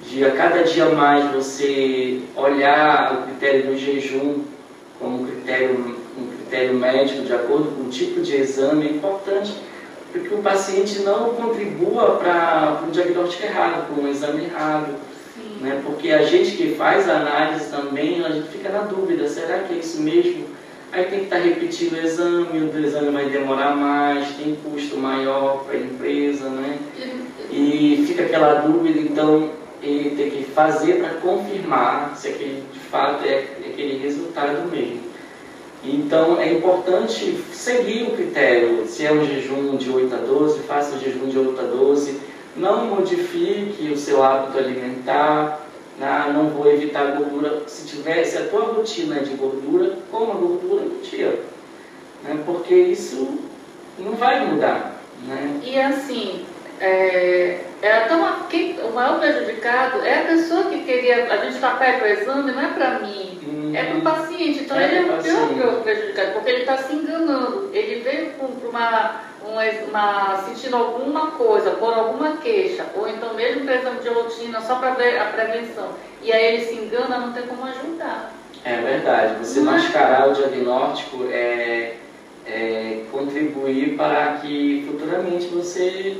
de 0.09 0.25
a 0.25 0.31
cada 0.31 0.63
dia 0.63 0.89
mais 0.89 1.31
você 1.31 2.21
olhar 2.35 3.13
o 3.13 3.21
critério 3.27 3.67
do 3.67 3.77
jejum 3.77 4.41
como 4.99 5.27
critério, 5.27 5.95
um 6.17 6.27
critério 6.29 6.73
médico 6.73 7.21
de 7.21 7.33
acordo 7.33 7.75
com 7.75 7.83
o 7.83 7.89
tipo 7.89 8.21
de 8.21 8.35
exame 8.37 8.87
é 8.87 8.91
importante 8.93 9.53
para 10.11 10.21
que 10.21 10.33
o 10.33 10.39
paciente 10.39 10.99
não 11.01 11.35
contribua 11.35 12.15
para 12.15 12.81
um 12.87 12.89
diagnóstico 12.89 13.43
errado, 13.43 13.85
para 13.85 14.03
um 14.03 14.07
exame 14.07 14.45
errado 14.45 14.95
né? 15.61 15.81
Porque 15.85 16.11
a 16.11 16.23
gente 16.23 16.55
que 16.55 16.75
faz 16.75 17.09
a 17.09 17.17
análise 17.17 17.69
também, 17.69 18.23
a 18.23 18.29
gente 18.29 18.49
fica 18.49 18.69
na 18.69 18.81
dúvida, 18.81 19.27
será 19.27 19.59
que 19.59 19.73
é 19.73 19.77
isso 19.77 20.01
mesmo? 20.01 20.45
Aí 20.91 21.05
tem 21.05 21.19
que 21.19 21.25
estar 21.25 21.37
repetindo 21.37 21.93
o 21.93 21.97
exame, 21.97 22.59
o 22.59 22.79
exame 22.79 23.11
vai 23.11 23.29
demorar 23.29 23.75
mais, 23.75 24.29
tem 24.35 24.55
custo 24.63 24.97
maior 24.97 25.65
para 25.65 25.75
a 25.77 25.81
empresa, 25.81 26.49
né? 26.49 26.77
E 27.51 28.05
fica 28.07 28.23
aquela 28.23 28.61
dúvida, 28.61 28.99
então 28.99 29.49
ele 29.81 30.15
ter 30.15 30.31
que 30.31 30.43
fazer 30.51 30.95
para 30.95 31.09
confirmar 31.15 32.13
se 32.15 32.29
aquele 32.29 32.63
de 32.71 32.79
fato 32.79 33.25
é 33.25 33.45
aquele 33.65 33.97
resultado 33.97 34.69
mesmo. 34.71 35.01
Então 35.83 36.39
é 36.39 36.53
importante 36.53 37.37
seguir 37.53 38.03
o 38.03 38.11
critério. 38.11 38.85
Se 38.87 39.05
é 39.05 39.11
um 39.11 39.25
jejum 39.25 39.75
de 39.77 39.89
8 39.89 40.15
a 40.15 40.17
12, 40.17 40.59
faça 40.61 40.95
o 40.95 40.99
jejum 40.99 41.27
de 41.27 41.37
8 41.37 41.59
a 41.59 41.63
12. 41.63 42.19
Não 42.57 42.85
modifique 42.87 43.91
o 43.91 43.97
seu 43.97 44.23
hábito 44.23 44.57
alimentar. 44.57 45.61
Ah, 46.01 46.31
não 46.31 46.49
vou 46.49 46.69
evitar 46.71 47.15
gordura. 47.15 47.63
Se 47.67 47.87
tiver, 47.87 48.23
se 48.23 48.37
a 48.37 48.47
tua 48.47 48.73
rotina 48.73 49.19
de 49.19 49.35
gordura, 49.35 49.97
coma 50.11 50.35
gordura 50.35 50.83
no 50.85 51.01
dia. 51.01 51.39
Né? 52.23 52.39
Porque 52.45 52.73
isso 52.73 53.39
não 53.97 54.13
vai 54.13 54.45
mudar. 54.45 55.01
Né? 55.25 55.59
E 55.63 55.79
assim, 55.79 56.45
é, 56.79 57.61
é 57.81 57.99
tão, 58.01 58.47
quem, 58.49 58.79
o 58.79 58.91
maior 58.93 59.19
prejudicado 59.19 60.05
é 60.05 60.21
a 60.21 60.25
pessoa 60.25 60.65
que 60.65 60.83
queria. 60.83 61.31
A 61.31 61.37
gente 61.37 61.55
está 61.55 61.71
perto 61.71 62.01
do 62.01 62.07
exame, 62.07 62.51
não 62.51 62.61
é 62.61 62.67
para 62.73 62.99
mim, 62.99 63.39
hum, 63.43 63.71
é 63.75 63.83
para 63.83 63.97
o 63.97 64.01
paciente. 64.01 64.59
Então 64.59 64.77
é 64.77 64.85
ele 64.85 65.09
é 65.09 65.13
o 65.13 65.23
pior, 65.23 65.47
pior 65.49 65.81
prejudicado, 65.81 66.33
porque 66.33 66.49
ele 66.49 66.59
está 66.61 66.77
se 66.77 66.93
enganando. 66.93 67.69
Ele 67.73 68.01
veio 68.01 68.31
para 68.31 68.69
uma, 68.69 69.21
uma, 69.49 70.43
sentindo 70.45 70.75
alguma 70.75 71.31
coisa, 71.31 71.71
por 71.71 71.93
alguma 71.93 72.37
queixa, 72.37 72.85
ou 72.95 73.07
então 73.07 73.33
mesmo 73.33 73.65
para 73.65 73.75
exame 73.75 73.99
de 73.99 74.09
rotina, 74.09 74.61
só 74.61 74.75
para 74.75 74.91
ver 74.91 75.17
a 75.19 75.25
prevenção. 75.25 75.89
E 76.21 76.31
aí 76.31 76.55
ele 76.55 76.65
se 76.65 76.75
engana, 76.75 77.19
não 77.19 77.33
tem 77.33 77.43
como 77.43 77.63
ajudar. 77.65 78.33
É 78.63 78.75
verdade. 78.75 79.35
Você 79.45 79.61
não 79.61 79.73
é? 79.73 79.77
mascarar 79.77 80.29
o 80.29 80.33
diagnóstico 80.33 81.25
é, 81.31 81.95
é 82.45 83.03
contribuir 83.11 83.95
para 83.95 84.39
que 84.41 84.85
futuramente 84.87 85.47
você 85.47 86.17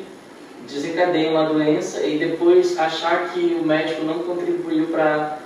desencadeia 0.68 1.32
uma 1.32 1.46
doença 1.46 2.04
e 2.04 2.18
depois 2.18 2.78
achar 2.78 3.30
que 3.30 3.58
o 3.60 3.66
médico 3.66 4.04
não 4.04 4.20
contribuiu 4.20 4.88
para 4.88 5.38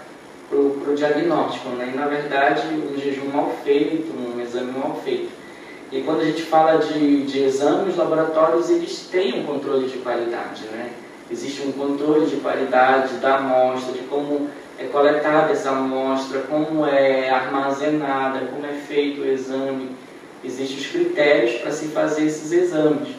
o 0.51 0.93
diagnóstico. 0.95 1.69
Né? 1.69 1.91
E, 1.93 1.97
na 1.97 2.07
verdade, 2.07 2.67
um 2.67 2.99
jejum 2.99 3.29
mal 3.31 3.51
feito, 3.63 4.11
um 4.13 4.39
exame 4.41 4.71
mal 4.71 4.99
feito. 5.03 5.40
E 5.91 6.01
quando 6.01 6.21
a 6.21 6.25
gente 6.25 6.43
fala 6.43 6.77
de, 6.77 7.23
de 7.23 7.43
exames, 7.43 7.97
laboratórios 7.97 8.69
eles 8.69 9.09
têm 9.11 9.41
um 9.41 9.43
controle 9.43 9.89
de 9.89 9.97
qualidade. 9.97 10.63
Né? 10.71 10.91
Existe 11.29 11.63
um 11.63 11.71
controle 11.73 12.27
de 12.27 12.37
qualidade 12.37 13.15
da 13.15 13.35
amostra, 13.35 13.91
de 13.93 13.99
como 14.07 14.49
é 14.79 14.85
coletada 14.85 15.51
essa 15.51 15.71
amostra, 15.71 16.39
como 16.41 16.85
é 16.85 17.29
armazenada, 17.29 18.47
como 18.47 18.65
é 18.65 18.73
feito 18.73 19.21
o 19.21 19.27
exame. 19.27 19.89
Existem 20.43 20.77
os 20.77 20.87
critérios 20.87 21.61
para 21.61 21.71
se 21.71 21.87
fazer 21.87 22.25
esses 22.25 22.51
exames. 22.51 23.09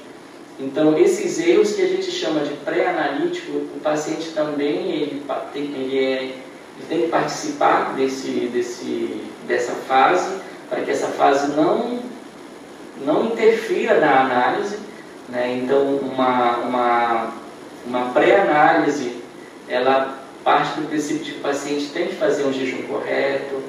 Então, 0.59 0.97
esses 0.99 1.39
erros 1.39 1.73
que 1.73 1.83
a 1.83 1.87
gente 1.87 2.11
chama 2.11 2.41
de 2.41 2.55
pré-analítico, 2.57 3.53
o 3.53 3.81
paciente 3.83 4.31
também 4.31 4.93
ele, 4.93 5.23
ele, 5.55 5.99
é, 5.99 6.23
ele 6.23 6.87
tem 6.89 7.03
que 7.03 7.09
participar 7.09 7.95
desse, 7.97 8.31
desse, 8.53 9.23
dessa 9.47 9.73
fase, 9.73 10.39
para 10.69 10.81
que 10.83 10.91
essa 10.91 11.09
fase 11.09 11.53
não, 11.53 12.01
não 12.99 13.27
interfira 13.27 13.99
na 14.01 14.21
análise. 14.21 14.79
Né? 15.29 15.61
Então, 15.63 15.97
uma, 15.97 16.59
uma, 16.59 17.33
uma 17.87 18.11
pré-análise, 18.13 19.17
ela 19.69 20.19
parte 20.45 20.81
do 20.81 20.89
princípio 20.89 21.25
de 21.25 21.33
que 21.33 21.39
o 21.39 21.43
paciente 21.43 21.91
tem 21.91 22.09
que 22.09 22.17
fazer 22.17 22.45
um 22.45 22.53
jejum 22.53 22.83
correto, 22.83 23.63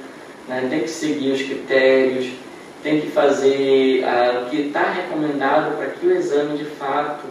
né? 0.47 0.67
tem 0.69 0.81
que 0.81 0.89
seguir 0.89 1.31
os 1.31 1.41
critérios, 1.41 2.31
tem 2.81 2.99
que 2.99 3.11
fazer 3.11 4.03
ah, 4.03 4.43
o 4.43 4.49
que 4.49 4.67
está 4.67 4.91
recomendado 4.91 5.77
para 5.77 5.87
que 5.87 6.05
o 6.05 6.11
exame 6.11 6.57
de 6.57 6.65
fato 6.65 7.25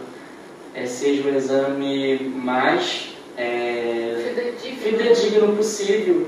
é, 0.73 0.85
seja 0.85 1.29
o 1.29 1.35
exame 1.35 2.17
mais 2.35 3.15
é, 3.37 4.33
fidedigno 4.81 5.55
possível 5.55 6.27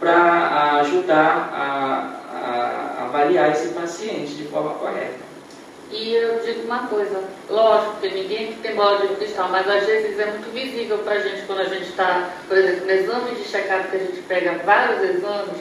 para 0.00 0.80
ajudar 0.80 1.50
a, 1.52 2.14
a 2.34 2.93
avaliar 3.14 3.52
esse 3.52 3.68
paciente 3.68 4.34
de 4.34 4.44
forma 4.44 4.74
correta. 4.74 5.22
E 5.90 6.14
eu 6.14 6.40
digo 6.40 6.62
uma 6.62 6.88
coisa, 6.88 7.22
lógico 7.48 8.00
que 8.00 8.08
ninguém 8.08 8.52
tem 8.54 8.74
bola 8.74 9.06
de 9.06 9.14
cristal, 9.14 9.48
mas 9.50 9.68
às 9.68 9.86
vezes 9.86 10.18
é 10.18 10.26
muito 10.26 10.52
visível 10.52 10.98
para 10.98 11.14
a 11.14 11.20
gente 11.20 11.42
quando 11.46 11.60
a 11.60 11.68
gente 11.68 11.84
está, 11.84 12.30
por 12.48 12.56
exemplo, 12.56 12.86
no 12.86 12.92
exame 12.92 13.34
de 13.36 13.44
check-up 13.44 13.88
que 13.88 13.96
a 13.96 14.00
gente 14.00 14.20
pega 14.22 14.58
vários 14.64 15.02
exames, 15.02 15.60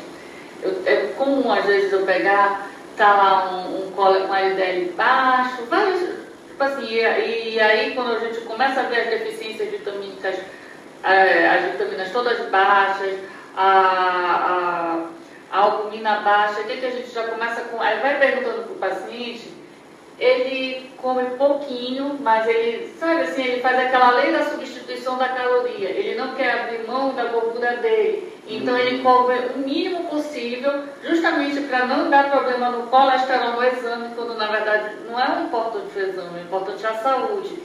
eu, 0.64 0.82
é 0.86 0.96
comum 1.18 1.52
às 1.52 1.66
vezes 1.66 1.92
eu 1.92 2.04
pegar 2.04 2.68
tá 2.98 3.14
lá 3.14 3.52
um, 3.52 3.88
um, 3.88 3.94
um 3.96 4.36
LDL 4.36 4.92
baixo, 4.96 5.64
vários, 5.70 6.00
tipo 6.48 6.64
assim, 6.64 6.86
e, 6.86 7.54
e, 7.56 7.60
aí 7.60 7.94
quando 7.94 8.16
a 8.16 8.20
gente 8.20 8.40
começa 8.42 8.80
a 8.80 8.84
ver 8.84 9.02
as 9.02 9.10
deficiências 9.10 9.70
vitamínicas, 9.70 10.36
é, 11.04 11.48
as 11.48 11.72
vitaminas 11.72 12.12
todas 12.12 12.40
baixas, 12.50 13.20
a, 13.56 13.68
a 13.68 15.23
albumina 15.54 16.22
baixa, 16.22 16.62
o 16.62 16.64
que, 16.64 16.78
que 16.78 16.86
a 16.86 16.92
gente 16.92 17.12
já 17.12 17.28
começa 17.28 17.62
com. 17.62 17.80
Aí 17.80 18.00
vai 18.00 18.18
perguntando 18.18 18.64
para 18.64 18.74
o 18.74 18.92
paciente, 18.92 19.54
ele 20.20 20.92
come 20.98 21.24
pouquinho, 21.38 22.18
mas 22.22 22.48
ele, 22.48 22.92
sabe 22.98 23.22
assim, 23.22 23.44
ele 23.44 23.62
faz 23.62 23.78
aquela 23.78 24.12
lei 24.12 24.32
da 24.32 24.46
substituição 24.46 25.18
da 25.18 25.30
caloria. 25.30 25.90
Ele 25.90 26.16
não 26.16 26.34
quer 26.34 26.62
abrir 26.62 26.88
mão 26.88 27.14
da 27.14 27.26
gordura 27.26 27.78
dele. 27.78 28.34
Então 28.48 28.78
ele 28.78 29.04
come 29.04 29.34
o 29.56 29.60
mínimo 29.60 30.10
possível, 30.10 30.84
justamente 31.04 31.62
para 31.62 31.86
não 31.86 32.10
dar 32.10 32.30
problema 32.30 32.70
no 32.72 32.88
colesterol 32.88 33.54
no 33.54 33.64
exame, 33.64 34.16
quando 34.16 34.36
na 34.36 34.48
verdade 34.48 34.96
não 35.08 35.20
é 35.20 35.38
o 35.38 35.44
importante 35.44 35.98
o 35.98 36.02
exame, 36.02 36.40
o 36.40 36.44
importante 36.44 36.86
é 36.86 36.90
a 36.90 36.96
saúde. 36.96 37.56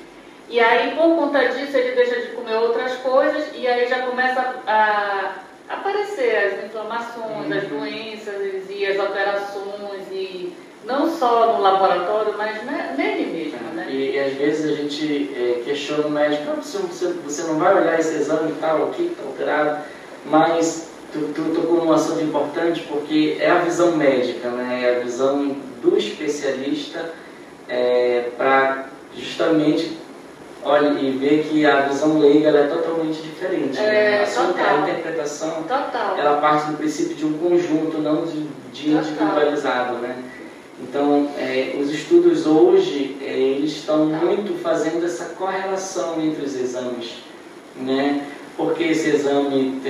E 0.50 0.60
aí, 0.60 0.94
por 0.94 1.14
conta 1.14 1.46
disso, 1.48 1.76
ele 1.76 1.94
deixa 1.94 2.20
de 2.20 2.28
comer 2.28 2.54
outras 2.54 2.96
coisas 2.98 3.50
e 3.54 3.66
aí 3.66 3.86
já 3.86 4.06
começa 4.06 4.62
a 4.66 5.34
aparecer 5.68 6.36
as 6.36 6.64
inflamações, 6.64 7.52
as 7.52 7.70
uhum. 7.70 7.80
doenças 7.80 8.70
e 8.70 8.86
as 8.86 8.98
alterações 8.98 10.06
e 10.10 10.52
não 10.84 11.10
só 11.10 11.52
no 11.52 11.62
laboratório, 11.62 12.34
mas 12.38 12.64
nele 12.96 13.26
mesmo, 13.26 13.74
né? 13.74 13.86
E, 13.90 14.12
e 14.12 14.18
às 14.18 14.32
vezes 14.34 14.72
a 14.72 14.74
gente 14.74 15.30
é, 15.36 15.62
questiona 15.64 16.06
o 16.06 16.10
médico, 16.10 16.44
ah, 16.50 16.60
você, 16.62 16.78
você, 17.08 17.42
não 17.42 17.58
vai 17.58 17.76
olhar 17.76 17.98
esse 17.98 18.14
exame 18.14 18.52
e 18.52 18.54
tal, 18.54 18.82
o 18.82 18.90
que 18.92 19.02
está 19.02 19.22
alterado? 19.22 19.84
mas 20.24 20.90
tu, 21.12 21.32
tu 21.34 21.54
tocou 21.54 21.84
num 21.84 21.92
assunto 21.92 22.22
importante 22.22 22.84
porque 22.88 23.36
é 23.40 23.50
a 23.50 23.58
visão 23.58 23.96
médica, 23.96 24.50
né? 24.50 24.82
é 24.84 24.96
a 24.96 25.00
visão 25.00 25.56
do 25.82 25.96
especialista 25.96 27.12
é, 27.68 28.30
para 28.36 28.86
justamente 29.16 29.96
olha 30.64 30.88
e 31.00 31.10
ver 31.12 31.44
que 31.44 31.64
a 31.64 31.82
visão 31.82 32.18
leiga 32.18 32.50
é 32.50 32.66
totalmente 32.66 33.22
diferente. 33.22 33.78
Né? 33.78 34.22
É, 34.22 34.26
né? 34.26 34.26
A, 34.36 34.70
a 34.70 34.80
interpretação 34.80 35.62
total. 35.62 36.16
ela 36.18 36.40
parte 36.40 36.70
do 36.70 36.76
princípio 36.76 37.14
de 37.14 37.26
um 37.26 37.38
conjunto, 37.38 37.98
não 37.98 38.24
de, 38.24 38.46
de 38.72 38.90
individualizado. 38.90 39.94
Né? 39.98 40.16
Então, 40.82 41.28
é, 41.38 41.76
os 41.78 41.90
estudos 41.90 42.46
hoje, 42.46 43.16
é, 43.20 43.32
eles 43.32 43.72
estão 43.72 44.06
muito 44.06 44.60
fazendo 44.62 45.04
essa 45.04 45.26
correlação 45.36 46.20
entre 46.20 46.44
os 46.44 46.54
exames. 46.54 47.18
Né? 47.76 48.26
porque 48.58 48.82
esse 48.82 49.10
exame, 49.10 49.80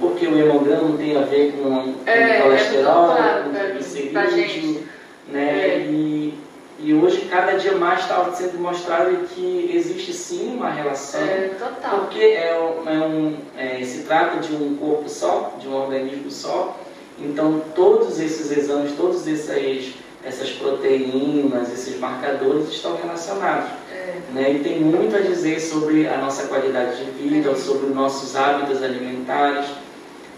porque 0.00 0.26
o 0.26 0.38
hemograma 0.38 0.96
tem 0.96 1.14
a 1.14 1.20
ver 1.20 1.52
com, 1.52 1.92
com 1.92 2.10
é, 2.10 2.40
colesterol, 2.40 3.12
é 3.12 3.16
claro, 3.16 3.44
com 3.44 3.50
triglicerídeo, 3.50 4.82
né? 5.28 5.42
É. 5.42 5.86
E, 5.90 6.34
e 6.78 6.92
hoje 6.92 7.28
cada 7.30 7.52
dia 7.52 7.72
mais 7.72 8.00
está 8.00 8.30
sendo 8.32 8.58
mostrado 8.58 9.16
que 9.28 9.70
existe 9.72 10.12
sim 10.12 10.56
uma 10.56 10.70
relação, 10.70 11.20
é, 11.20 11.50
total. 11.58 12.00
porque 12.00 12.18
é, 12.18 12.50
é 12.50 12.98
um, 13.06 13.36
é, 13.56 13.84
se 13.84 14.02
trata 14.02 14.40
de 14.40 14.54
um 14.54 14.76
corpo 14.76 15.08
só, 15.08 15.54
de 15.60 15.68
um 15.68 15.74
organismo 15.74 16.30
só, 16.30 16.76
então 17.18 17.62
todos 17.74 18.18
esses 18.20 18.50
exames, 18.56 18.92
todos 18.96 19.26
esses 19.26 19.94
essas 20.24 20.50
proteínas, 20.50 21.70
esses 21.70 21.98
marcadores 22.00 22.70
estão 22.70 22.96
relacionados. 22.96 23.68
É. 23.92 24.14
Né? 24.32 24.52
E 24.52 24.58
tem 24.60 24.80
muito 24.80 25.14
a 25.14 25.20
dizer 25.20 25.60
sobre 25.60 26.08
a 26.08 26.16
nossa 26.16 26.46
qualidade 26.46 27.04
de 27.04 27.10
vida, 27.10 27.50
é. 27.50 27.54
sobre 27.54 27.86
os 27.86 27.94
nossos 27.94 28.34
hábitos 28.34 28.82
alimentares. 28.82 29.66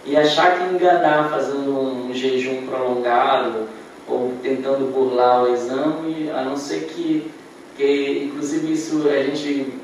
E 0.04 0.16
achar 0.16 0.58
que 0.58 0.74
enganar 0.74 1.30
fazendo 1.30 1.70
um 1.70 2.14
jejum 2.14 2.66
prolongado 2.66 3.68
ou 4.08 4.32
tentando 4.42 4.92
burlar 4.92 5.44
o 5.44 5.54
exame, 5.54 6.30
a 6.30 6.42
não 6.42 6.56
ser 6.56 6.84
que, 6.84 7.30
que 7.76 8.24
inclusive 8.24 8.72
isso 8.72 9.08
a 9.08 9.22
gente 9.22 9.74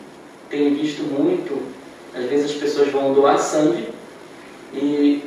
tem 0.49 0.75
visto 0.75 1.03
muito, 1.03 1.61
às 2.15 2.25
vezes 2.27 2.53
as 2.53 2.57
pessoas 2.57 2.89
vão 2.91 3.13
doar 3.13 3.39
sangue 3.39 3.89
e 4.73 5.25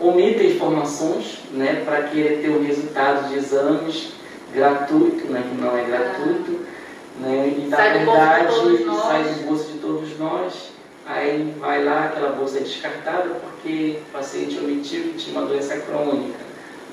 omitem 0.00 0.52
informações 0.52 1.38
né, 1.52 1.82
para 1.84 2.02
querer 2.04 2.40
ter 2.40 2.50
o 2.50 2.62
resultado 2.62 3.28
de 3.28 3.36
exames 3.36 4.12
gratuito, 4.52 5.26
né, 5.26 5.42
que 5.48 5.60
não 5.60 5.76
é 5.76 5.84
gratuito, 5.84 6.60
né, 7.20 7.54
e 7.56 7.68
na 7.68 7.76
sai 7.76 7.98
verdade 7.98 8.54
sai 8.54 9.24
do 9.24 9.46
bolso 9.46 9.72
de 9.72 9.78
todos 9.78 10.18
nós, 10.18 10.70
aí 11.06 11.54
vai 11.58 11.84
lá, 11.84 12.04
aquela 12.04 12.30
bolsa 12.32 12.58
é 12.58 12.60
descartada 12.60 13.28
porque 13.40 13.98
o 14.08 14.12
paciente 14.12 14.58
omitiu 14.58 15.04
que 15.04 15.18
tinha 15.18 15.38
uma 15.38 15.48
doença 15.48 15.76
crônica, 15.78 16.38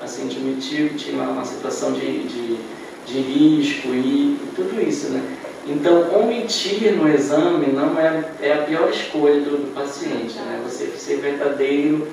paciente 0.00 0.38
omitiu 0.38 0.90
tinha 0.96 1.14
uma, 1.14 1.32
uma 1.32 1.44
situação 1.44 1.92
de, 1.92 2.22
de, 2.24 2.58
de 3.06 3.18
risco 3.20 3.88
e, 3.88 4.38
e, 4.40 4.48
tudo 4.54 4.80
isso. 4.80 5.10
Né? 5.10 5.22
Então, 5.66 6.20
omitir 6.20 6.92
no 6.92 7.08
exame 7.08 7.66
não 7.66 7.98
é, 7.98 8.24
é 8.40 8.52
a 8.52 8.62
pior 8.62 8.88
escolha 8.90 9.40
do, 9.40 9.56
do 9.56 9.74
paciente, 9.74 10.38
né? 10.38 10.60
Você 10.64 10.86
ser 10.96 11.16
verdadeiro, 11.16 12.06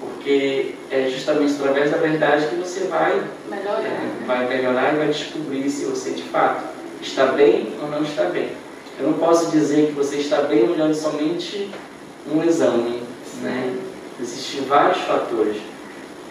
porque 0.00 0.74
é 0.90 1.08
justamente 1.10 1.54
através 1.54 1.90
da 1.90 1.98
verdade 1.98 2.46
que 2.46 2.56
você 2.56 2.84
vai 2.84 3.22
melhorar, 3.48 3.80
é, 3.80 3.88
né? 3.88 4.16
vai 4.26 4.48
melhorar 4.48 4.94
e 4.94 4.96
vai 4.96 5.08
descobrir 5.08 5.68
se 5.68 5.84
você 5.84 6.10
de 6.10 6.22
fato 6.22 6.64
está 7.02 7.26
bem 7.26 7.74
ou 7.82 7.88
não 7.88 8.02
está 8.02 8.24
bem. 8.24 8.52
Eu 8.98 9.08
não 9.08 9.14
posso 9.14 9.50
dizer 9.50 9.88
que 9.88 9.92
você 9.92 10.16
está 10.16 10.42
bem 10.42 10.68
olhando 10.70 10.94
somente 10.94 11.68
um 12.32 12.42
exame, 12.42 13.02
né? 13.42 13.76
Existem 14.20 14.62
vários 14.62 15.02
fatores. 15.02 15.56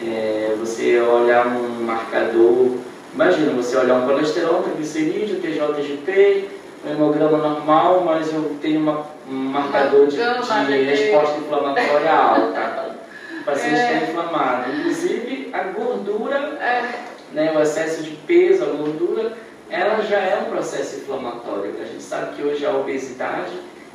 É, 0.06 0.56
você 0.60 1.00
olhar 1.00 1.48
um 1.48 1.84
marcador, 1.84 2.78
imagina 3.14 3.54
você 3.54 3.78
olhar 3.78 3.96
um 3.96 4.08
colesterol, 4.08 4.64
triglicerídeo, 4.64 5.40
TJGP, 5.40 6.50
um 6.86 6.92
hemograma 6.92 7.38
normal, 7.38 8.04
mas 8.06 8.34
eu 8.34 8.58
tenho 8.62 8.82
uma, 8.82 9.06
um 9.30 9.34
marcador 9.34 10.08
de, 10.08 10.18
de 10.18 10.84
resposta 10.84 11.40
inflamatória 11.40 12.12
alta. 12.12 12.94
O 13.44 13.46
paciente 13.46 13.76
está 13.76 13.92
é. 13.92 14.04
inflamado. 14.04 14.72
Inclusive, 14.72 15.50
a 15.52 15.64
gordura, 15.64 16.38
é. 16.62 17.04
né, 17.34 17.54
o 17.54 17.62
excesso 17.62 18.02
de 18.02 18.12
peso, 18.12 18.64
a 18.64 18.68
gordura, 18.68 19.34
ela 19.70 20.02
já 20.02 20.20
é 20.20 20.40
um 20.48 20.50
processo 20.50 20.98
inflamatório. 20.98 21.74
A 21.82 21.86
gente 21.86 22.02
sabe 22.02 22.36
que 22.36 22.42
hoje 22.42 22.66
a 22.66 22.72
obesidade 22.72 23.52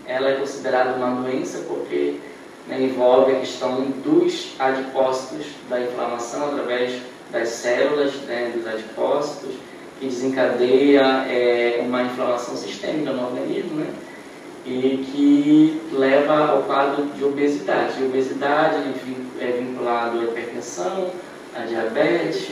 ela 0.06 0.28
é 0.28 0.34
considerada 0.34 0.94
uma 0.94 1.22
doença 1.22 1.64
porque 1.66 2.16
né, 2.68 2.82
envolve 2.82 3.32
a 3.32 3.40
questão 3.40 3.82
dos 4.04 4.54
adipócitos, 4.58 5.46
da 5.68 5.80
inflamação 5.80 6.48
através 6.48 7.00
das 7.32 7.48
células 7.48 8.14
né, 8.26 8.52
dos 8.54 8.66
adipócitos, 8.66 9.54
que 9.98 10.06
desencadeia 10.06 11.02
é, 11.28 11.82
uma 11.84 12.02
inflamação 12.02 12.56
sistêmica 12.56 13.12
no 13.12 13.26
organismo, 13.26 13.80
né? 13.80 13.90
E 14.64 15.06
que 15.10 15.80
leva 15.92 16.50
ao 16.50 16.62
quadro 16.64 17.06
de 17.06 17.24
obesidade. 17.24 18.00
E 18.00 18.04
obesidade 18.04 18.76
é 19.40 19.46
vinculado 19.46 20.20
à 20.20 20.24
hipertensão, 20.24 21.10
à 21.56 21.60
diabetes, 21.60 22.48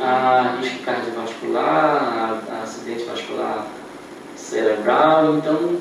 a 0.00 0.56
risco 0.60 0.82
cardiovascular, 0.82 2.42
a, 2.50 2.54
a 2.54 2.62
acidente 2.64 3.04
vascular 3.04 3.66
cerebral. 4.34 5.36
Então, 5.36 5.76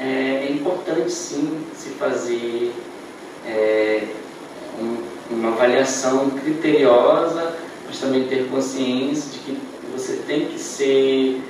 é, 0.00 0.46
é 0.46 0.52
importante 0.52 1.10
sim 1.10 1.64
se 1.74 1.90
fazer 1.90 2.72
é, 3.46 4.02
um, 4.80 4.96
uma 5.30 5.50
avaliação 5.50 6.30
criteriosa, 6.30 7.56
mas 7.86 7.98
também 7.98 8.24
ter 8.24 8.48
consciência 8.48 9.30
de 9.30 9.38
que 9.38 9.58
você 9.92 10.22
tem 10.26 10.46
que 10.46 10.58
ser 10.58 11.42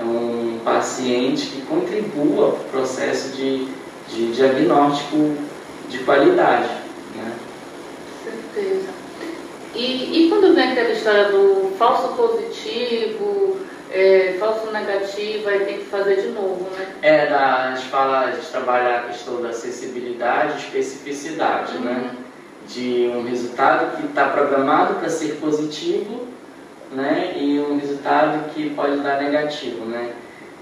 um 0.00 0.58
paciente 0.64 1.46
que 1.46 1.62
contribua 1.62 2.52
para 2.52 2.60
o 2.60 2.70
processo 2.70 3.36
de, 3.36 3.68
de 4.08 4.32
diagnóstico 4.32 5.36
de 5.88 5.98
qualidade. 5.98 6.68
Né? 7.14 7.32
Certeza. 8.24 8.88
E, 9.74 10.26
e 10.26 10.28
quando 10.28 10.54
vem 10.54 10.72
aquela 10.72 10.90
história 10.90 11.30
do 11.30 11.72
falso 11.78 12.14
positivo, 12.14 13.51
é, 13.92 14.36
falso 14.38 14.70
negativo, 14.70 15.48
aí 15.48 15.64
tem 15.64 15.78
que 15.78 15.84
fazer 15.84 16.22
de 16.22 16.28
novo, 16.28 16.68
né? 16.70 16.94
É, 17.02 17.28
a 17.28 17.74
gente 17.74 17.88
fala, 17.88 18.20
a 18.20 18.30
gente 18.30 18.46
trabalha 18.46 18.98
a 18.98 19.02
questão 19.02 19.42
da 19.42 19.50
acessibilidade 19.50 20.54
e 20.54 20.80
especificidade, 20.80 21.78
né? 21.78 21.90
uhum. 21.90 22.02
né? 22.02 22.10
De 22.66 23.12
um 23.14 23.24
resultado 23.24 23.96
que 23.96 24.06
está 24.06 24.28
programado 24.28 24.94
para 24.94 25.08
ser 25.08 25.36
positivo, 25.40 26.26
né? 26.92 27.34
E 27.36 27.58
um 27.60 27.78
resultado 27.78 28.50
que 28.54 28.70
pode 28.70 28.98
dar 28.98 29.20
negativo, 29.20 29.84
né? 29.84 30.12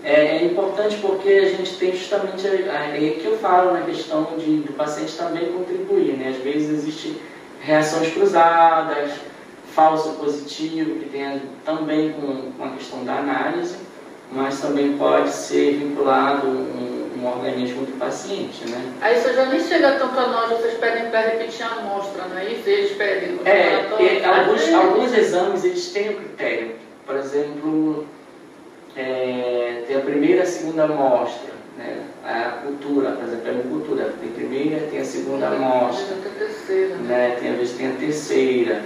É, 0.03 0.39
é 0.39 0.45
importante 0.45 0.97
porque 0.97 1.29
a 1.29 1.49
gente 1.51 1.77
tem 1.77 1.93
justamente, 1.93 2.47
é 2.47 3.19
que 3.21 3.27
eu 3.27 3.37
falo 3.39 3.73
na 3.75 3.83
questão 3.83 4.35
de, 4.39 4.61
do 4.61 4.73
paciente 4.73 5.15
também 5.17 5.53
contribuir, 5.53 6.17
né? 6.17 6.31
Às 6.31 6.43
vezes 6.43 6.71
existem 6.71 7.17
reações 7.61 8.13
cruzadas, 8.13 9.11
falso 9.75 10.11
positivo, 10.15 10.99
que 11.01 11.09
tem 11.09 11.43
também 11.65 12.13
com, 12.13 12.53
com 12.53 12.65
a 12.65 12.71
questão 12.71 13.05
da 13.05 13.15
análise, 13.15 13.77
mas 14.33 14.61
também 14.61 14.97
pode 14.97 15.31
ser 15.31 15.77
vinculado 15.77 16.47
um, 16.47 17.11
um 17.19 17.27
organismo 17.27 17.85
do 17.85 17.99
paciente, 17.99 18.69
né? 18.69 18.93
Aí 19.01 19.19
isso 19.19 19.33
já 19.33 19.47
nem 19.47 19.61
chega 19.61 19.93
tanto 19.93 20.19
a 20.19 20.27
nós, 20.29 20.51
vocês 20.51 20.75
pedem 20.75 21.11
para 21.11 21.21
repetir 21.21 21.65
a 21.65 21.73
amostra, 21.77 22.25
não 22.29 22.39
é 22.39 22.53
isso? 22.53 22.69
Eles 22.69 22.93
pedem. 22.93 23.41
É, 23.45 23.89
e, 24.01 24.25
alguns, 24.25 24.73
alguns 24.73 25.13
exames 25.17 25.65
eles 25.65 25.89
têm 25.89 26.11
o 26.11 26.17
critério. 26.17 26.73
Por 27.07 27.17
exemplo, 27.17 28.07
é, 28.97 29.83
tem 29.87 29.97
a 29.97 30.01
primeira 30.01 30.39
e 30.39 30.43
a 30.43 30.47
segunda 30.47 30.85
amostra, 30.85 31.51
né? 31.77 32.05
A 32.25 32.61
cultura, 32.63 33.13
por 33.13 33.25
exemplo, 33.25 33.49
é 33.49 33.53
uma 33.53 33.63
cultura, 33.63 34.15
tem 34.21 34.31
a 34.31 34.35
primeira, 34.35 34.87
tem 34.87 35.01
a 35.01 35.05
segunda 35.05 35.49
amostra. 35.49 36.17
Tem 36.23 36.33
a 36.33 36.47
terceira. 36.47 36.95
Né? 36.97 37.37
Tem, 37.41 37.51
às 37.51 37.57
vezes 37.57 37.77
tem 37.77 37.89
a 37.89 37.95
terceira. 37.95 38.83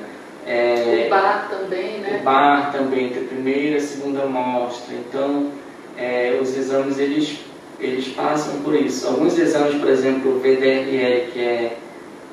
É, 0.46 1.04
o 1.06 1.10
bar 1.10 1.48
também, 1.48 1.98
né? 2.00 2.18
O 2.20 2.24
bar 2.24 2.72
também, 2.72 3.10
tem 3.10 3.22
a 3.22 3.26
primeira, 3.26 3.80
segunda 3.80 4.22
amostra. 4.22 4.94
Então, 4.94 5.50
é, 5.96 6.38
os 6.40 6.56
exames, 6.56 6.98
eles, 6.98 7.38
eles 7.80 8.08
passam 8.08 8.60
por 8.62 8.74
isso. 8.74 9.06
Alguns 9.06 9.38
exames, 9.38 9.76
por 9.76 9.88
exemplo, 9.88 10.36
o 10.36 10.40
VDRL, 10.40 11.30
que 11.32 11.40
é 11.40 11.78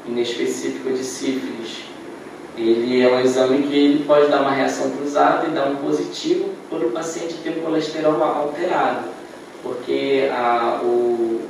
inespecífico 0.05 0.89
de 0.89 1.03
sífilis, 1.03 1.84
ele 2.57 3.01
é 3.01 3.09
um 3.09 3.20
exame 3.22 3.64
que 3.64 3.76
ele 3.76 4.03
pode 4.03 4.30
dar 4.30 4.41
uma 4.41 4.51
reação 4.51 4.91
cruzada 4.91 5.47
e 5.47 5.51
dar 5.51 5.68
um 5.68 5.78
positivo 5.78 6.49
por 6.70 6.84
o 6.84 6.91
paciente 6.91 7.36
ter 7.43 7.51
o 7.51 7.62
colesterol 7.62 8.22
alterado. 8.22 9.09
Porque 9.64 10.30
a, 10.32 10.82
o, 10.84 11.41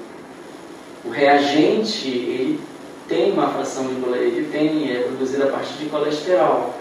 o 1.04 1.10
reagente, 1.10 2.08
ele 2.08 2.60
tem 3.12 3.34
uma 3.34 3.50
fração 3.50 3.84
de 3.88 4.18
ele 4.18 4.48
tem, 4.50 4.90
é 4.90 5.00
produzida 5.02 5.44
a 5.44 5.48
partir 5.50 5.74
de 5.74 5.90
colesterol. 5.90 6.74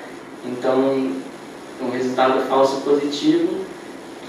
Então, 0.46 0.78
um 1.82 1.90
resultado 1.90 2.40
falso 2.48 2.82
positivo 2.82 3.64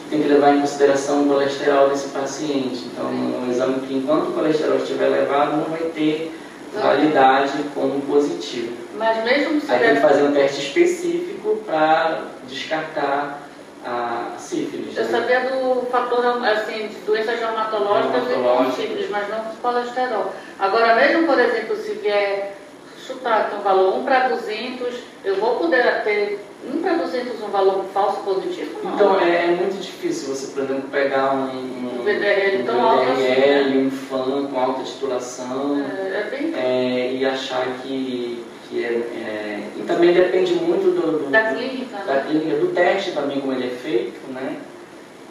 tem 0.10 0.22
que 0.22 0.28
levar 0.28 0.56
em 0.56 0.62
consideração 0.62 1.24
o 1.24 1.28
colesterol 1.28 1.90
desse 1.90 2.10
paciente. 2.10 2.86
Então, 2.92 3.06
um 3.06 3.50
exame 3.52 3.82
que 3.82 3.94
enquanto 3.94 4.30
o 4.30 4.34
colesterol 4.34 4.78
estiver 4.78 5.06
elevado 5.06 5.58
não 5.58 5.66
vai 5.66 5.82
ter 5.96 6.36
validade 6.74 7.54
como 7.76 8.02
positivo. 8.02 8.74
Mas 8.98 9.24
mesmo 9.24 9.62
se 9.62 9.72
Aí 9.72 9.80
tem 9.80 9.96
que 9.96 10.02
fazer 10.02 10.24
um 10.24 10.32
teste 10.32 10.62
específico 10.62 11.58
para 11.66 12.24
descartar 12.50 13.48
a 13.86 14.34
sífilis. 14.38 14.96
Eu 14.96 15.06
né? 15.06 15.12
sabia 15.12 15.40
do 15.42 15.86
fator, 15.88 16.26
assim, 16.46 16.88
de 16.88 16.96
doenças 17.06 17.40
reumatológicas 17.40 18.24
e 18.30 18.34
com 18.34 18.72
sífilis, 18.72 19.10
mas 19.10 19.30
não 19.30 19.40
com 19.40 19.56
colesterol. 19.58 20.34
Agora, 20.60 20.96
mesmo, 20.96 21.26
por 21.26 21.40
exemplo, 21.40 21.76
se 21.76 21.94
vier 21.94 22.58
chutar 23.06 23.50
que 23.50 23.56
um 23.56 23.62
valor 23.62 23.98
1 23.98 24.04
para 24.04 24.30
200, 24.30 24.96
eu 25.26 25.36
vou 25.38 25.56
poder 25.56 26.04
ter 26.04 26.40
1 26.72 26.82
para 26.82 26.94
200 26.94 27.42
um 27.42 27.48
valor 27.48 27.86
falso 27.94 28.22
positivo? 28.22 28.80
Não. 28.84 28.94
Então, 28.94 29.20
é, 29.20 29.46
é, 29.46 29.48
muito 29.48 29.82
difícil 29.82 30.34
você, 30.34 30.48
por 30.54 30.64
exemplo, 30.64 30.90
pegar 30.92 31.34
um, 31.34 31.50
um, 31.50 32.00
um 32.00 32.04
VDRL, 32.04 32.62
um, 32.62 32.66
tão 32.66 32.88
alto 32.88 33.12
assim, 33.12 33.24
né? 33.24 33.74
um 33.76 33.92
FAN 33.92 34.48
com 34.48 34.60
alta 34.60 34.84
titulação 34.84 35.78
é, 35.80 36.20
é 36.20 36.28
bem... 36.30 36.54
é, 36.56 37.14
e 37.14 37.26
achar 37.26 37.66
que 37.82 38.46
que 38.72 38.86
é, 38.86 38.88
é, 38.88 39.64
e 39.78 39.84
também 39.84 40.14
depende 40.14 40.54
muito 40.56 40.96
do, 40.96 41.26
do 41.26 41.30
da, 41.30 41.54
clínica, 41.54 41.98
do, 41.98 42.06
da 42.08 42.14
né? 42.14 42.26
clínica, 42.26 42.58
do 42.58 42.68
teste 42.68 43.12
também 43.12 43.42
como 43.42 43.52
ele 43.52 43.68
é 43.68 43.70
feito, 43.70 44.32
né? 44.32 44.56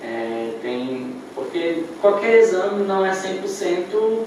É, 0.02 0.50
tem, 0.62 1.14
porque 1.34 1.84
qualquer 2.02 2.38
exame 2.38 2.84
não 2.84 3.04
é 3.04 3.12
100% 3.12 4.24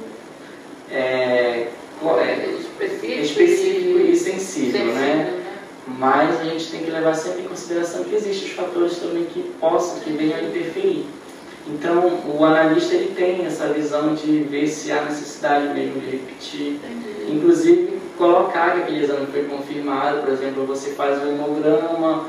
é, 0.92 0.96
é, 0.96 2.56
específico, 2.60 3.22
específico 3.22 4.00
e, 4.00 4.12
e 4.12 4.18
sensível, 4.18 4.72
sensível 4.72 4.94
né? 4.96 5.16
né? 5.16 5.40
Mas 5.88 6.40
a 6.40 6.44
gente 6.46 6.72
tem 6.72 6.84
que 6.84 6.90
levar 6.90 7.14
sempre 7.14 7.42
em 7.44 7.48
consideração 7.48 8.04
que 8.04 8.16
existem 8.16 8.48
os 8.48 8.54
fatores 8.54 8.98
também 8.98 9.26
que 9.26 9.44
possam, 9.60 10.00
que 10.00 10.12
venham 10.12 10.38
a 10.38 10.42
interferir. 10.42 11.06
Então, 11.68 12.22
o 12.28 12.44
analista 12.44 12.96
ele 12.96 13.14
tem 13.16 13.46
essa 13.46 13.68
visão 13.68 14.16
de 14.16 14.44
ver 14.44 14.68
se 14.68 14.92
há 14.92 15.04
necessidade 15.04 15.74
mesmo 15.74 16.00
de 16.02 16.10
repetir. 16.12 16.74
Entendi. 16.74 17.32
Inclusive, 17.32 18.00
colocar 18.18 18.72
que 18.72 18.82
aquele 18.82 19.04
exame 19.04 19.28
foi 19.28 19.44
confirmado, 19.46 20.22
por 20.22 20.30
exemplo, 20.30 20.66
você 20.66 20.92
faz 20.92 21.22
o 21.22 21.28
hemograma 21.28 22.26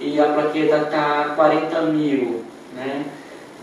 e 0.00 0.20
a 0.20 0.32
plaqueta 0.32 0.76
está 0.76 1.32
40 1.34 1.82
mil, 1.82 2.44
né? 2.74 3.04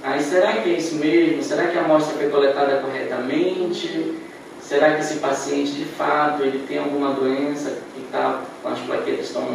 Aí 0.04 0.22
será 0.22 0.54
que 0.54 0.70
é 0.70 0.78
isso 0.78 0.96
mesmo? 0.96 1.42
Será 1.42 1.68
que 1.68 1.78
a 1.78 1.82
amostra 1.82 2.18
foi 2.18 2.30
coletada 2.30 2.82
corretamente? 2.82 4.16
Será 4.62 4.96
que 4.96 5.02
esse 5.02 5.20
paciente 5.20 5.72
de 5.72 5.86
fato 5.86 6.44
ele 6.44 6.66
tem 6.68 6.80
alguma 6.80 7.14
doença 7.14 7.78
que 7.94 8.02
tá, 8.12 8.42
as 8.66 8.80
plaquetas 8.80 9.28
estão, 9.28 9.48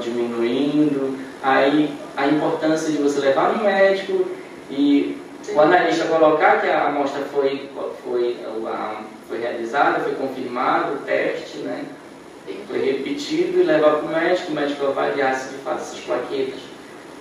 diminuindo? 0.00 1.18
Aí 1.42 1.92
a 2.16 2.26
importância 2.28 2.90
de 2.90 2.98
você 2.98 3.18
levar 3.20 3.52
no 3.52 3.64
médico 3.64 4.26
e 4.70 5.18
o 5.52 5.60
analista 5.60 6.06
colocar 6.06 6.60
que 6.60 6.68
a 6.68 6.86
amostra 6.86 7.22
foi, 7.32 7.68
foi 8.04 8.36
a, 8.66 9.02
foi 9.28 9.40
realizada, 9.40 10.00
foi 10.00 10.14
confirmado 10.14 10.94
o 10.94 10.98
teste, 10.98 11.58
né? 11.58 11.84
Foi 12.68 12.78
repetido 12.78 13.60
e 13.60 13.62
levar 13.62 13.96
para 13.96 14.06
o 14.06 14.08
médico, 14.08 14.52
o 14.52 14.54
médico 14.54 14.86
avaliar 14.86 15.34
se 15.34 15.48
de 15.50 15.56
fato 15.58 15.80
essas 15.80 16.00
plaquetas 16.00 16.60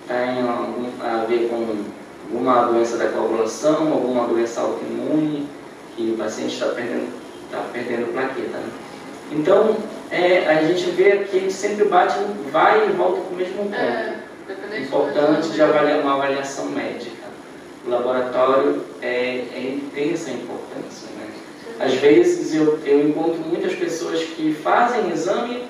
têm 0.07 0.41
algum 0.41 0.89
a 1.01 1.25
ver 1.25 1.47
com 1.47 1.85
alguma 2.25 2.65
doença 2.65 2.97
da 2.97 3.07
coagulação, 3.07 3.93
alguma 3.93 4.27
doença 4.27 4.61
autoimune, 4.61 5.47
que 5.95 6.11
o 6.11 6.17
paciente 6.17 6.53
está 6.53 6.67
perdendo, 6.67 7.07
tá 7.49 7.63
perdendo 7.71 8.11
plaqueta. 8.11 8.57
Né? 8.57 8.69
Então, 9.31 9.77
é, 10.11 10.45
a 10.47 10.63
gente 10.63 10.89
vê 10.91 11.19
que 11.19 11.37
a 11.37 11.39
gente 11.39 11.53
sempre 11.53 11.85
bate, 11.85 12.15
vai 12.51 12.89
e 12.89 12.91
volta 12.91 13.21
para 13.21 13.33
o 13.33 13.35
mesmo 13.35 13.55
ponto. 13.55 13.75
É, 13.75 14.17
Importante 14.77 15.49
de 15.49 15.61
avaliar 15.61 16.01
uma 16.01 16.15
avaliação 16.15 16.65
médica. 16.65 17.23
O 17.85 17.89
laboratório 17.89 18.83
é, 19.01 19.37
é, 19.37 19.79
tem 19.93 20.13
essa 20.13 20.31
importância. 20.31 21.07
Às 21.79 21.93
vezes 21.95 22.53
eu, 22.53 22.79
eu 22.85 23.07
encontro 23.07 23.41
muitas 23.45 23.73
pessoas 23.73 24.23
que 24.23 24.53
fazem 24.53 25.11
exame, 25.11 25.63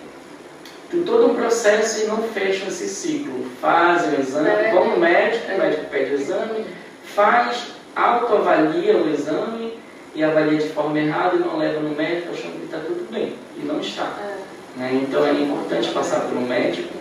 tem 0.90 1.04
todo 1.04 1.32
um 1.32 1.36
processo 1.36 2.04
e 2.04 2.08
não 2.08 2.24
fecham 2.24 2.68
esse 2.68 2.88
ciclo. 2.88 3.46
Fazem 3.60 4.18
o 4.18 4.22
exame, 4.22 4.50
é, 4.50 4.72
vão 4.72 4.92
no 4.92 5.00
médico, 5.00 5.52
o 5.52 5.58
médico 5.58 5.86
pede 5.90 6.12
o 6.12 6.20
exame, 6.20 6.66
faz, 7.04 7.74
autoavalia 7.96 8.98
o 8.98 9.10
exame 9.10 9.74
e 10.16 10.24
avalia 10.24 10.60
de 10.60 10.70
forma 10.70 11.00
errada 11.00 11.36
e 11.36 11.40
não 11.40 11.58
leva 11.58 11.80
no 11.80 11.96
médico 11.96 12.34
achando 12.34 12.60
que 12.60 12.66
está 12.66 12.78
tudo 12.80 13.10
bem. 13.12 13.36
E 13.58 13.66
não 13.66 13.80
está. 13.80 14.12
É. 14.22 14.80
Né? 14.80 15.04
Então 15.04 15.26
é 15.26 15.32
importante 15.32 15.90
passar 15.90 16.22
por 16.22 16.38
um 16.38 16.46
médico, 16.46 16.94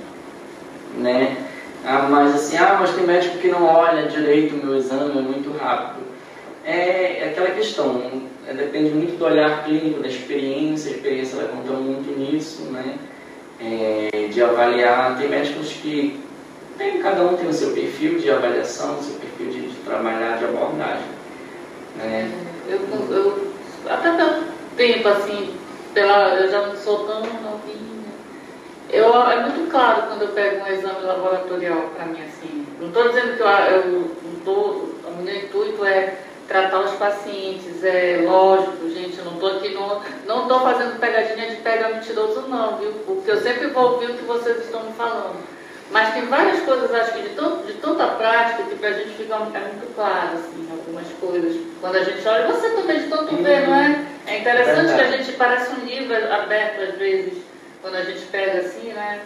né? 0.99 1.37
Ah, 1.85 2.07
mas 2.09 2.35
assim, 2.35 2.57
ah, 2.57 2.77
mas 2.81 2.95
tem 2.95 3.05
médico 3.05 3.39
que 3.39 3.49
não 3.49 3.65
olha 3.65 4.09
direito 4.09 4.55
o 4.55 4.65
meu 4.65 4.77
exame, 4.77 5.19
é 5.19 5.23
muito 5.23 5.57
rápido. 5.59 6.01
É, 6.65 7.25
é 7.25 7.29
aquela 7.31 7.51
questão, 7.51 8.01
é, 8.47 8.55
depende 8.55 8.91
muito 8.91 9.17
do 9.19 9.25
olhar 9.25 9.65
clínico, 9.65 10.01
da 10.01 10.09
experiência, 10.09 10.93
a 10.93 10.97
experiência 10.97 11.37
vai 11.37 11.49
contando 11.49 11.83
muito 11.83 12.19
nisso, 12.19 12.63
né? 12.65 12.99
É, 13.61 14.29
de 14.29 14.43
avaliar, 14.43 15.17
tem 15.17 15.29
médicos 15.29 15.73
que 15.75 16.21
tem, 16.77 17.01
cada 17.01 17.23
um 17.23 17.37
tem 17.37 17.49
o 17.49 17.53
seu 17.53 17.73
perfil 17.73 18.19
de 18.19 18.29
avaliação, 18.29 18.99
o 18.99 19.03
seu 19.03 19.15
perfil 19.21 19.47
de, 19.51 19.69
de 19.69 19.77
trabalhar, 19.85 20.39
de 20.39 20.45
abordagem. 20.45 21.07
Né? 21.97 22.31
Eu, 22.69 22.81
eu, 23.11 23.53
até 23.89 24.11
pelo 24.17 24.43
tempo, 24.77 25.09
assim, 25.09 25.55
pela, 25.95 26.35
eu 26.35 26.51
já 26.51 26.67
não 26.67 26.77
sou 26.77 27.07
tão 27.07 27.21
novinha. 27.21 27.93
Eu, 28.91 29.15
é 29.31 29.43
muito 29.43 29.71
claro 29.71 30.09
quando 30.09 30.23
eu 30.23 30.29
pego 30.29 30.65
um 30.65 30.67
exame 30.67 31.03
laboratorial 31.03 31.91
para 31.95 32.07
mim, 32.07 32.21
assim. 32.23 32.67
Não 32.81 32.89
estou 32.89 33.09
dizendo 33.09 33.37
que 33.37 33.43
eu, 33.43 33.47
eu 33.47 33.91
não 33.91 34.35
tô, 34.45 34.53
o 35.09 35.23
meu 35.23 35.37
intuito 35.37 35.85
é 35.85 36.17
tratar 36.49 36.81
os 36.81 36.93
pacientes, 36.93 37.85
é 37.85 38.21
lógico, 38.25 38.89
gente, 38.91 39.19
eu 39.19 39.25
não 39.25 39.35
estou 39.35 39.57
aqui, 39.57 39.75
não 40.27 40.43
estou 40.43 40.61
fazendo 40.61 40.99
pegadinha 40.99 41.51
de 41.51 41.57
pega 41.57 41.89
mentiroso 41.89 42.43
não, 42.49 42.79
viu? 42.79 42.93
Porque 43.07 43.31
eu 43.31 43.41
sempre 43.41 43.69
vou 43.69 43.93
ouvir 43.93 44.11
o 44.11 44.15
que 44.15 44.25
vocês 44.25 44.59
estão 44.65 44.83
me 44.83 44.93
falando. 44.93 45.37
Mas 45.91 46.15
tem 46.15 46.27
várias 46.27 46.61
coisas, 46.61 46.93
acho 46.95 47.13
que 47.13 47.23
de, 47.23 47.29
tanto, 47.35 47.67
de 47.67 47.75
tanta 47.75 48.07
prática 48.07 48.63
que 48.63 48.77
para 48.77 48.89
a 48.89 48.93
gente 48.93 49.11
fica 49.11 49.35
é 49.35 49.39
muito 49.39 49.95
claro, 49.95 50.39
assim, 50.39 50.69
algumas 50.71 51.07
coisas. 51.21 51.55
Quando 51.83 51.97
a 51.97 52.05
gente 52.05 52.27
olha, 52.27 52.47
você 52.47 52.71
também 52.71 53.01
de 53.01 53.09
tanto 53.09 53.35
uhum. 53.35 53.43
ver, 53.43 53.69
não 53.69 53.75
é? 53.75 54.07
É 54.27 54.39
interessante 54.39 54.91
é 54.91 54.95
que 54.95 55.01
a 55.01 55.17
gente 55.19 55.33
parece 55.33 55.71
um 55.75 55.85
livro 55.85 56.15
aberto 56.33 56.81
às 56.81 56.95
vezes, 56.97 57.35
quando 57.83 57.97
a 57.97 58.05
gente 58.05 58.25
pega 58.27 58.61
assim, 58.61 58.93
né? 58.93 59.21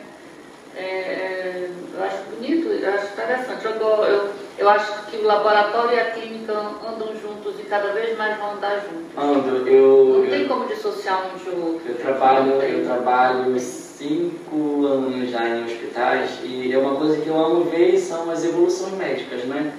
É, 0.75 0.83
é 0.83 1.71
eu 1.95 2.05
acho 2.05 2.17
bonito, 2.35 2.69
eu 2.69 2.95
acho 2.95 3.13
interessante. 3.13 3.65
Eu, 3.65 3.73
eu, 3.73 4.31
eu 4.59 4.69
acho 4.69 5.07
que 5.07 5.17
o 5.17 5.25
laboratório 5.25 5.97
e 5.97 6.01
a 6.01 6.11
clínica 6.11 6.53
andam 6.53 7.09
juntos 7.21 7.55
e 7.61 7.65
cada 7.65 7.93
vez 7.93 8.17
mais 8.17 8.39
vão 8.39 8.53
andar 8.53 8.81
juntos. 8.81 9.17
Ando, 9.17 9.69
eu. 9.69 10.23
Não 10.23 10.31
tem 10.31 10.49
como 10.49 10.67
dissociar 10.67 11.27
um 11.27 11.37
de 11.37 11.51
outro. 11.51 11.83
Eu 11.89 11.95
trabalho, 11.97 12.53
eu 12.63 12.85
trabalho 12.85 13.59
cinco 13.61 14.87
anos 14.87 15.31
já 15.31 15.47
em 15.49 15.65
hospitais 15.65 16.39
e 16.43 16.73
é 16.73 16.79
uma 16.79 16.97
coisa 16.97 17.21
que 17.21 17.29
eu 17.29 17.39
amo 17.39 17.65
ver 17.65 17.99
são 17.99 18.31
as 18.31 18.45
evoluções 18.45 18.95
médicas, 18.95 19.45
né? 19.45 19.73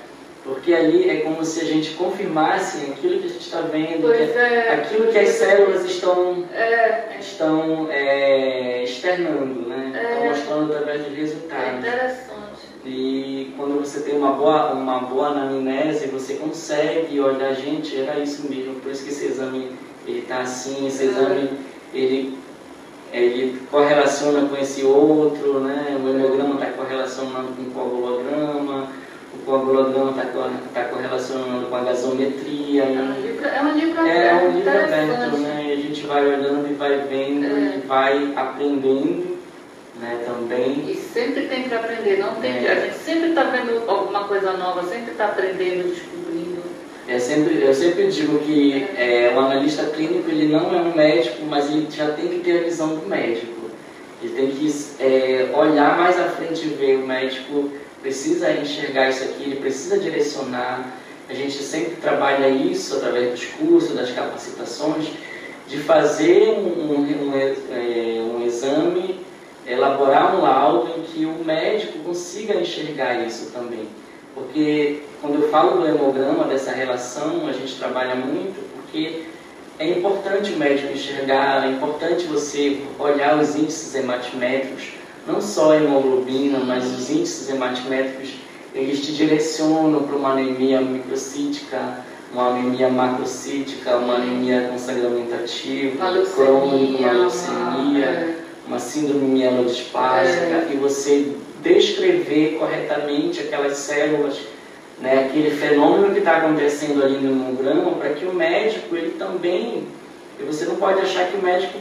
Porque 0.43 0.73
ali 0.73 1.09
é 1.09 1.17
como 1.17 1.43
se 1.43 1.59
a 1.59 1.65
gente 1.65 1.91
confirmasse 1.95 2.91
aquilo 2.91 3.19
que 3.19 3.25
a 3.25 3.29
gente 3.29 3.41
está 3.41 3.61
vendo, 3.61 4.07
que 4.09 4.37
é, 4.39 4.73
aquilo 4.75 5.11
que 5.11 5.17
as 5.19 5.29
células 5.29 5.83
estão, 5.83 6.45
é, 6.53 7.17
estão 7.19 7.87
é, 7.91 8.83
externando, 8.83 9.67
né? 9.67 9.91
É. 9.93 10.13
estão 10.13 10.25
mostrando 10.29 10.73
através 10.73 11.05
de 11.05 11.15
resultados. 11.15 11.65
É 11.65 11.77
interessante. 11.79 12.36
E 12.87 13.53
quando 13.57 13.79
você 13.79 13.99
tem 13.99 14.17
uma 14.17 14.31
boa, 14.31 14.71
uma 14.71 14.99
boa 14.99 15.27
anamnese, 15.27 16.07
você 16.07 16.35
consegue 16.35 17.19
olhar, 17.19 17.53
gente, 17.53 17.99
era 17.99 18.17
isso 18.17 18.47
mesmo, 18.49 18.75
por 18.75 18.91
isso 18.91 19.03
que 19.03 19.09
esse 19.09 19.25
exame 19.25 19.71
está 20.07 20.39
assim, 20.39 20.87
esse 20.87 21.03
exame 21.03 21.49
ele 21.93 22.37
ele 23.11 23.57
correlaciona 23.71 24.47
com 24.49 24.57
esse 24.57 24.83
outro, 24.83 25.59
né? 25.61 25.97
o 26.01 26.09
hemograma 26.09 26.55
está 26.55 26.67
correlacionando 26.71 27.53
com 27.55 27.61
o 27.61 27.71
coagulograma, 27.71 28.87
o 29.33 29.45
coagulograma 29.45 30.11
está 30.11 30.49
tá 30.73 30.83
correlacionando 30.89 31.67
com 31.67 31.75
a 31.75 31.81
gasometria. 31.81 32.83
É 32.83 33.01
um 33.01 33.21
livro, 33.21 33.47
é 33.47 33.61
um 33.61 33.71
livro 33.77 33.99
aberto. 34.01 34.19
É 34.19 34.47
um 34.47 34.51
livro 34.51 34.69
aberto, 34.69 35.37
né? 35.37 35.65
E 35.67 35.71
a 35.71 35.75
gente 35.77 36.05
vai 36.05 36.25
olhando 36.25 36.69
e 36.69 36.73
vai 36.73 36.97
vendo 37.09 37.45
é. 37.45 37.77
e 37.77 37.87
vai 37.87 38.33
aprendendo 38.35 39.36
né, 39.99 40.23
também. 40.25 40.89
E 40.89 40.95
sempre 40.95 41.47
tem 41.47 41.63
que 41.63 41.73
aprender, 41.73 42.17
não 42.17 42.35
tem 42.35 42.65
é. 42.65 42.71
A 42.71 42.85
gente 42.85 42.97
sempre 42.97 43.29
está 43.29 43.43
vendo 43.43 43.89
alguma 43.89 44.25
coisa 44.25 44.53
nova, 44.53 44.83
sempre 44.83 45.11
está 45.11 45.25
aprendendo, 45.25 45.89
descobrindo. 45.89 46.61
É 47.07 47.19
sempre, 47.19 47.61
eu 47.61 47.73
sempre 47.73 48.07
digo 48.07 48.39
que 48.39 48.85
é, 48.97 49.31
o 49.33 49.39
analista 49.39 49.85
clínico 49.85 50.29
ele 50.29 50.47
não 50.47 50.75
é 50.75 50.81
um 50.81 50.93
médico, 50.95 51.43
mas 51.45 51.69
ele 51.69 51.87
já 51.89 52.11
tem 52.11 52.27
que 52.27 52.39
ter 52.39 52.59
a 52.59 52.63
visão 52.63 52.95
do 52.95 53.07
médico. 53.07 53.69
Ele 54.21 54.33
tem 54.33 54.51
que 54.51 54.73
é, 54.99 55.49
olhar 55.53 55.97
mais 55.97 56.19
à 56.19 56.25
frente 56.25 56.65
e 56.65 56.69
ver 56.69 56.97
o 56.97 57.07
médico 57.07 57.71
precisa 58.01 58.51
enxergar 58.51 59.09
isso 59.09 59.23
aqui, 59.23 59.43
ele 59.43 59.55
precisa 59.57 59.97
direcionar. 59.99 60.97
A 61.29 61.33
gente 61.33 61.57
sempre 61.57 61.95
trabalha 61.97 62.47
isso 62.49 62.95
através 62.95 63.31
dos 63.31 63.45
cursos, 63.45 63.95
das 63.95 64.11
capacitações, 64.11 65.07
de 65.67 65.77
fazer 65.79 66.49
um, 66.49 66.93
um, 66.93 67.01
um, 67.01 67.35
é, 67.35 68.21
um 68.21 68.45
exame, 68.45 69.19
elaborar 69.67 70.35
um 70.35 70.41
laudo 70.41 70.93
em 70.97 71.01
que 71.03 71.25
o 71.25 71.43
médico 71.43 71.99
consiga 71.99 72.55
enxergar 72.55 73.25
isso 73.25 73.51
também. 73.51 73.87
Porque 74.33 75.01
quando 75.21 75.41
eu 75.41 75.49
falo 75.49 75.81
do 75.81 75.87
hemograma, 75.87 76.45
dessa 76.45 76.71
relação, 76.71 77.47
a 77.47 77.51
gente 77.51 77.75
trabalha 77.75 78.15
muito 78.15 78.55
porque 78.75 79.23
é 79.79 79.89
importante 79.89 80.53
o 80.53 80.57
médico 80.57 80.93
enxergar, 80.93 81.67
é 81.67 81.71
importante 81.71 82.25
você 82.25 82.81
olhar 82.97 83.37
os 83.39 83.55
índices 83.55 83.93
hematimétricos, 83.93 84.93
não 85.27 85.41
só 85.41 85.71
a 85.71 85.77
hemoglobina, 85.77 86.59
mas 86.59 86.85
os 86.85 87.09
índices 87.09 87.49
hematimétricos, 87.49 88.35
eles 88.73 89.05
te 89.05 89.11
direcionam 89.13 90.03
para 90.03 90.15
uma 90.15 90.31
anemia 90.31 90.79
microcítica, 90.81 92.05
uma 92.31 92.49
anemia 92.49 92.89
macrocítica, 92.89 93.97
uma 93.97 94.15
anemia 94.15 94.69
com 94.69 94.77
sangramento 94.77 95.33
ativo, 95.33 95.97
crônico, 95.97 96.97
uma 96.97 97.11
leucemia, 97.11 98.05
é. 98.05 98.46
Uma 98.67 98.79
síndrome 98.79 99.25
mielodisplásica, 99.25 100.45
é. 100.45 100.69
e 100.73 100.77
você 100.77 101.33
descrever 101.61 102.57
corretamente 102.59 103.39
aquelas 103.39 103.77
células, 103.77 104.39
né, 104.99 105.25
aquele 105.25 105.51
fenômeno 105.51 106.13
que 106.13 106.19
está 106.19 106.37
acontecendo 106.37 107.03
ali 107.03 107.17
no 107.17 107.31
hemograma, 107.31 107.91
para 107.91 108.09
que 108.09 108.25
o 108.25 108.33
médico, 108.33 108.95
ele 108.95 109.11
também, 109.11 109.87
você 110.45 110.65
não 110.65 110.75
pode 110.75 110.99
achar 111.01 111.27
que 111.27 111.37
o 111.37 111.41
médico 111.41 111.79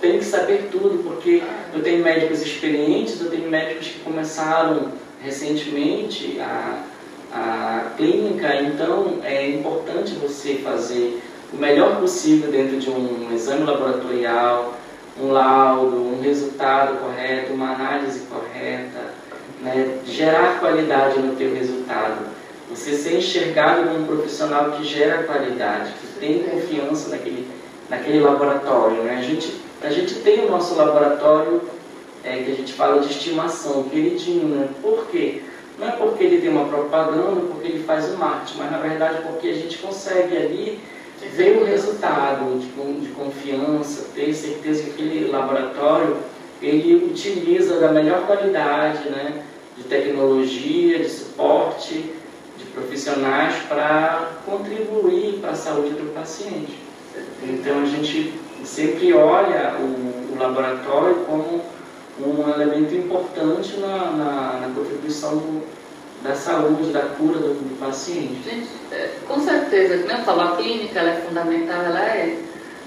tem 0.00 0.18
que 0.18 0.24
saber 0.24 0.68
tudo, 0.70 1.02
porque 1.02 1.42
eu 1.74 1.82
tenho 1.82 2.02
médicos 2.02 2.42
experientes, 2.42 3.20
eu 3.20 3.30
tenho 3.30 3.50
médicos 3.50 3.88
que 3.88 4.00
começaram 4.00 4.92
recentemente 5.22 6.38
a, 6.40 6.84
a 7.32 7.90
clínica, 7.96 8.62
então 8.62 9.18
é 9.24 9.50
importante 9.50 10.14
você 10.14 10.54
fazer 10.56 11.20
o 11.52 11.56
melhor 11.56 11.98
possível 11.98 12.50
dentro 12.50 12.78
de 12.78 12.88
um 12.90 13.28
exame 13.34 13.64
laboratorial, 13.64 14.77
um 15.20 15.32
laudo, 15.32 15.96
um 15.96 16.20
resultado 16.20 16.98
correto, 16.98 17.52
uma 17.52 17.74
análise 17.74 18.20
correta, 18.20 19.12
né? 19.60 19.98
gerar 20.04 20.60
qualidade 20.60 21.18
no 21.18 21.34
teu 21.36 21.54
resultado. 21.54 22.26
Você 22.70 22.94
ser 22.94 23.16
enxergado 23.16 23.84
como 23.84 24.00
um 24.00 24.06
profissional 24.06 24.72
que 24.72 24.84
gera 24.84 25.22
qualidade, 25.24 25.92
que 25.92 26.20
tem 26.20 26.42
confiança 26.42 27.08
naquele, 27.08 27.48
naquele 27.88 28.20
laboratório. 28.20 29.02
Né? 29.02 29.16
A, 29.18 29.22
gente, 29.22 29.60
a 29.82 29.90
gente 29.90 30.16
tem 30.16 30.44
o 30.44 30.50
nosso 30.50 30.74
laboratório 30.74 31.62
é, 32.22 32.42
que 32.42 32.52
a 32.52 32.54
gente 32.54 32.74
fala 32.74 33.00
de 33.00 33.10
estimação, 33.10 33.84
queridinho. 33.84 34.48
Né? 34.48 34.68
Por 34.82 35.06
quê? 35.06 35.42
Não 35.78 35.88
é 35.88 35.92
porque 35.92 36.24
ele 36.24 36.40
tem 36.40 36.50
uma 36.50 36.66
propaganda, 36.66 37.40
porque 37.48 37.68
ele 37.68 37.84
faz 37.84 38.12
o 38.12 38.16
marketing, 38.18 38.58
mas 38.58 38.70
na 38.70 38.78
verdade 38.78 39.22
porque 39.22 39.48
a 39.48 39.54
gente 39.54 39.78
consegue 39.78 40.36
ali 40.36 40.80
ver 41.38 41.56
o 41.56 41.64
resultado 41.64 42.58
de, 42.58 42.66
de 43.00 43.08
confiança, 43.12 44.06
ter 44.12 44.34
certeza 44.34 44.82
que 44.82 44.90
aquele 44.90 45.28
laboratório 45.30 46.16
ele 46.60 46.96
utiliza 46.96 47.78
da 47.78 47.92
melhor 47.92 48.26
qualidade, 48.26 49.08
né, 49.08 49.44
de 49.76 49.84
tecnologia, 49.84 50.98
de 50.98 51.08
suporte, 51.08 52.12
de 52.58 52.64
profissionais 52.74 53.54
para 53.68 54.32
contribuir 54.44 55.38
para 55.40 55.50
a 55.50 55.54
saúde 55.54 55.90
do 55.90 56.12
paciente. 56.12 56.76
Então 57.44 57.82
a 57.82 57.86
gente 57.86 58.34
sempre 58.64 59.12
olha 59.12 59.76
o, 59.78 60.34
o 60.34 60.36
laboratório 60.40 61.24
como 61.24 61.62
um 62.20 62.52
elemento 62.52 62.96
importante 62.96 63.76
na, 63.76 64.10
na, 64.10 64.60
na 64.60 64.74
contribuição 64.74 65.36
do, 65.36 65.62
da 66.22 66.34
saúde, 66.34 66.92
da 66.92 67.02
cura 67.02 67.38
do, 67.38 67.54
do 67.54 67.78
paciente. 67.78 68.42
Gente, 68.44 68.68
é, 68.92 69.10
com 69.26 69.40
certeza, 69.40 69.98
como 69.98 70.12
eu 70.12 70.24
falo, 70.24 70.40
a 70.40 70.56
clínica 70.56 70.98
ela 70.98 71.10
é 71.10 71.20
fundamental, 71.20 71.82
ela 71.82 72.00
é, 72.00 72.38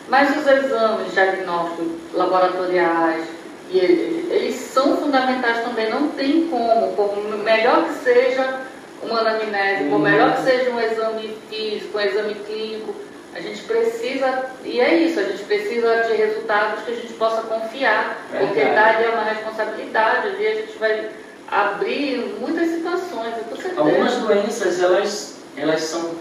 mas 0.09 0.35
os 0.35 0.45
exames 0.45 1.13
diagnósticos 1.13 1.87
laboratoriais, 2.13 3.25
e 3.69 3.77
eles 3.77 4.55
são 4.55 4.97
fundamentais 4.97 5.63
também, 5.63 5.89
não 5.89 6.09
tem 6.09 6.47
como, 6.47 6.93
por 6.93 7.17
melhor 7.37 7.85
que 7.85 8.03
seja 8.03 8.61
uma 9.01 9.21
anamnese, 9.21 9.89
por 9.89 9.99
melhor 9.99 10.35
que 10.35 10.43
seja 10.43 10.69
um 10.71 10.79
exame 10.79 11.37
físico, 11.49 11.97
um 11.97 12.01
exame 12.01 12.35
clínico, 12.35 12.93
a 13.33 13.39
gente 13.39 13.61
precisa, 13.63 14.45
e 14.65 14.81
é 14.81 14.93
isso, 14.95 15.17
a 15.17 15.23
gente 15.23 15.43
precisa 15.43 16.03
de 16.03 16.13
resultados 16.15 16.83
que 16.83 16.91
a 16.91 16.95
gente 16.95 17.13
possa 17.13 17.43
confiar, 17.43 18.17
Verdade. 18.29 18.47
porque 18.47 18.69
idade 18.69 19.03
é 19.05 19.09
uma 19.09 19.23
responsabilidade, 19.23 20.35
vezes 20.35 20.57
a 20.57 20.65
gente 20.65 20.77
vai 20.77 21.09
abrir 21.51 22.37
muitas 22.39 22.69
situações, 22.69 23.35
com 23.49 23.55
certeza. 23.57 23.81
Algumas 23.81 24.15
doenças, 24.15 24.81
elas, 24.81 25.35
elas 25.57 25.81
são 25.81 26.11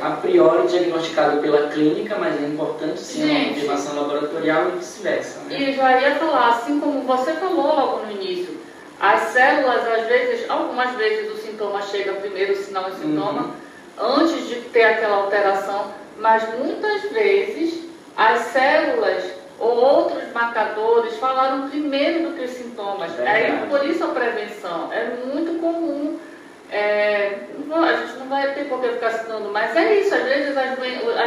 a 0.00 0.10
priori 0.12 0.66
diagnosticadas 0.66 1.40
pela 1.40 1.68
clínica, 1.68 2.16
mas 2.18 2.42
é 2.42 2.46
importante 2.46 2.98
sim 3.00 3.22
gente, 3.22 3.36
uma 3.36 3.48
confirmação 3.54 3.96
laboratorial 3.96 4.68
e 4.68 4.78
vice-versa. 4.78 5.40
Né? 5.40 5.60
E 5.60 5.76
já 5.76 6.00
ia 6.00 6.16
falar, 6.16 6.48
assim 6.48 6.80
como 6.80 7.02
você 7.02 7.32
falou 7.34 7.66
logo 7.66 8.06
no 8.06 8.12
início, 8.12 8.58
as 8.98 9.20
células, 9.32 9.86
às 9.86 10.06
vezes, 10.06 10.50
algumas 10.50 10.94
vezes 10.96 11.32
o 11.32 11.36
sintoma 11.36 11.80
chega 11.82 12.12
primeiro, 12.14 12.52
o 12.52 12.56
sinal 12.56 12.90
e 12.90 13.00
sintoma, 13.00 13.42
uhum. 13.98 14.04
antes 14.20 14.48
de 14.48 14.56
ter 14.56 14.84
aquela 14.84 15.18
alteração, 15.18 15.86
mas 16.18 16.42
muitas 16.58 17.02
vezes 17.12 17.84
as 18.16 18.40
células 18.48 19.39
ou 19.60 19.76
outros 19.76 20.32
marcadores 20.32 21.16
falaram 21.18 21.68
primeiro 21.68 22.30
do 22.30 22.34
que 22.34 22.44
os 22.44 22.50
sintomas. 22.50 23.16
É 23.20 23.28
Aí, 23.28 23.68
por 23.68 23.84
isso 23.86 24.02
a 24.02 24.08
prevenção. 24.08 24.90
É 24.90 25.04
muito 25.26 25.60
comum. 25.60 26.18
É, 26.72 27.40
a 27.70 27.96
gente 27.96 28.18
não 28.18 28.28
vai 28.28 28.54
ter 28.54 28.64
por 28.68 28.80
que 28.80 28.88
ficar 28.88 29.10
citando, 29.10 29.50
mas 29.52 29.76
é 29.76 30.00
isso. 30.00 30.14
Às 30.14 30.22
vezes 30.22 30.56
as, 30.56 30.78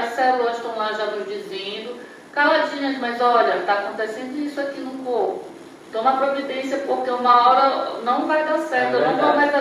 as 0.04 0.14
células 0.14 0.58
estão 0.58 0.76
lá 0.76 0.92
já 0.94 1.06
nos 1.08 1.28
dizendo, 1.28 2.00
caladinhas, 2.32 2.98
mas 2.98 3.22
olha, 3.22 3.58
está 3.58 3.74
acontecendo 3.74 4.36
isso 4.44 4.60
aqui 4.60 4.80
no 4.80 5.04
corpo. 5.04 5.53
Toma 5.94 6.18
providência, 6.18 6.80
porque 6.80 7.12
uma 7.12 7.50
hora 7.50 8.00
não 8.04 8.28
vai 8.28 8.44
dar 8.44 8.58
certo, 8.58 8.98
é 8.98 9.12
não 9.12 9.16
vai 9.16 9.36
mais 9.36 9.52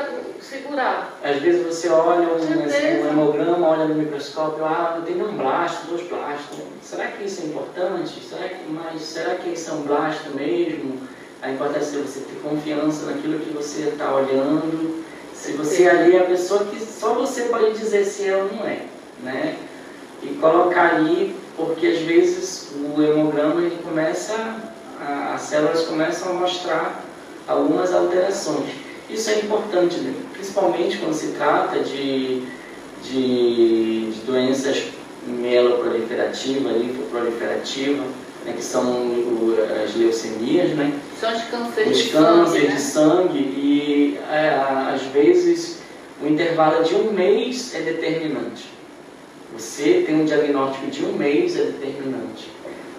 segurar. 0.40 1.18
Às 1.22 1.36
vezes 1.36 1.66
você 1.66 1.90
olha 1.90 2.26
um, 2.26 2.40
um 2.40 3.10
hemograma, 3.10 3.68
olha 3.68 3.84
no 3.84 3.94
microscópio, 3.94 4.64
ah, 4.64 4.94
eu 4.96 5.02
tenho 5.02 5.28
um 5.28 5.36
blasto, 5.36 5.88
dois 5.88 6.08
blastos. 6.08 6.58
Será 6.82 7.08
que 7.08 7.24
isso 7.24 7.42
é 7.42 7.44
importante? 7.44 8.18
Será 8.24 8.48
que, 8.48 8.70
mas 8.70 9.02
será 9.02 9.34
que 9.34 9.50
isso 9.50 9.70
é 9.70 9.74
um 9.74 9.82
blasto 9.82 10.30
mesmo? 10.34 11.00
A 11.42 11.50
importância 11.50 11.98
de 11.98 12.08
você 12.08 12.20
ter 12.20 12.40
confiança 12.42 13.06
naquilo 13.06 13.38
que 13.38 13.50
você 13.50 13.88
está 13.88 14.14
olhando. 14.14 15.04
Se 15.34 15.52
você 15.52 15.88
ali 15.88 16.16
é 16.16 16.20
a 16.20 16.24
pessoa 16.24 16.64
que 16.64 16.80
só 16.80 17.14
você 17.14 17.42
pode 17.42 17.72
dizer 17.72 18.04
se 18.04 18.28
é 18.28 18.36
ou 18.36 18.50
não 18.52 18.66
é, 18.66 18.86
né? 19.22 19.56
E 20.22 20.28
colocar 20.40 20.94
ali, 20.94 21.36
porque 21.56 21.86
às 21.88 21.98
vezes 21.98 22.70
o 22.74 23.02
hemograma 23.02 23.60
ele 23.60 23.76
começa, 23.82 24.71
a, 25.06 25.34
as 25.34 25.42
células 25.42 25.82
começam 25.82 26.30
a 26.30 26.34
mostrar 26.34 27.04
algumas 27.46 27.92
alterações. 27.92 28.70
Isso 29.10 29.30
é 29.30 29.40
importante, 29.40 29.98
né? 29.98 30.14
principalmente 30.32 30.98
quando 30.98 31.14
se 31.14 31.28
trata 31.28 31.80
de, 31.80 32.42
de, 33.02 34.10
de 34.12 34.20
doenças 34.24 34.84
mieloproliferativas, 35.26 36.76
linfoproliferativas, 36.76 38.06
né, 38.44 38.54
que 38.56 38.64
são 38.64 39.12
as 39.84 39.94
leucemias, 39.94 40.70
né? 40.70 40.98
São 41.20 41.32
os 41.32 41.42
cânceres 41.44 42.74
de 42.74 42.80
sangue, 42.80 43.38
né? 43.38 43.52
e 43.56 44.18
é, 44.30 44.48
às 44.92 45.02
vezes 45.02 45.78
o 46.20 46.26
intervalo 46.26 46.82
de 46.82 46.94
um 46.94 47.12
mês 47.12 47.74
é 47.74 47.80
determinante. 47.80 48.70
Você 49.52 50.02
tem 50.06 50.22
um 50.22 50.24
diagnóstico 50.24 50.86
de 50.86 51.04
um 51.04 51.12
mês 51.12 51.56
é 51.56 51.64
determinante. 51.64 52.48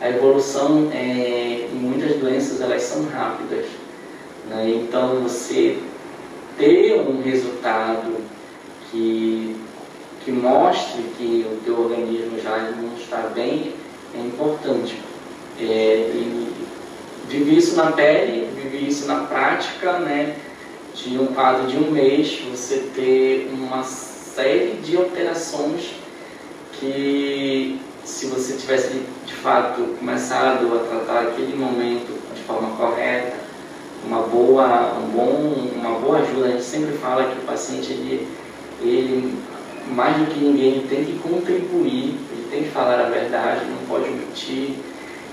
A 0.03 0.09
evolução 0.09 0.89
é, 0.91 1.69
em 1.71 1.75
muitas 1.77 2.17
doenças 2.17 2.59
elas 2.59 2.81
são 2.81 3.05
rápidas. 3.05 3.67
Né? 4.49 4.81
Então 4.83 5.21
você 5.21 5.79
ter 6.57 6.99
um 6.99 7.21
resultado 7.21 8.17
que, 8.91 9.55
que 10.25 10.31
mostre 10.33 11.03
que 11.17 11.45
o 11.49 11.55
teu 11.63 11.79
organismo 11.79 12.37
já 12.43 12.57
não 12.57 12.93
está 12.97 13.29
bem 13.33 13.71
é 14.13 14.19
importante. 14.19 14.99
É, 15.57 15.63
e 16.13 16.53
viver 17.29 17.53
isso 17.53 17.77
na 17.77 17.93
pele, 17.93 18.49
viver 18.61 18.85
isso 18.85 19.07
na 19.07 19.21
prática, 19.21 19.99
né? 19.99 20.35
De 20.93 21.17
um 21.17 21.27
quadro 21.27 21.65
de 21.65 21.77
um 21.77 21.91
mês, 21.91 22.41
você 22.51 22.89
ter 22.93 23.49
uma 23.53 23.83
série 23.83 24.81
de 24.83 24.97
alterações 24.97 25.93
que 26.73 27.79
se 28.05 28.25
você 28.27 28.53
tivesse 28.55 29.01
de 29.25 29.33
fato 29.33 29.81
começado 29.99 30.73
a 30.75 30.79
tratar 30.87 31.29
aquele 31.29 31.55
momento 31.55 32.19
de 32.33 32.41
forma 32.41 32.75
correta, 32.75 33.33
uma 34.05 34.23
boa, 34.23 34.97
um 34.97 35.07
bom, 35.09 35.71
uma 35.75 35.99
boa 35.99 36.19
ajuda. 36.19 36.47
A 36.47 36.51
gente 36.51 36.63
sempre 36.63 36.97
fala 36.97 37.23
que 37.23 37.39
o 37.39 37.45
paciente, 37.45 37.91
ele, 37.91 38.27
ele 38.81 39.37
mais 39.91 40.17
do 40.17 40.25
que 40.25 40.39
ninguém, 40.39 40.85
tem 40.87 41.05
que 41.05 41.19
contribuir, 41.19 42.17
ele 42.31 42.47
tem 42.49 42.63
que 42.63 42.69
falar 42.69 42.99
a 42.99 43.09
verdade, 43.09 43.65
não 43.65 43.87
pode 43.87 44.09
omitir, 44.09 44.75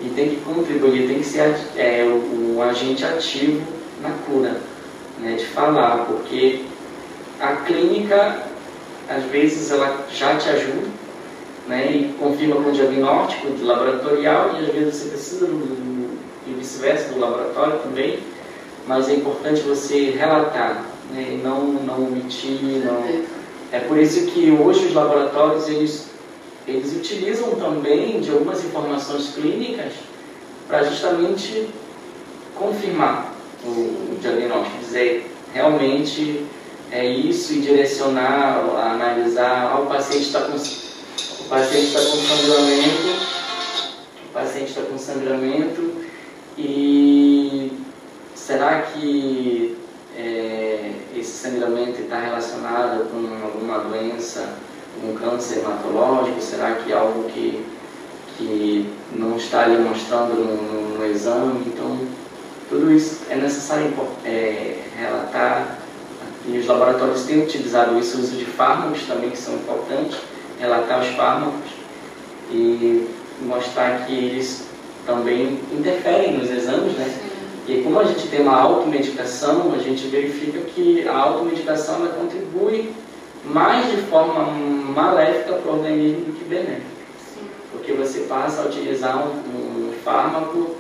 e 0.02 0.08
tem 0.14 0.30
que 0.30 0.36
contribuir, 0.36 1.06
tem 1.06 1.18
que 1.18 1.26
ser 1.26 1.54
é, 1.76 2.04
o 2.04 2.62
agente 2.62 3.04
ativo 3.04 3.62
na 4.00 4.10
cura, 4.26 4.60
né, 5.18 5.34
de 5.34 5.46
falar, 5.46 6.06
porque 6.06 6.62
a 7.40 7.56
clínica, 7.56 8.44
às 9.08 9.24
vezes, 9.24 9.70
ela 9.70 10.06
já 10.12 10.36
te 10.36 10.48
ajuda, 10.48 10.88
né, 11.66 11.90
e 11.90 12.14
confirma 12.18 12.56
com 12.56 12.70
o 12.70 12.72
diagnóstico 12.72 13.48
laboratorial, 13.62 14.54
e 14.54 14.64
às 14.64 14.72
vezes 14.72 14.94
você 14.94 15.08
precisa 15.10 15.46
do, 15.46 16.18
e 16.46 16.54
vice-versa, 16.54 17.12
do 17.12 17.20
laboratório 17.20 17.78
também, 17.78 18.18
mas 18.86 19.08
é 19.08 19.14
importante 19.14 19.60
você 19.60 20.10
relatar, 20.10 20.84
né, 21.12 21.26
e 21.32 21.40
não, 21.42 21.64
não 21.64 22.06
omitir, 22.06 22.60
não... 22.84 23.40
É 23.72 23.78
por 23.78 23.98
isso 23.98 24.26
que 24.26 24.50
hoje 24.50 24.86
os 24.86 24.94
laboratórios, 24.94 25.68
eles, 25.68 26.10
eles 26.66 26.92
utilizam 26.96 27.50
também 27.52 28.20
de 28.20 28.30
algumas 28.30 28.64
informações 28.64 29.32
clínicas 29.32 29.92
para 30.66 30.82
justamente 30.82 31.68
confirmar 32.56 33.32
o, 33.64 33.68
o 33.68 34.18
diagnóstico, 34.20 34.78
dizer 34.78 35.30
realmente 35.52 36.44
é 36.90 37.06
isso 37.06 37.52
e 37.54 37.60
direcionar, 37.60 38.64
analisar, 38.92 39.72
ah, 39.72 39.80
o 39.80 39.86
paciente 39.86 40.26
está 40.26 40.40
com 40.42 40.56
o 41.50 41.52
paciente 41.52 41.86
está 41.86 41.98
com 41.98 42.16
sangramento, 42.16 43.08
o 44.24 44.32
paciente 44.32 44.68
está 44.68 44.82
com 44.82 44.96
sangramento 44.96 45.94
e 46.56 47.72
será 48.36 48.82
que 48.82 49.76
é, 50.16 50.92
esse 51.16 51.32
sangramento 51.32 52.02
está 52.02 52.20
relacionado 52.20 53.10
com 53.10 53.44
alguma 53.44 53.80
doença, 53.80 54.48
um 55.04 55.16
câncer 55.16 55.58
hematológico? 55.58 56.40
Será 56.40 56.76
que 56.76 56.92
é 56.92 56.96
algo 56.96 57.28
que, 57.30 57.66
que 58.38 58.88
não 59.16 59.36
está 59.36 59.64
ali 59.64 59.76
mostrando 59.78 60.34
no, 60.34 60.98
no 60.98 61.04
exame? 61.04 61.64
Então, 61.66 61.98
tudo 62.68 62.92
isso 62.92 63.22
é 63.28 63.34
necessário 63.34 63.92
é, 64.24 64.84
relatar. 64.96 65.80
E 66.46 66.58
os 66.58 66.66
laboratórios 66.68 67.24
têm 67.24 67.42
utilizado 67.42 67.98
isso, 67.98 68.18
o 68.18 68.20
uso 68.20 68.36
de 68.36 68.44
fármacos 68.44 69.02
também, 69.02 69.30
que 69.30 69.36
são 69.36 69.54
importantes, 69.54 70.16
relatar 70.60 71.00
os 71.00 71.08
fármacos 71.08 71.70
e 72.50 73.08
mostrar 73.42 74.06
que 74.06 74.12
eles 74.12 74.68
também 75.06 75.58
interferem 75.72 76.36
nos 76.36 76.50
exames, 76.50 76.92
né? 76.92 77.18
E 77.66 77.82
como 77.82 78.00
a 78.00 78.04
gente 78.04 78.26
tem 78.28 78.40
uma 78.40 78.56
automedicação, 78.56 79.72
a 79.74 79.78
gente 79.78 80.06
verifica 80.08 80.58
que 80.60 81.06
a 81.06 81.16
automedicação 81.16 81.96
ela 81.96 82.08
contribui 82.14 82.92
mais 83.44 83.90
de 83.90 84.02
forma 84.02 84.44
maléfica 84.94 85.54
para 85.54 85.70
o 85.70 85.76
organismo 85.76 86.26
do 86.26 86.32
que 86.32 86.44
benéfica. 86.44 87.00
Porque 87.72 87.92
você 87.92 88.20
passa 88.20 88.62
a 88.62 88.66
utilizar 88.66 89.18
um, 89.18 89.88
um 89.88 89.92
fármaco 90.04 90.74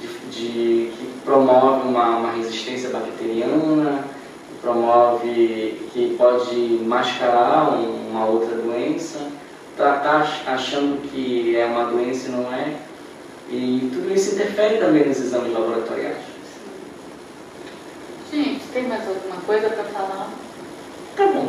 de, 0.00 0.08
de, 0.30 0.90
que 0.90 1.08
promove 1.24 1.86
uma, 1.86 2.16
uma 2.16 2.32
resistência 2.32 2.88
bacteriana, 2.88 4.04
promove, 4.62 5.90
que 5.92 6.14
pode 6.16 6.54
mascarar 6.86 7.74
um, 7.74 8.10
uma 8.10 8.26
outra 8.26 8.56
doença, 8.56 9.18
tratar 9.76 10.26
achando 10.46 11.02
que 11.10 11.56
é 11.56 11.66
uma 11.66 11.86
doença 11.86 12.28
e 12.28 12.32
não 12.32 12.52
é 12.52 12.76
e 13.50 13.90
tudo 13.92 14.14
isso 14.14 14.34
interfere 14.34 14.78
também 14.78 15.06
nos 15.06 15.20
exames 15.20 15.52
laboratoriais. 15.52 16.16
Gente, 18.30 18.64
tem 18.72 18.84
mais 18.84 19.06
alguma 19.06 19.36
coisa 19.42 19.68
para 19.68 19.84
falar? 19.84 20.30
Tá 21.14 21.26
bom. 21.26 21.48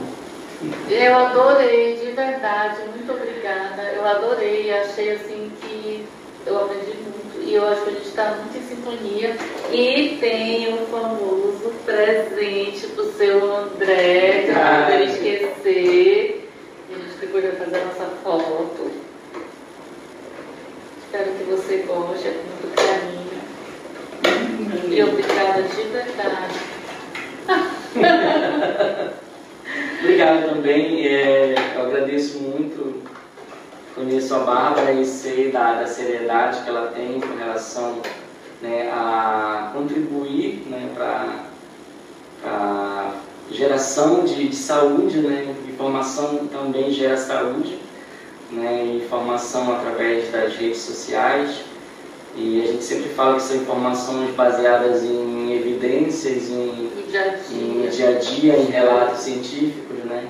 Eu 0.89 1.15
adorei, 1.15 1.95
de 1.95 2.11
verdade, 2.11 2.81
muito 2.93 3.09
obrigada. 3.11 3.83
Eu 3.83 4.05
adorei, 4.05 4.73
achei 4.73 5.11
assim 5.11 5.49
que 5.61 6.05
eu 6.45 6.57
aprendi 6.57 6.87
muito. 6.87 7.12
E 7.45 7.53
eu 7.53 7.67
acho 7.67 7.83
que 7.83 7.89
a 7.89 7.93
gente 7.93 8.07
está 8.07 8.35
muito 8.35 8.57
em 8.57 8.61
sintonia. 8.61 9.35
E 9.71 10.17
tem 10.19 10.73
o 10.73 10.77
famoso 10.87 11.73
presente 11.85 12.87
pro 12.87 13.11
seu 13.13 13.55
André, 13.55 14.43
que 14.43 14.49
eu 14.49 14.55
não 14.55 14.83
poderia 14.83 15.05
esquecer. 15.05 16.49
E 16.89 16.93
a 16.93 16.97
gente 16.97 17.17
depois 17.19 17.43
vai 17.43 17.55
fazer 17.55 17.77
a 17.77 17.85
nossa 17.85 18.05
foto. 18.23 18.91
Espero 21.05 21.31
que 21.31 21.43
você 21.43 21.77
goste, 21.87 22.27
é 22.27 22.31
com 22.31 22.43
muito 22.49 22.75
carinho. 22.75 23.23
E 24.91 25.03
obrigada 25.03 25.61
de 25.63 25.83
verdade. 25.83 26.59
Obrigado 30.03 30.49
também. 30.49 31.07
É, 31.07 31.55
eu 31.75 31.81
agradeço 31.83 32.39
muito. 32.39 33.01
Conheço 33.95 34.33
a 34.33 34.39
Bárbara 34.39 34.91
e 34.91 35.05
sei 35.05 35.51
da, 35.51 35.73
da 35.73 35.85
seriedade 35.85 36.63
que 36.63 36.69
ela 36.69 36.87
tem 36.87 37.19
com 37.19 37.37
relação 37.37 37.97
né, 38.59 38.89
a 38.91 39.69
contribuir 39.71 40.63
né, 40.67 40.89
para 40.95 41.45
a 42.43 43.11
geração 43.51 44.25
de, 44.25 44.49
de, 44.49 44.55
saúde. 44.55 45.19
Né, 45.19 45.53
informação 45.67 46.47
também 46.47 46.91
gera 46.91 47.17
saúde. 47.17 47.77
Né, 48.49 48.99
informação 49.03 49.71
através 49.73 50.31
das 50.31 50.55
redes 50.55 50.79
sociais. 50.79 51.61
E 52.35 52.63
a 52.63 52.71
gente 52.71 52.83
sempre 52.83 53.09
fala 53.09 53.35
que 53.35 53.43
são 53.43 53.57
informações 53.57 54.33
baseadas 54.33 55.03
em 55.03 55.53
evidências, 55.53 56.49
em 56.49 56.89
dia 57.11 57.25
a 57.25 57.27
dia, 57.27 57.85
em, 57.85 57.89
dia, 57.89 58.09
-a 58.09 58.19
-dia, 58.19 58.57
em 58.57 58.65
relatos 58.71 59.19
científicos, 59.19 60.03
né? 60.05 60.29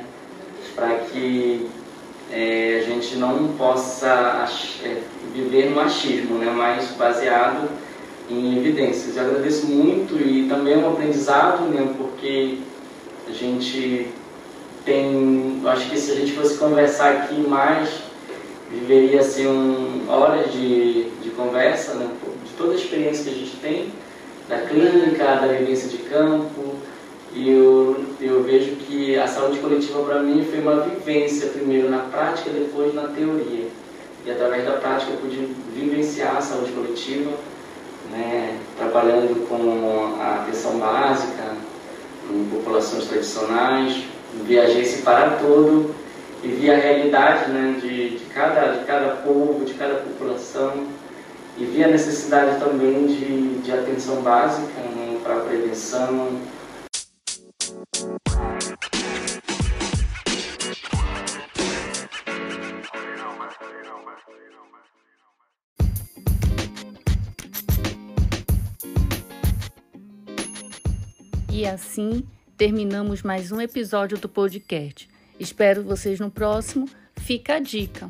Para 0.76 0.96
que 0.98 1.70
é, 2.34 2.82
a 2.84 2.90
gente 2.90 3.16
não 3.18 3.50
possa 3.50 4.50
é, 4.84 4.98
viver 5.34 5.70
no 5.70 5.80
achismo, 5.80 6.40
né? 6.40 6.52
Mas 6.52 6.90
baseado 6.98 7.70
em 8.30 8.58
evidências. 8.58 9.16
Eu 9.16 9.26
agradeço 9.26 9.68
muito 9.68 10.16
e 10.16 10.50
também 10.50 10.74
é 10.74 10.78
um 10.78 10.92
aprendizado, 10.92 11.66
né? 11.66 11.94
Porque 11.96 12.58
a 13.28 13.32
gente 13.32 14.08
tem, 14.84 15.62
acho 15.66 15.90
que 15.90 15.98
se 16.00 16.12
a 16.12 16.16
gente 16.16 16.32
fosse 16.32 16.58
conversar 16.58 17.12
aqui 17.12 17.40
mais, 17.40 17.90
viveria 18.72 19.20
assim 19.20 19.46
um, 19.46 20.06
horas 20.10 20.52
de, 20.52 21.10
de 21.22 21.30
conversa, 21.38 21.94
né? 21.94 22.10
De 22.44 22.52
toda 22.58 22.74
a 22.74 22.76
experiência 22.76 23.26
que 23.26 23.30
a 23.30 23.40
gente 23.40 23.58
tem 23.58 23.92
da 24.50 24.58
clínica, 24.58 25.24
da 25.24 25.48
vivência 25.48 25.88
de 25.88 25.98
campo, 26.00 26.76
e 27.36 27.50
eu, 27.50 28.06
eu 28.22 28.44
vejo 28.44 28.76
que 28.76 29.18
a 29.18 29.28
saúde 29.28 29.60
coletiva 29.60 30.04
para 30.04 30.22
mim 30.22 30.46
foi 30.50 30.60
uma 30.60 30.82
vivência, 30.82 31.50
primeiro 31.50 31.90
na 31.90 32.00
prática, 32.00 32.50
depois 32.52 32.94
na 32.94 33.08
teoria. 33.08 33.68
E 34.26 34.32
através 34.32 34.66
da 34.66 34.74
prática 34.74 35.12
eu 35.12 35.18
pude 35.18 35.48
vivenciar 35.74 36.38
a 36.38 36.42
saúde 36.42 36.72
coletiva, 36.72 37.32
né, 38.12 38.58
trabalhando 38.78 39.48
com 39.48 40.22
a 40.22 40.44
atenção 40.44 40.78
básica 40.78 41.56
em 42.30 42.46
populações 42.46 43.06
tradicionais, 43.06 44.04
viajei 44.46 44.82
esse 44.82 45.02
para 45.02 45.32
todo 45.32 45.94
e 46.44 46.48
vi 46.48 46.70
a 46.70 46.76
realidade 46.76 47.50
né, 47.52 47.80
de, 47.82 48.18
de, 48.18 48.26
cada, 48.26 48.74
de 48.74 48.86
cada 48.86 49.16
povo, 49.18 49.66
de 49.66 49.74
cada 49.74 49.96
população 49.96 50.88
e 51.58 51.66
vi 51.66 51.84
a 51.84 51.88
necessidade 51.88 52.60
também 52.60 53.08
de, 53.08 53.60
de 53.60 53.72
atenção 53.72 54.18
básica 54.18 54.80
né, 54.96 55.18
para 55.24 55.36
a 55.36 55.40
prevenção. 55.40 56.30
E 71.50 71.66
assim 71.66 72.28
terminamos 72.58 73.22
mais 73.22 73.52
um 73.52 73.62
episódio 73.62 74.18
do 74.18 74.28
podcast. 74.28 75.10
Espero 75.40 75.84
vocês 75.84 76.20
no 76.20 76.30
próximo. 76.30 76.90
Fica 77.16 77.56
a 77.56 77.60
dica. 77.60 78.10